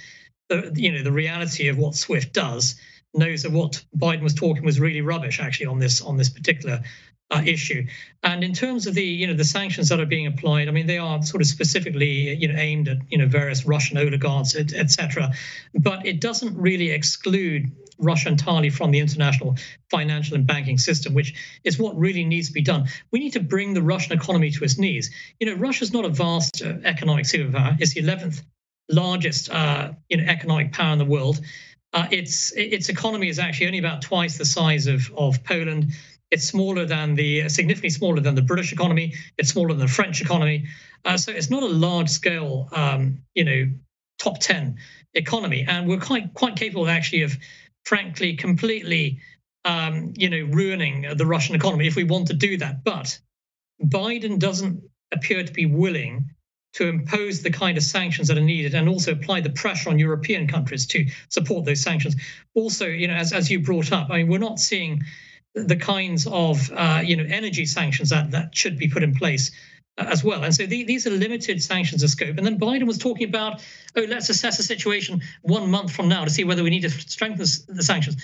the, 0.49 0.71
you 0.75 0.91
know, 0.91 1.04
the 1.04 1.12
reality 1.12 1.67
of 1.69 1.77
what 1.77 1.95
SWIFT 1.95 2.34
does 2.34 2.75
knows 3.13 3.43
that 3.43 3.51
what 3.51 3.84
Biden 3.97 4.21
was 4.21 4.34
talking 4.34 4.63
was 4.63 4.80
really 4.80 5.01
rubbish 5.01 5.39
actually 5.39 5.65
on 5.65 5.80
this 5.80 6.01
on 6.01 6.17
this 6.17 6.30
particular 6.30 6.82
uh, 7.30 7.41
issue. 7.45 7.86
And 8.23 8.43
in 8.43 8.54
terms 8.54 8.88
of 8.88 8.93
the 8.93 9.04
you 9.04 9.27
know 9.27 9.34
the 9.34 9.43
sanctions 9.43 9.89
that 9.89 9.99
are 9.99 10.06
being 10.06 10.27
applied, 10.27 10.67
I 10.67 10.71
mean 10.71 10.88
they 10.88 10.97
are 10.97 11.21
sort 11.23 11.41
of 11.41 11.47
specifically 11.47 12.34
you 12.36 12.47
know 12.47 12.56
aimed 12.58 12.88
at 12.88 12.97
you 13.10 13.17
know 13.17 13.27
various 13.27 13.65
Russian 13.65 13.97
oligarchs, 13.97 14.56
etc. 14.56 15.32
But 15.73 16.06
it 16.06 16.21
doesn't 16.21 16.56
really 16.58 16.91
exclude 16.91 17.71
Russia 17.97 18.30
entirely 18.30 18.69
from 18.69 18.91
the 18.91 18.99
international 18.99 19.56
financial 19.89 20.36
and 20.36 20.47
banking 20.47 20.77
system, 20.77 21.13
which 21.13 21.34
is 21.63 21.77
what 21.77 21.97
really 21.97 22.23
needs 22.23 22.47
to 22.47 22.54
be 22.54 22.62
done. 22.62 22.88
We 23.12 23.19
need 23.19 23.34
to 23.34 23.39
bring 23.39 23.73
the 23.73 23.82
Russian 23.82 24.13
economy 24.13 24.51
to 24.51 24.63
its 24.63 24.77
knees. 24.77 25.12
You 25.39 25.47
know, 25.47 25.56
Russia's 25.56 25.93
not 25.93 26.06
a 26.06 26.10
vast 26.10 26.62
uh, 26.62 26.73
economic 26.84 27.25
superpower; 27.25 27.80
it's 27.80 27.93
the 27.93 28.01
11th 28.01 28.41
largest 28.89 29.49
uh, 29.49 29.91
you 30.10 30.17
know 30.17 30.23
economic 30.23 30.71
power 30.71 30.93
in 30.93 30.99
the 30.99 31.06
world. 31.06 31.39
Uh, 31.93 32.08
its 32.12 32.54
its 32.56 32.89
economy 32.89 33.27
is 33.27 33.39
actually 33.39 33.67
only 33.67 33.80
about 33.80 34.01
twice 34.01 34.38
the 34.38 34.45
size 34.45 34.88
of 34.88 35.12
of 35.15 35.43
Poland. 35.43 35.91
It's 36.30 36.45
smaller 36.45 36.86
than 36.86 37.15
the 37.15 37.49
significantly 37.49 37.89
smaller 37.89 38.21
than 38.21 38.36
the 38.36 38.41
British 38.41 38.71
economy. 38.71 39.15
It's 39.38 39.49
smaller 39.49 39.69
than 39.69 39.80
the 39.80 39.88
French 39.88 40.21
economy. 40.21 40.67
Uh, 41.04 41.17
so 41.17 41.32
it's 41.32 41.49
not 41.49 41.63
a 41.63 41.67
large 41.67 42.10
scale, 42.10 42.69
um, 42.71 43.23
you 43.36 43.43
know, 43.43 43.71
top 44.19 44.39
ten 44.39 44.77
economy, 45.13 45.65
and 45.67 45.88
we're 45.88 45.99
quite 45.99 46.34
quite 46.34 46.56
capable 46.56 46.88
actually 46.88 47.23
of, 47.23 47.38
frankly, 47.86 48.36
completely, 48.36 49.20
um, 49.65 50.13
you 50.15 50.30
know, 50.30 50.54
ruining 50.54 51.15
the 51.15 51.26
Russian 51.26 51.56
economy 51.56 51.88
if 51.88 51.96
we 51.96 52.04
want 52.04 52.28
to 52.28 52.34
do 52.34 52.58
that. 52.58 52.84
But 52.84 53.20
Biden 53.84 54.39
doesn't 54.39 54.82
appear 55.12 55.44
to 55.44 55.54
be 55.54 55.65
willing 55.65 56.30
to 56.74 56.88
impose 56.88 57.41
the 57.41 57.52
kind 57.52 57.78
of 57.78 57.84
sanctions 57.84 58.30
that 58.30 58.38
are 58.38 58.41
needed 58.41 58.74
and 58.74 58.88
also 58.88 59.12
apply 59.12 59.41
the 59.41 59.50
pressure 59.50 59.89
on 59.89 60.00
European 60.00 60.48
countries 60.48 60.86
to 60.88 61.06
support 61.28 61.65
those 61.65 61.82
sanctions. 61.82 62.15
Also, 62.54 62.86
you 62.88 63.08
know, 63.08 63.13
as, 63.13 63.34
as 63.34 63.52
you 63.52 63.60
brought 63.60 63.91
up, 63.91 64.10
I 64.10 64.20
mean, 64.20 64.28
we're 64.28 64.38
not 64.38 64.60
seeing 64.60 65.04
the 65.54 65.76
kinds 65.76 66.28
of 66.28 66.72
uh, 66.72 67.02
you 67.04 67.15
know 67.17 67.26
energy 67.28 67.65
sanctions 67.65 68.10
that 68.10 68.32
that 68.32 68.56
should 68.56 68.78
be 68.78 68.88
put 68.88 69.04
in 69.04 69.13
place 69.13 69.52
as 69.97 70.23
well. 70.23 70.43
And 70.43 70.54
so 70.54 70.65
the, 70.65 70.84
these 70.84 71.06
are 71.08 71.12
limited 71.12 71.62
sanctions 71.62 72.04
of 72.04 72.10
scope. 72.10 72.38
And 72.38 72.45
then 72.45 72.60
Biden 72.60 72.88
was 72.88 72.97
talking 72.97 73.27
about, 73.27 73.62
oh, 73.95 74.06
let's 74.08 74.30
assess 74.30 74.58
the 74.58 74.63
situation 74.63 75.21
one 75.41 75.69
month 75.69 75.91
from 75.91 76.08
now 76.08 76.23
to 76.23 76.30
see 76.30 76.43
whether 76.43 76.63
we 76.63 76.69
need 76.69 76.82
to 76.82 76.89
strengthen 76.89 77.45
the 77.67 77.84
sanctions. 77.84 78.17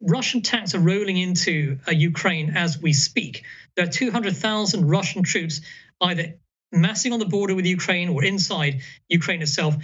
Russian 0.00 0.40
tanks 0.40 0.74
are 0.74 0.80
rolling 0.80 1.18
into 1.18 1.78
uh, 1.86 1.92
Ukraine 1.92 2.56
as 2.56 2.80
we 2.80 2.92
speak. 2.92 3.44
There 3.76 3.84
are 3.84 3.90
200,000 3.90 4.88
Russian 4.88 5.22
troops 5.22 5.60
either 6.00 6.34
massing 6.72 7.12
on 7.12 7.18
the 7.18 7.26
border 7.26 7.54
with 7.54 7.66
Ukraine 7.66 8.08
or 8.08 8.24
inside 8.24 8.80
Ukraine 9.08 9.42
itself. 9.42 9.76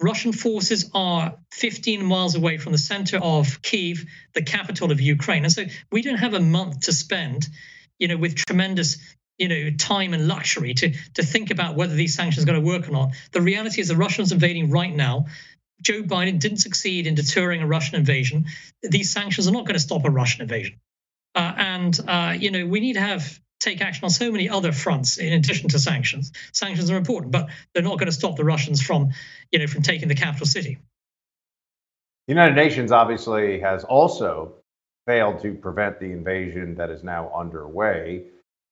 Russian 0.00 0.32
forces 0.32 0.90
are 0.94 1.38
15 1.52 2.04
miles 2.04 2.34
away 2.34 2.58
from 2.58 2.72
the 2.72 2.78
center 2.78 3.18
of 3.18 3.62
Kiev, 3.62 4.04
the 4.34 4.42
capital 4.42 4.90
of 4.90 5.00
Ukraine. 5.00 5.44
And 5.44 5.52
so 5.52 5.64
we 5.90 6.02
don't 6.02 6.16
have 6.16 6.34
a 6.34 6.40
month 6.40 6.80
to 6.82 6.92
spend, 6.92 7.46
you 7.98 8.08
know, 8.08 8.16
with 8.16 8.34
tremendous 8.34 8.98
you 9.42 9.48
know 9.48 9.70
time 9.76 10.14
and 10.14 10.28
luxury 10.28 10.72
to 10.74 10.94
to 11.14 11.22
think 11.24 11.50
about 11.50 11.74
whether 11.74 11.94
these 11.94 12.14
sanctions 12.14 12.44
are 12.44 12.46
going 12.46 12.62
to 12.62 12.66
work 12.66 12.88
or 12.88 12.92
not. 12.92 13.10
The 13.32 13.40
reality 13.40 13.80
is 13.80 13.88
the 13.88 13.96
Russians 13.96 14.30
invading 14.30 14.70
right 14.70 14.94
now. 14.94 15.26
Joe 15.80 16.02
Biden 16.02 16.38
didn't 16.38 16.58
succeed 16.58 17.08
in 17.08 17.16
deterring 17.16 17.60
a 17.60 17.66
Russian 17.66 17.96
invasion. 17.96 18.46
These 18.82 19.12
sanctions 19.12 19.48
are 19.48 19.52
not 19.52 19.66
going 19.66 19.74
to 19.74 19.80
stop 19.80 20.04
a 20.04 20.10
Russian 20.10 20.42
invasion. 20.42 20.78
Uh, 21.34 21.52
and 21.56 22.00
uh, 22.06 22.36
you 22.38 22.52
know 22.52 22.66
we 22.66 22.78
need 22.78 22.94
to 22.94 23.00
have 23.00 23.40
take 23.58 23.80
action 23.80 24.04
on 24.04 24.10
so 24.10 24.30
many 24.30 24.48
other 24.48 24.72
fronts 24.72 25.18
in 25.18 25.32
addition 25.32 25.68
to 25.70 25.78
sanctions. 25.78 26.32
Sanctions 26.52 26.90
are 26.90 26.96
important, 26.96 27.32
but 27.32 27.48
they're 27.72 27.82
not 27.82 27.98
going 27.98 28.06
to 28.06 28.12
stop 28.12 28.36
the 28.36 28.44
Russians 28.44 28.82
from, 28.82 29.10
you 29.52 29.60
know, 29.60 29.66
from 29.68 29.82
taking 29.82 30.08
the 30.08 30.16
capital 30.16 30.46
city. 30.46 30.78
The 32.26 32.34
United 32.34 32.56
Nations 32.56 32.92
obviously 32.92 33.60
has 33.60 33.84
also 33.84 34.54
failed 35.06 35.40
to 35.42 35.54
prevent 35.54 36.00
the 36.00 36.06
invasion 36.06 36.76
that 36.76 36.90
is 36.90 37.02
now 37.02 37.30
underway. 37.34 38.24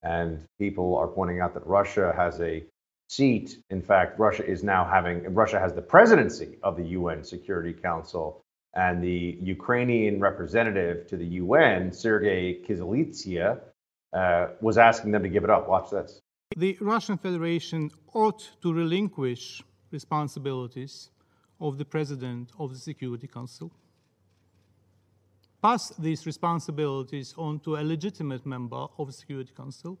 And 0.03 0.43
people 0.59 0.95
are 0.97 1.07
pointing 1.07 1.41
out 1.41 1.53
that 1.53 1.65
Russia 1.65 2.13
has 2.15 2.39
a 2.41 2.63
seat. 3.09 3.57
In 3.69 3.81
fact, 3.81 4.19
Russia 4.19 4.45
is 4.45 4.63
now 4.63 4.83
having, 4.85 5.33
Russia 5.33 5.59
has 5.59 5.73
the 5.73 5.81
presidency 5.81 6.57
of 6.63 6.77
the 6.77 6.87
UN 6.99 7.23
Security 7.23 7.73
Council. 7.73 8.41
And 8.73 9.03
the 9.03 9.37
Ukrainian 9.41 10.19
representative 10.21 11.07
to 11.07 11.17
the 11.17 11.25
UN, 11.43 11.91
Sergei 11.91 12.61
Kyslytsya, 12.65 13.59
uh, 14.13 14.47
was 14.61 14.77
asking 14.77 15.11
them 15.11 15.23
to 15.23 15.29
give 15.29 15.43
it 15.43 15.49
up. 15.49 15.67
Watch 15.67 15.91
this. 15.91 16.19
The 16.55 16.77
Russian 16.81 17.17
Federation 17.17 17.91
ought 18.13 18.49
to 18.61 18.73
relinquish 18.73 19.61
responsibilities 19.91 21.09
of 21.59 21.77
the 21.77 21.85
President 21.85 22.51
of 22.59 22.73
the 22.73 22.79
Security 22.79 23.27
Council, 23.27 23.71
pass 25.61 25.89
these 25.99 26.25
responsibilities 26.25 27.33
on 27.37 27.59
to 27.59 27.75
a 27.75 27.83
legitimate 27.83 28.45
member 28.45 28.87
of 28.97 29.07
the 29.07 29.13
Security 29.13 29.51
Council, 29.55 29.97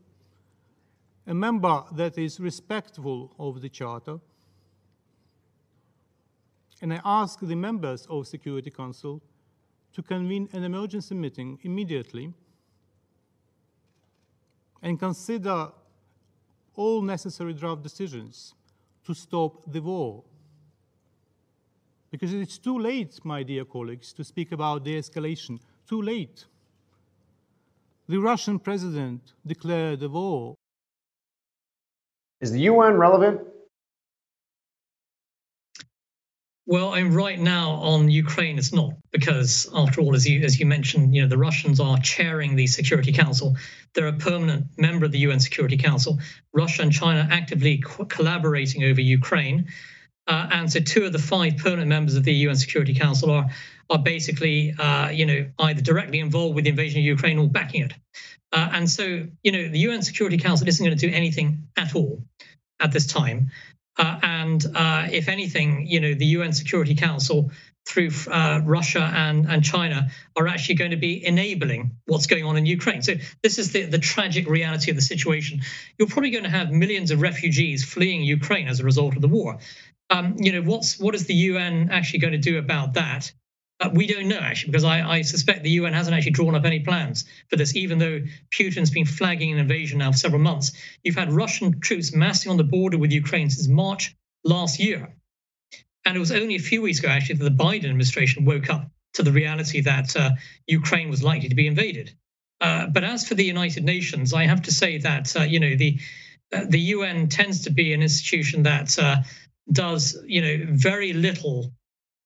a 1.27 1.33
member 1.33 1.83
that 1.91 2.17
is 2.17 2.39
respectful 2.39 3.33
of 3.37 3.61
the 3.61 3.69
Charter, 3.69 4.19
and 6.81 6.93
I 6.93 6.99
ask 7.05 7.39
the 7.39 7.55
members 7.55 8.07
of 8.09 8.23
the 8.23 8.29
Security 8.29 8.71
Council 8.71 9.21
to 9.93 10.01
convene 10.01 10.49
an 10.53 10.63
emergency 10.63 11.13
meeting 11.13 11.59
immediately 11.61 12.33
and 14.81 14.99
consider 14.99 15.71
all 16.75 17.01
necessary 17.03 17.53
draft 17.53 17.83
decisions 17.83 18.55
to 19.05 19.13
stop 19.13 19.71
the 19.71 19.81
war. 19.81 20.23
Because 22.11 22.33
it's 22.33 22.57
too 22.57 22.77
late, 22.77 23.19
my 23.23 23.41
dear 23.41 23.63
colleagues, 23.63 24.11
to 24.13 24.23
speak 24.23 24.51
about 24.51 24.83
de 24.83 24.99
escalation. 24.99 25.59
Too 25.87 26.01
late. 26.01 26.45
The 28.09 28.19
Russian 28.19 28.59
president 28.59 29.33
declared 29.45 30.03
a 30.03 30.09
war. 30.09 30.55
Is 32.41 32.51
the 32.51 32.59
UN 32.61 32.95
relevant? 32.95 33.39
Well, 36.65 36.93
I'm 36.93 37.13
right 37.13 37.39
now 37.39 37.71
on 37.71 38.09
Ukraine. 38.09 38.57
It's 38.57 38.73
not 38.73 38.93
because, 39.11 39.69
after 39.73 40.01
all, 40.01 40.15
as 40.15 40.27
you 40.27 40.43
as 40.43 40.59
you 40.59 40.65
mentioned, 40.65 41.15
you 41.15 41.21
know 41.21 41.27
the 41.27 41.37
Russians 41.37 41.79
are 41.79 41.97
chairing 41.99 42.55
the 42.55 42.67
Security 42.67 43.11
Council. 43.11 43.55
They're 43.93 44.07
a 44.07 44.13
permanent 44.13 44.67
member 44.77 45.05
of 45.05 45.11
the 45.11 45.19
UN 45.19 45.39
Security 45.39 45.77
Council. 45.77 46.19
Russia 46.53 46.83
and 46.83 46.91
China 46.91 47.27
actively 47.31 47.79
co- 47.79 48.05
collaborating 48.05 48.83
over 48.83 49.01
Ukraine, 49.01 49.67
uh, 50.27 50.47
and 50.51 50.71
so 50.71 50.79
two 50.79 51.05
of 51.05 51.13
the 51.13 51.19
five 51.19 51.57
permanent 51.57 51.87
members 51.87 52.15
of 52.15 52.23
the 52.23 52.33
UN 52.33 52.55
Security 52.55 52.93
Council 52.93 53.31
are 53.31 53.49
are 53.89 53.99
basically, 53.99 54.73
uh, 54.79 55.09
you 55.09 55.25
know, 55.25 55.45
either 55.59 55.81
directly 55.81 56.19
involved 56.19 56.55
with 56.55 56.63
the 56.63 56.69
invasion 56.69 56.99
of 56.99 57.05
Ukraine 57.05 57.37
or 57.37 57.47
backing 57.47 57.83
it. 57.83 57.93
Uh, 58.53 58.69
and 58.71 58.89
so, 58.89 59.27
you 59.43 59.51
know, 59.51 59.67
the 59.67 59.79
UN 59.79 60.01
Security 60.01 60.37
Council 60.37 60.67
isn't 60.67 60.85
going 60.85 60.97
to 60.97 61.07
do 61.07 61.13
anything 61.13 61.67
at 61.77 61.95
all 61.95 62.23
at 62.79 62.91
this 62.91 63.05
time. 63.05 63.51
Uh, 63.97 64.19
and 64.23 64.65
uh, 64.73 65.07
if 65.11 65.27
anything, 65.27 65.87
you 65.87 65.99
know, 65.99 66.13
the 66.13 66.25
UN 66.37 66.53
Security 66.53 66.95
Council 66.95 67.51
through 67.85 68.11
uh, 68.31 68.61
Russia 68.63 69.01
and, 69.01 69.49
and 69.49 69.63
China 69.63 70.09
are 70.35 70.47
actually 70.47 70.75
going 70.75 70.91
to 70.91 70.97
be 70.97 71.25
enabling 71.25 71.97
what's 72.05 72.27
going 72.27 72.45
on 72.45 72.55
in 72.55 72.65
Ukraine. 72.65 73.01
So 73.01 73.15
this 73.41 73.57
is 73.57 73.71
the, 73.71 73.83
the 73.83 73.99
tragic 73.99 74.47
reality 74.47 74.91
of 74.91 74.95
the 74.95 75.01
situation. 75.01 75.61
You're 75.97 76.07
probably 76.07 76.29
going 76.29 76.43
to 76.43 76.49
have 76.49 76.71
millions 76.71 77.11
of 77.11 77.21
refugees 77.21 77.83
fleeing 77.83 78.23
Ukraine 78.23 78.67
as 78.67 78.79
a 78.79 78.83
result 78.83 79.15
of 79.15 79.21
the 79.21 79.27
war. 79.27 79.59
Um, 80.11 80.35
you 80.37 80.51
know, 80.51 80.61
what's 80.61 80.99
what 80.99 81.15
is 81.15 81.25
the 81.25 81.33
UN 81.33 81.89
actually 81.89 82.19
going 82.19 82.33
to 82.33 82.37
do 82.37 82.59
about 82.59 82.95
that? 82.95 83.31
Uh, 83.79 83.89
we 83.93 84.05
don't 84.05 84.27
know 84.27 84.37
actually, 84.37 84.71
because 84.71 84.83
I, 84.83 85.01
I, 85.09 85.21
suspect 85.23 85.63
the 85.63 85.71
UN 85.71 85.93
hasn't 85.93 86.15
actually 86.15 86.33
drawn 86.33 86.53
up 86.53 86.65
any 86.65 86.81
plans 86.81 87.25
for 87.49 87.55
this, 87.55 87.75
even 87.75 87.97
though 87.97 88.21
Putin's 88.51 88.91
been 88.91 89.05
flagging 89.05 89.53
an 89.53 89.57
invasion 89.57 89.99
now 89.99 90.11
for 90.11 90.17
several 90.17 90.41
months. 90.41 90.73
You've 91.03 91.15
had 91.15 91.33
Russian 91.33 91.79
troops 91.79 92.13
massing 92.13 92.51
on 92.51 92.57
the 92.57 92.63
border 92.63 92.99
with 92.99 93.11
Ukraine 93.11 93.49
since 93.49 93.67
March 93.67 94.15
last 94.43 94.79
year. 94.79 95.15
And 96.05 96.15
it 96.15 96.19
was 96.19 96.31
only 96.31 96.55
a 96.55 96.59
few 96.59 96.81
weeks 96.83 96.99
ago, 96.99 97.07
actually, 97.07 97.37
that 97.37 97.43
the 97.43 97.63
Biden 97.63 97.85
administration 97.85 98.45
woke 98.45 98.69
up 98.69 98.91
to 99.13 99.23
the 99.23 99.31
reality 99.31 99.81
that 99.81 100.15
uh, 100.15 100.31
Ukraine 100.67 101.09
was 101.09 101.23
likely 101.23 101.49
to 101.49 101.55
be 101.55 101.67
invaded. 101.67 102.13
Uh, 102.59 102.87
but 102.87 103.03
as 103.03 103.27
for 103.27 103.33
the 103.35 103.45
United 103.45 103.83
Nations, 103.83 104.33
I 104.33 104.45
have 104.45 104.63
to 104.63 104.71
say 104.71 104.99
that 104.99 105.35
uh, 105.35 105.43
you 105.43 105.59
know 105.59 105.75
the 105.75 105.99
uh, 106.53 106.65
the 106.67 106.79
UN 106.95 107.27
tends 107.27 107.63
to 107.63 107.71
be 107.71 107.93
an 107.93 108.03
institution 108.03 108.63
that 108.63 108.97
uh, 108.99 109.17
does 109.71 110.17
you 110.25 110.41
know 110.41 110.65
very 110.69 111.13
little 111.13 111.71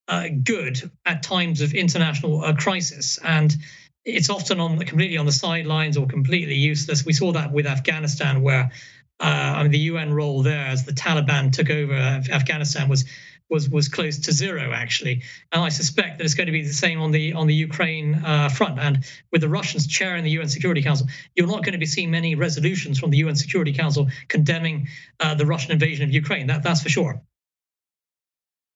uh, 0.08 0.28
good 0.44 0.92
at 1.06 1.24
times 1.24 1.62
of 1.62 1.74
international 1.74 2.44
uh, 2.44 2.54
crisis, 2.54 3.20
and 3.24 3.56
it's 4.04 4.30
often 4.30 4.60
on 4.60 4.78
completely 4.80 5.18
on 5.18 5.26
the 5.26 5.32
sidelines 5.32 5.98
or 5.98 6.06
completely 6.06 6.56
useless. 6.56 7.06
We 7.06 7.14
saw 7.14 7.32
that 7.34 7.52
with 7.52 7.66
Afghanistan, 7.66 8.42
where 8.42 8.72
uh, 9.20 9.24
I 9.24 9.64
mean, 9.64 9.72
the 9.72 9.80
UN 9.80 10.14
role 10.14 10.44
there 10.44 10.68
as 10.68 10.86
the 10.86 10.92
Taliban 10.92 11.52
took 11.52 11.70
over 11.70 11.94
Afghanistan 11.94 12.90
was 12.90 13.06
was 13.50 13.70
was 13.70 13.88
close 13.88 14.20
to 14.20 14.32
zero 14.32 14.72
actually, 14.72 15.22
and 15.52 15.62
I 15.62 15.70
suspect 15.70 16.18
that 16.18 16.26
it's 16.26 16.34
going 16.34 16.48
to 16.48 16.52
be 16.52 16.64
the 16.64 16.74
same 16.74 17.00
on 17.00 17.12
the 17.12 17.34
on 17.34 17.48
the 17.48 17.54
Ukraine 17.54 18.16
uh, 18.16 18.50
front. 18.50 18.80
And 18.80 19.06
with 19.32 19.42
the 19.42 19.50
Russians 19.50 19.88
chairing 19.88 20.24
the 20.24 20.32
UN 20.32 20.50
Security 20.50 20.82
Council, 20.82 21.08
you're 21.36 21.48
not 21.48 21.64
going 21.64 21.74
to 21.74 21.80
be 21.80 21.86
seeing 21.86 22.12
many 22.12 22.36
resolutions 22.36 23.00
from 23.00 23.12
the 23.12 23.18
UN 23.18 23.36
Security 23.36 23.72
Council 23.74 24.08
condemning 24.28 24.88
uh, 25.20 25.36
the 25.36 25.46
Russian 25.46 25.72
invasion 25.72 26.04
of 26.04 26.12
Ukraine. 26.12 26.48
That 26.48 26.64
that's 26.64 26.82
for 26.82 26.90
sure. 26.90 27.22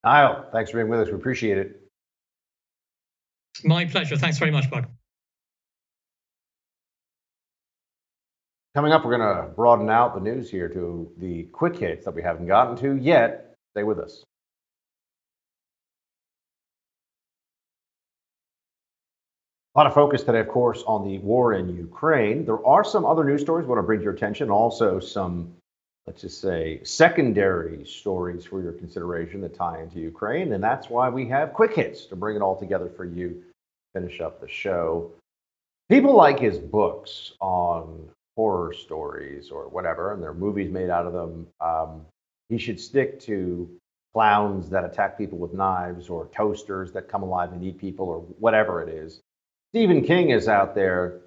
Nile, 0.03 0.47
thanks 0.51 0.71
for 0.71 0.77
being 0.77 0.89
with 0.89 1.01
us. 1.01 1.07
We 1.07 1.13
appreciate 1.13 1.57
it. 1.57 1.81
My 3.63 3.85
pleasure. 3.85 4.15
Thanks 4.15 4.37
very 4.37 4.51
much, 4.51 4.69
Buck. 4.69 4.85
Coming 8.75 8.93
up, 8.93 9.03
we're 9.03 9.17
going 9.17 9.35
to 9.35 9.53
broaden 9.53 9.89
out 9.89 10.13
the 10.13 10.21
news 10.21 10.49
here 10.49 10.69
to 10.69 11.11
the 11.17 11.43
quick 11.51 11.75
hits 11.77 12.05
that 12.05 12.13
we 12.13 12.21
haven't 12.21 12.47
gotten 12.47 12.77
to 12.77 12.95
yet. 12.95 13.55
Stay 13.73 13.83
with 13.83 13.99
us. 13.99 14.23
A 19.75 19.79
lot 19.79 19.87
of 19.87 19.93
focus 19.93 20.23
today, 20.23 20.39
of 20.39 20.47
course, 20.47 20.83
on 20.87 21.05
the 21.07 21.19
war 21.19 21.53
in 21.53 21.75
Ukraine. 21.75 22.45
There 22.45 22.65
are 22.65 22.83
some 22.83 23.05
other 23.05 23.23
news 23.23 23.41
stories 23.41 23.65
I 23.65 23.69
want 23.69 23.79
to 23.79 23.83
bring 23.83 23.99
to 23.99 24.03
your 24.03 24.13
attention, 24.13 24.49
also 24.49 24.99
some 24.99 25.55
let's 26.09 26.21
just 26.21 26.41
say, 26.41 26.79
secondary 26.83 27.85
stories 27.85 28.43
for 28.43 28.63
your 28.63 28.71
consideration 28.71 29.41
that 29.41 29.53
tie 29.53 29.79
into 29.79 29.99
Ukraine. 29.99 30.53
And 30.53 30.63
that's 30.63 30.89
why 30.89 31.07
we 31.07 31.27
have 31.27 31.53
quick 31.53 31.75
hits 31.75 32.07
to 32.07 32.15
bring 32.15 32.35
it 32.35 32.41
all 32.41 32.57
together 32.57 32.89
for 32.97 33.05
you, 33.05 33.43
finish 33.93 34.19
up 34.19 34.41
the 34.41 34.47
show. 34.47 35.11
People 35.87 36.15
like 36.15 36.39
his 36.39 36.57
books 36.57 37.33
on 37.39 38.09
horror 38.35 38.73
stories 38.73 39.51
or 39.51 39.69
whatever, 39.69 40.11
and 40.11 40.19
there 40.19 40.31
are 40.31 40.33
movies 40.33 40.71
made 40.71 40.89
out 40.89 41.05
of 41.05 41.13
them. 41.13 41.45
Um, 41.61 42.01
he 42.49 42.57
should 42.57 42.79
stick 42.79 43.19
to 43.21 43.69
clowns 44.15 44.67
that 44.71 44.83
attack 44.83 45.15
people 45.15 45.37
with 45.37 45.53
knives 45.53 46.09
or 46.09 46.27
toasters 46.35 46.91
that 46.93 47.07
come 47.07 47.21
alive 47.21 47.53
and 47.53 47.63
eat 47.63 47.77
people 47.77 48.07
or 48.07 48.21
whatever 48.39 48.81
it 48.81 48.89
is. 48.89 49.21
Stephen 49.73 50.03
King 50.03 50.31
is 50.31 50.47
out 50.47 50.73
there, 50.73 51.19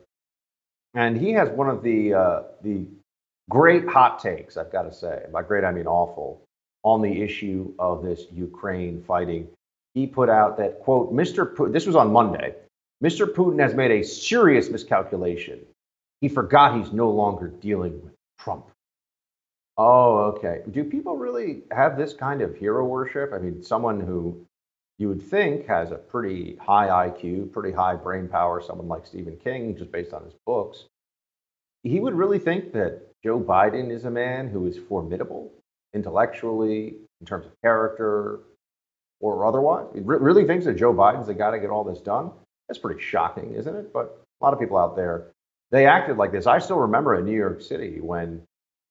and 0.95 1.17
he 1.17 1.31
has 1.35 1.51
one 1.51 1.69
of 1.69 1.85
the 1.85 2.15
uh, 2.15 2.43
the 2.63 2.89
great 3.51 3.89
hot 3.89 4.19
takes, 4.19 4.57
I've 4.57 4.73
got 4.73 4.83
to 4.83 4.93
say. 4.93 5.25
By 5.33 5.43
great, 5.43 5.65
I 5.65 5.73
mean 5.73 5.87
awful, 5.87 6.43
on 6.83 7.03
the 7.03 7.23
issue 7.23 7.73
of 7.79 8.03
this 8.03 8.27
Ukraine 8.33 9.03
fighting. 9.03 9.49
He 9.95 10.07
put 10.07 10.29
out 10.29 10.57
that, 10.59 10.81
quote, 10.81 11.13
Mr. 11.13 11.55
Putin, 11.55 11.73
this 11.73 11.87
was 11.87 11.97
on 11.97 12.13
Monday, 12.13 12.55
Mr. 13.03 13.27
Putin 13.27 13.61
has 13.61 13.75
made 13.75 13.91
a 13.91 14.05
serious 14.05 14.71
miscalculation. 14.71 15.59
He 16.21 16.29
forgot 16.29 16.79
he's 16.79 16.93
no 16.93 17.11
longer 17.11 17.49
dealing 17.49 18.01
with 18.03 18.13
Trump. 18.39 18.67
Oh, 19.77 20.19
okay. 20.37 20.61
Do 20.71 20.85
people 20.85 21.17
really 21.17 21.63
have 21.73 21.97
this 21.97 22.13
kind 22.13 22.43
of 22.43 22.57
hero 22.57 22.87
worship? 22.87 23.33
I 23.33 23.39
mean, 23.39 23.63
someone 23.63 23.99
who 23.99 24.47
you 24.99 25.09
would 25.09 25.23
think 25.23 25.67
has 25.67 25.91
a 25.91 25.97
pretty 25.97 26.57
high 26.61 27.09
IQ, 27.09 27.51
pretty 27.53 27.73
high 27.73 27.97
brain 27.97 28.29
power, 28.29 28.63
someone 28.63 28.87
like 28.87 29.07
Stephen 29.07 29.37
King, 29.43 29.77
just 29.77 29.91
based 29.91 30.13
on 30.13 30.25
his 30.25 30.35
books, 30.47 30.85
he 31.83 31.99
would 31.99 32.15
really 32.15 32.39
think 32.39 32.73
that 32.75 33.03
Joe 33.25 33.41
Biden 33.41 33.91
is 33.91 34.05
a 34.05 34.11
man 34.11 34.49
who 34.49 34.67
is 34.67 34.79
formidable 34.89 35.53
intellectually, 35.95 36.97
in 37.21 37.27
terms 37.27 37.47
of 37.47 37.53
character, 37.63 38.41
or 39.21 39.47
otherwise. 39.47 39.87
He 39.95 40.01
really 40.01 40.45
thinks 40.45 40.65
that 40.65 40.77
Joe 40.77 40.93
Biden's 40.93 41.29
the 41.29 41.35
guy 41.35 41.53
to 41.53 41.61
get 41.61 41.71
all 41.71 41.85
this 41.85 42.01
done. 42.01 42.33
That's 42.69 42.79
pretty 42.79 43.01
shocking, 43.01 43.55
isn't 43.55 43.75
it? 43.75 43.93
But 43.93 44.19
a 44.41 44.45
lot 44.45 44.53
of 44.53 44.59
people 44.59 44.77
out 44.77 44.97
there, 44.97 45.31
they 45.71 45.87
acted 45.87 46.17
like 46.17 46.33
this. 46.33 46.47
I 46.47 46.59
still 46.59 46.79
remember 46.79 47.15
in 47.17 47.25
New 47.25 47.37
York 47.37 47.63
City 47.63 48.01
when 48.01 48.43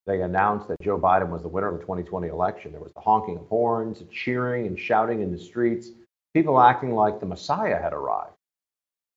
they 0.08 0.22
announced 0.22 0.68
that 0.70 0.82
Joe 0.82 0.98
Biden 0.98 1.30
was 1.30 1.42
the 1.42 1.48
winner 1.48 1.68
of 1.68 1.76
the 1.76 1.82
2020 1.82 2.28
election. 2.28 2.72
There 2.72 2.82
was 2.82 2.94
the 2.94 3.02
honking 3.02 3.38
of 3.38 3.48
horns, 3.48 4.04
cheering 4.12 4.68
and 4.68 4.80
shouting 4.80 5.22
in 5.22 5.32
the 5.32 5.38
streets, 5.38 5.90
people 6.34 6.60
acting 6.60 6.96
like 6.96 7.20
the 7.20 7.26
Messiah 7.26 7.82
had 7.82 7.94
arrived. 7.94 8.34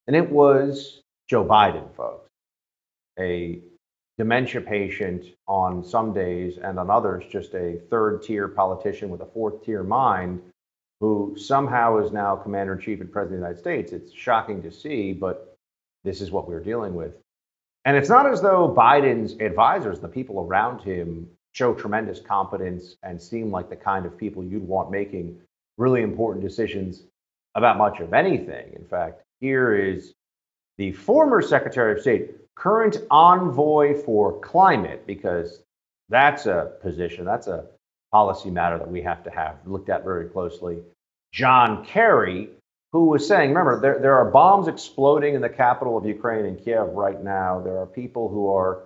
And 0.07 0.17
it 0.17 0.29
was 0.29 1.01
Joe 1.29 1.45
Biden, 1.45 1.95
folks, 1.95 2.29
a 3.19 3.61
dementia 4.19 4.61
patient 4.61 5.25
on 5.49 5.85
some 5.85 6.13
days 6.13 6.59
and 6.59 6.79
on 6.79 6.91
others 6.91 7.25
just 7.31 7.55
a 7.55 7.81
third 7.91 8.23
tier 8.23 8.49
politician 8.49 9.11
with 9.11 9.21
a 9.21 9.27
fourth 9.27 9.65
tier 9.65 9.83
mind 9.83 10.41
who 11.01 11.35
somehow 11.37 11.99
is 11.99 12.13
now 12.13 12.37
commander 12.37 12.75
in 12.75 12.81
chief 12.81 13.01
and 13.01 13.11
president 13.11 13.35
of 13.35 13.41
the 13.41 13.47
United 13.47 13.61
States. 13.61 13.93
It's 13.93 14.13
shocking 14.13 14.63
to 14.63 14.71
see, 14.71 15.13
but 15.13 15.57
this 16.05 16.21
is 16.21 16.31
what 16.31 16.49
we're 16.49 16.61
dealing 16.61 16.95
with. 16.95 17.15
And 17.85 17.97
it's 17.97 18.09
not 18.09 18.31
as 18.31 18.41
though 18.41 18.73
Biden's 18.75 19.35
advisors, 19.41 20.01
the 20.01 20.09
people 20.09 20.41
around 20.41 20.81
him, 20.81 21.29
show 21.53 21.75
tremendous 21.75 22.21
competence 22.21 22.97
and 23.03 23.21
seem 23.21 23.51
like 23.51 23.69
the 23.69 23.77
kind 23.77 24.07
of 24.07 24.17
people 24.17 24.43
you'd 24.43 24.67
want 24.67 24.91
making 24.91 25.39
really 25.77 26.03
important 26.03 26.45
decisions 26.45 27.03
about 27.55 27.79
much 27.79 28.01
of 28.01 28.13
anything. 28.13 28.73
In 28.75 28.85
fact, 28.85 29.23
here 29.41 29.75
is 29.75 30.15
the 30.79 30.93
former 30.93 31.41
Secretary 31.43 31.93
of 31.93 32.01
State, 32.01 32.33
current 32.55 32.97
envoy 33.11 33.95
for 34.03 34.41
climate, 34.41 35.07
because 35.07 35.61
that's 36.09 36.47
a 36.47 36.73
position, 36.83 37.25
that's 37.25 37.47
a 37.47 37.67
policy 38.13 38.51
matter 38.51 38.79
that 38.79 38.91
we 38.91 39.03
have 39.03 39.25
to 39.25 39.31
have 39.31 39.57
looked 39.67 39.89
at 39.89 40.05
very 40.05 40.29
closely. 40.29 40.79
John 41.33 41.85
Kerry, 41.85 42.49
who 42.93 43.07
was 43.07 43.27
saying, 43.27 43.49
remember, 43.49 43.81
there, 43.81 43.99
there 43.99 44.15
are 44.15 44.31
bombs 44.31 44.69
exploding 44.69 45.35
in 45.35 45.41
the 45.41 45.49
capital 45.49 45.97
of 45.97 46.07
Ukraine, 46.07 46.45
in 46.45 46.57
Kiev, 46.57 46.91
right 46.91 47.23
now. 47.23 47.61
There 47.61 47.79
are 47.79 47.87
people 47.87 48.29
who 48.29 48.55
are 48.55 48.83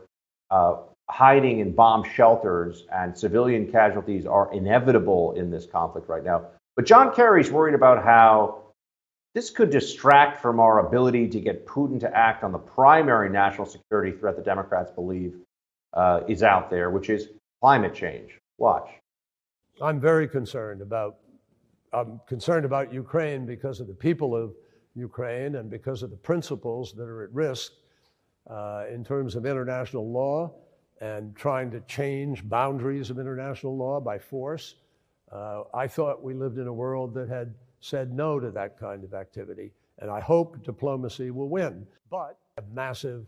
uh, 0.50 0.76
hiding 1.10 1.58
in 1.58 1.74
bomb 1.74 2.04
shelters, 2.04 2.84
and 2.90 3.16
civilian 3.16 3.70
casualties 3.70 4.24
are 4.24 4.52
inevitable 4.52 5.32
in 5.32 5.50
this 5.50 5.66
conflict 5.66 6.08
right 6.08 6.24
now. 6.24 6.46
But 6.76 6.86
John 6.86 7.14
Kerry's 7.14 7.50
worried 7.50 7.74
about 7.74 8.02
how 8.02 8.62
this 9.34 9.50
could 9.50 9.70
distract 9.70 10.40
from 10.40 10.58
our 10.58 10.86
ability 10.86 11.28
to 11.28 11.40
get 11.40 11.66
Putin 11.66 12.00
to 12.00 12.16
act 12.16 12.42
on 12.42 12.52
the 12.52 12.58
primary 12.58 13.28
national 13.30 13.66
security 13.66 14.16
threat 14.16 14.36
the 14.36 14.42
Democrats 14.42 14.90
believe 14.90 15.36
uh, 15.92 16.20
is 16.28 16.42
out 16.42 16.70
there, 16.70 16.90
which 16.90 17.10
is 17.10 17.28
climate 17.60 17.94
change. 17.94 18.38
Watch. 18.58 18.88
I'm 19.80 20.00
very 20.00 20.28
concerned 20.28 20.82
about. 20.82 21.18
I'm 21.92 22.20
concerned 22.26 22.66
about 22.66 22.92
Ukraine 22.92 23.46
because 23.46 23.80
of 23.80 23.86
the 23.86 23.94
people 23.94 24.36
of 24.36 24.52
Ukraine 24.94 25.54
and 25.54 25.70
because 25.70 26.02
of 26.02 26.10
the 26.10 26.16
principles 26.16 26.92
that 26.94 27.04
are 27.04 27.24
at 27.24 27.32
risk 27.32 27.72
uh, 28.50 28.84
in 28.92 29.04
terms 29.04 29.36
of 29.36 29.46
international 29.46 30.10
law 30.10 30.52
and 31.00 31.34
trying 31.36 31.70
to 31.70 31.80
change 31.82 32.46
boundaries 32.48 33.08
of 33.08 33.18
international 33.18 33.76
law 33.76 34.00
by 34.00 34.18
force. 34.18 34.74
Uh, 35.30 35.62
I 35.72 35.86
thought 35.86 36.22
we 36.22 36.34
lived 36.34 36.58
in 36.58 36.66
a 36.66 36.72
world 36.72 37.14
that 37.14 37.28
had 37.28 37.54
said 37.80 38.12
no 38.12 38.40
to 38.40 38.50
that 38.50 38.78
kind 38.78 39.04
of 39.04 39.14
activity, 39.14 39.72
and 39.98 40.10
I 40.10 40.20
hope 40.20 40.64
diplomacy 40.64 41.30
will 41.30 41.48
win. 41.48 41.86
But 42.10 42.38
massive 42.72 43.26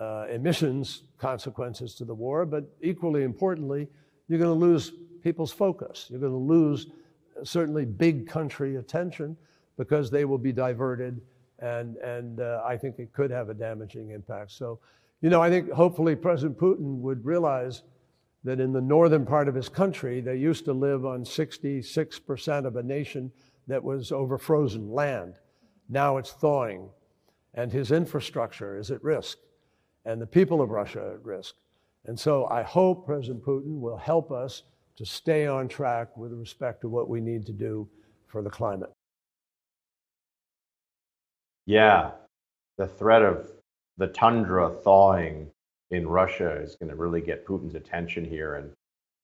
uh, 0.00 0.26
emissions 0.30 1.04
consequences 1.18 1.94
to 1.94 2.04
the 2.04 2.14
war, 2.14 2.44
but 2.44 2.64
equally 2.82 3.22
importantly, 3.22 3.88
you're 4.28 4.38
going 4.38 4.58
to 4.58 4.66
lose 4.66 4.92
people's 5.22 5.52
focus. 5.52 6.06
You're 6.10 6.20
going 6.20 6.32
to 6.32 6.38
lose 6.38 6.88
uh, 7.40 7.44
certainly 7.44 7.84
big 7.84 8.26
country 8.26 8.76
attention 8.76 9.36
because 9.78 10.10
they 10.10 10.24
will 10.24 10.38
be 10.38 10.52
diverted, 10.52 11.20
and, 11.60 11.96
and 11.96 12.40
uh, 12.40 12.62
I 12.64 12.76
think 12.76 12.98
it 12.98 13.12
could 13.12 13.30
have 13.30 13.48
a 13.48 13.54
damaging 13.54 14.10
impact. 14.10 14.52
So, 14.52 14.78
you 15.22 15.30
know, 15.30 15.40
I 15.40 15.48
think 15.48 15.70
hopefully 15.70 16.14
President 16.16 16.58
Putin 16.58 16.98
would 16.98 17.24
realize 17.24 17.82
that 18.44 18.60
in 18.60 18.72
the 18.72 18.80
northern 18.80 19.26
part 19.26 19.48
of 19.48 19.54
his 19.54 19.68
country, 19.68 20.20
they 20.20 20.36
used 20.36 20.64
to 20.66 20.72
live 20.72 21.04
on 21.04 21.24
66% 21.24 22.66
of 22.66 22.76
a 22.76 22.82
nation 22.82 23.32
that 23.66 23.82
was 23.82 24.12
over 24.12 24.38
frozen 24.38 24.90
land. 24.90 25.34
Now 25.88 26.16
it's 26.16 26.32
thawing, 26.32 26.88
and 27.54 27.72
his 27.72 27.92
infrastructure 27.92 28.78
is 28.78 28.90
at 28.90 29.02
risk, 29.02 29.38
and 30.04 30.20
the 30.20 30.26
people 30.26 30.60
of 30.60 30.70
Russia 30.70 31.00
are 31.00 31.14
at 31.14 31.24
risk. 31.24 31.54
And 32.06 32.18
so 32.18 32.46
I 32.46 32.62
hope 32.62 33.06
President 33.06 33.44
Putin 33.44 33.80
will 33.80 33.96
help 33.96 34.30
us 34.30 34.62
to 34.96 35.04
stay 35.04 35.46
on 35.46 35.68
track 35.68 36.16
with 36.16 36.32
respect 36.32 36.80
to 36.82 36.88
what 36.88 37.08
we 37.08 37.20
need 37.20 37.44
to 37.46 37.52
do 37.52 37.88
for 38.26 38.42
the 38.42 38.50
climate. 38.50 38.92
Yeah, 41.66 42.12
the 42.78 42.86
threat 42.86 43.22
of 43.22 43.50
the 43.98 44.06
tundra 44.08 44.70
thawing 44.70 45.50
in 45.90 46.06
Russia 46.06 46.60
is 46.60 46.76
going 46.76 46.90
to 46.90 46.96
really 46.96 47.20
get 47.20 47.46
Putin's 47.46 47.74
attention 47.74 48.24
here 48.24 48.54
and 48.56 48.70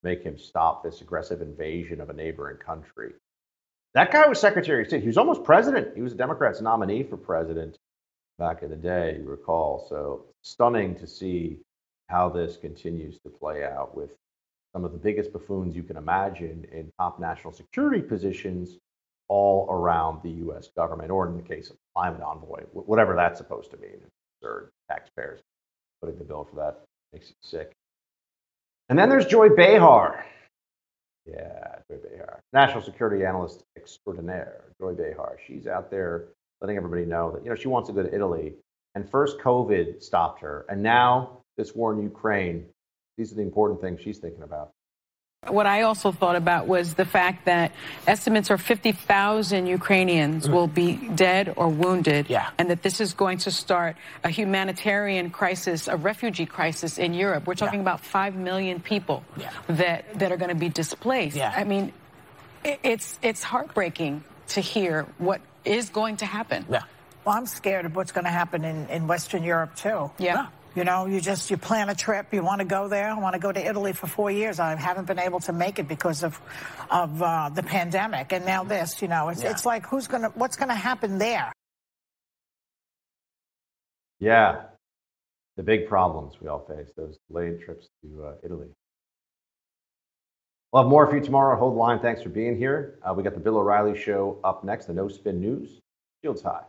make 0.03 0.23
him 0.23 0.37
stop 0.37 0.83
this 0.83 1.01
aggressive 1.01 1.41
invasion 1.41 2.01
of 2.01 2.11
a 2.11 2.13
neighboring 2.13 2.57
country. 2.57 3.13
That 3.95 4.11
guy 4.11 4.27
was 4.27 4.41
Secretary 4.41 4.83
of 4.83 4.89
State. 4.89 5.03
He 5.03 5.07
was 5.09 5.19
almost 5.19 5.45
president. 5.45 5.95
He 5.95 6.03
was 6.03 6.13
a 6.13 6.17
Democrat's 6.17 6.61
nominee 6.61 7.03
for 7.03 7.17
president 7.17 7.77
back 8.39 8.63
in 8.63 8.71
the 8.71 8.77
day, 8.77 9.19
you 9.19 9.29
recall. 9.29 9.87
So 9.89 10.25
stunning 10.43 10.95
to 10.97 11.07
see 11.07 11.59
how 12.09 12.29
this 12.29 12.57
continues 12.57 13.19
to 13.21 13.29
play 13.29 13.65
out 13.65 13.95
with 13.97 14.11
some 14.73 14.85
of 14.85 14.93
the 14.93 14.99
biggest 14.99 15.33
buffoons 15.33 15.77
you 15.77 15.83
can 15.83 15.97
imagine 15.99 16.67
in 16.73 16.91
top 16.99 17.21
national 17.21 17.53
security 17.53 18.01
positions 18.01 18.79
all 19.29 19.67
around 19.71 20.23
the 20.23 20.31
US 20.47 20.69
government, 20.77 21.11
or 21.11 21.27
in 21.29 21.37
the 21.37 21.43
case 21.43 21.71
of 21.71 21.77
climate 21.95 22.23
envoy, 22.23 22.63
whatever 22.73 23.15
that's 23.15 23.39
supposed 23.39 23.71
to 23.71 23.77
mean. 23.77 24.01
Absurd. 24.41 24.71
Taxpayers 24.91 25.41
putting 26.01 26.19
the 26.19 26.25
bill 26.25 26.45
for 26.45 26.57
that 26.57 26.81
makes 27.13 27.31
it 27.31 27.37
sick. 27.43 27.73
And 28.89 28.99
then 28.99 29.09
there's 29.09 29.27
Joy 29.27 29.51
Behar. 29.51 30.25
Yeah, 31.25 31.62
national 32.53 32.83
security 32.83 33.25
analyst 33.25 33.65
extraordinaire, 33.77 34.65
Joy 34.81 34.95
Behar. 34.95 35.39
She's 35.47 35.67
out 35.67 35.91
there 35.91 36.29
letting 36.61 36.77
everybody 36.77 37.05
know 37.05 37.33
that 37.33 37.43
you 37.45 37.51
know 37.51 37.57
she 37.57 37.69
wants 37.69 37.89
to 37.89 37.95
go 37.95 38.03
to 38.03 38.15
Italy, 38.15 38.55
and 38.95 39.09
first 39.09 39.39
COVID 39.39 40.03
stopped 40.03 40.41
her, 40.41 40.65
and 40.69 40.83
now 40.83 41.43
this 41.57 41.75
war 41.75 41.93
in 41.93 42.03
Ukraine. 42.03 42.67
These 43.19 43.33
are 43.33 43.37
the 43.37 43.43
important 43.43 43.81
things 43.81 44.01
she's 44.01 44.19
thinking 44.19 44.43
about. 44.43 44.71
What 45.49 45.67
I 45.67 45.83
also 45.83 46.13
thought 46.13 46.37
about 46.37 46.69
was 46.69 46.95
the 46.95 47.05
fact 47.05 47.47
that 47.47 47.73
estimates 48.07 48.49
are 48.53 48.57
50,000 48.57 49.67
Ukrainians 49.67 50.49
will 50.49 50.69
be 50.69 50.95
dead 50.95 51.53
or 51.57 51.69
wounded, 51.69 52.31
yeah. 52.31 52.51
and 52.59 52.71
that 52.71 52.83
this 52.83 53.01
is 53.01 53.13
going 53.13 53.39
to 53.39 53.51
start 53.51 53.97
a 54.23 54.31
humanitarian 54.31 55.31
crisis, 55.31 55.89
a 55.89 55.97
refugee 55.97 56.47
crisis 56.47 56.97
in 56.97 57.13
Europe. 57.13 57.45
We're 57.45 57.57
talking 57.57 57.81
yeah. 57.81 57.91
about 57.91 58.05
5 58.05 58.37
million 58.37 58.79
people 58.79 59.25
yeah. 59.37 59.51
that, 59.67 60.17
that 60.21 60.31
are 60.31 60.37
going 60.37 60.51
to 60.51 60.55
be 60.55 60.69
displaced. 60.69 61.37
Yeah. 61.37 61.53
I 61.55 61.65
mean, 61.65 61.93
it's, 62.65 63.19
it's 63.23 63.43
heartbreaking 63.43 64.25
to 64.49 64.61
hear 64.61 65.07
what 65.19 65.41
is 65.65 65.91
going 65.91 66.19
to 66.19 66.27
happen. 66.27 66.67
Yeah. 66.71 66.83
Well, 67.25 67.37
I'm 67.37 67.47
scared 67.47 67.87
of 67.87 67.95
what's 67.95 68.13
going 68.13 68.25
to 68.25 68.31
happen 68.31 68.65
in, 68.65 68.89
in 68.89 69.07
Western 69.07 69.45
Europe, 69.45 69.77
too. 69.77 70.11
Yeah. 70.19 70.49
You 70.75 70.85
know, 70.85 71.05
you 71.05 71.21
just 71.21 71.51
you 71.51 71.59
plan 71.59 71.91
a 71.91 71.95
trip, 71.95 72.33
you 72.33 72.43
want 72.43 72.61
to 72.61 72.65
go 72.65 72.89
there. 72.89 73.11
I 73.11 73.19
want 73.19 73.35
to 73.35 73.39
go 73.39 73.53
to 73.53 73.61
Italy 73.63 73.93
for 73.93 74.07
four 74.07 74.31
years. 74.31 74.59
I 74.59 74.75
haven't 74.75 75.07
been 75.07 75.19
able 75.19 75.39
to 75.41 75.53
make 75.53 75.79
it 75.79 75.87
because 75.87 76.25
of 76.25 76.41
of 76.91 77.23
uh, 77.23 77.51
the 77.51 77.63
pandemic, 77.63 78.33
and 78.33 78.47
now 78.47 78.65
this. 78.65 79.03
You 79.03 79.09
know, 79.09 79.29
it's 79.29 79.43
Yeah. 79.43 79.51
it's 79.51 79.67
like 79.67 79.85
who's 79.85 80.07
gonna 80.07 80.31
what's 80.35 80.57
gonna 80.57 80.75
happen 80.75 81.19
there? 81.19 81.53
Yeah, 84.19 84.63
the 85.59 85.63
big 85.63 85.89
problems 85.89 86.41
we 86.41 86.49
all 86.49 86.61
face, 86.65 86.91
those 86.97 87.19
delayed 87.29 87.61
trips 87.61 87.89
to 88.03 88.25
uh, 88.25 88.33
Italy. 88.43 88.69
We'll 90.73 90.85
have 90.85 90.91
more 90.91 91.07
for 91.07 91.17
you 91.17 91.23
tomorrow. 91.23 91.59
Hold 91.59 91.75
the 91.75 91.79
line. 91.79 91.99
Thanks 91.99 92.23
for 92.23 92.31
being 92.31 92.57
here. 92.57 92.99
Uh, 93.03 93.13
we 93.13 93.23
got 93.23 93.35
the 93.35 93.41
Bill 93.41 93.59
O'Reilly 93.59 93.99
Show 93.99 94.39
up 94.43 94.65
next, 94.65 94.87
the 94.87 94.95
No 94.95 95.07
Spin 95.07 95.39
News. 95.39 95.81
Shields 96.23 96.41
High. 96.41 96.63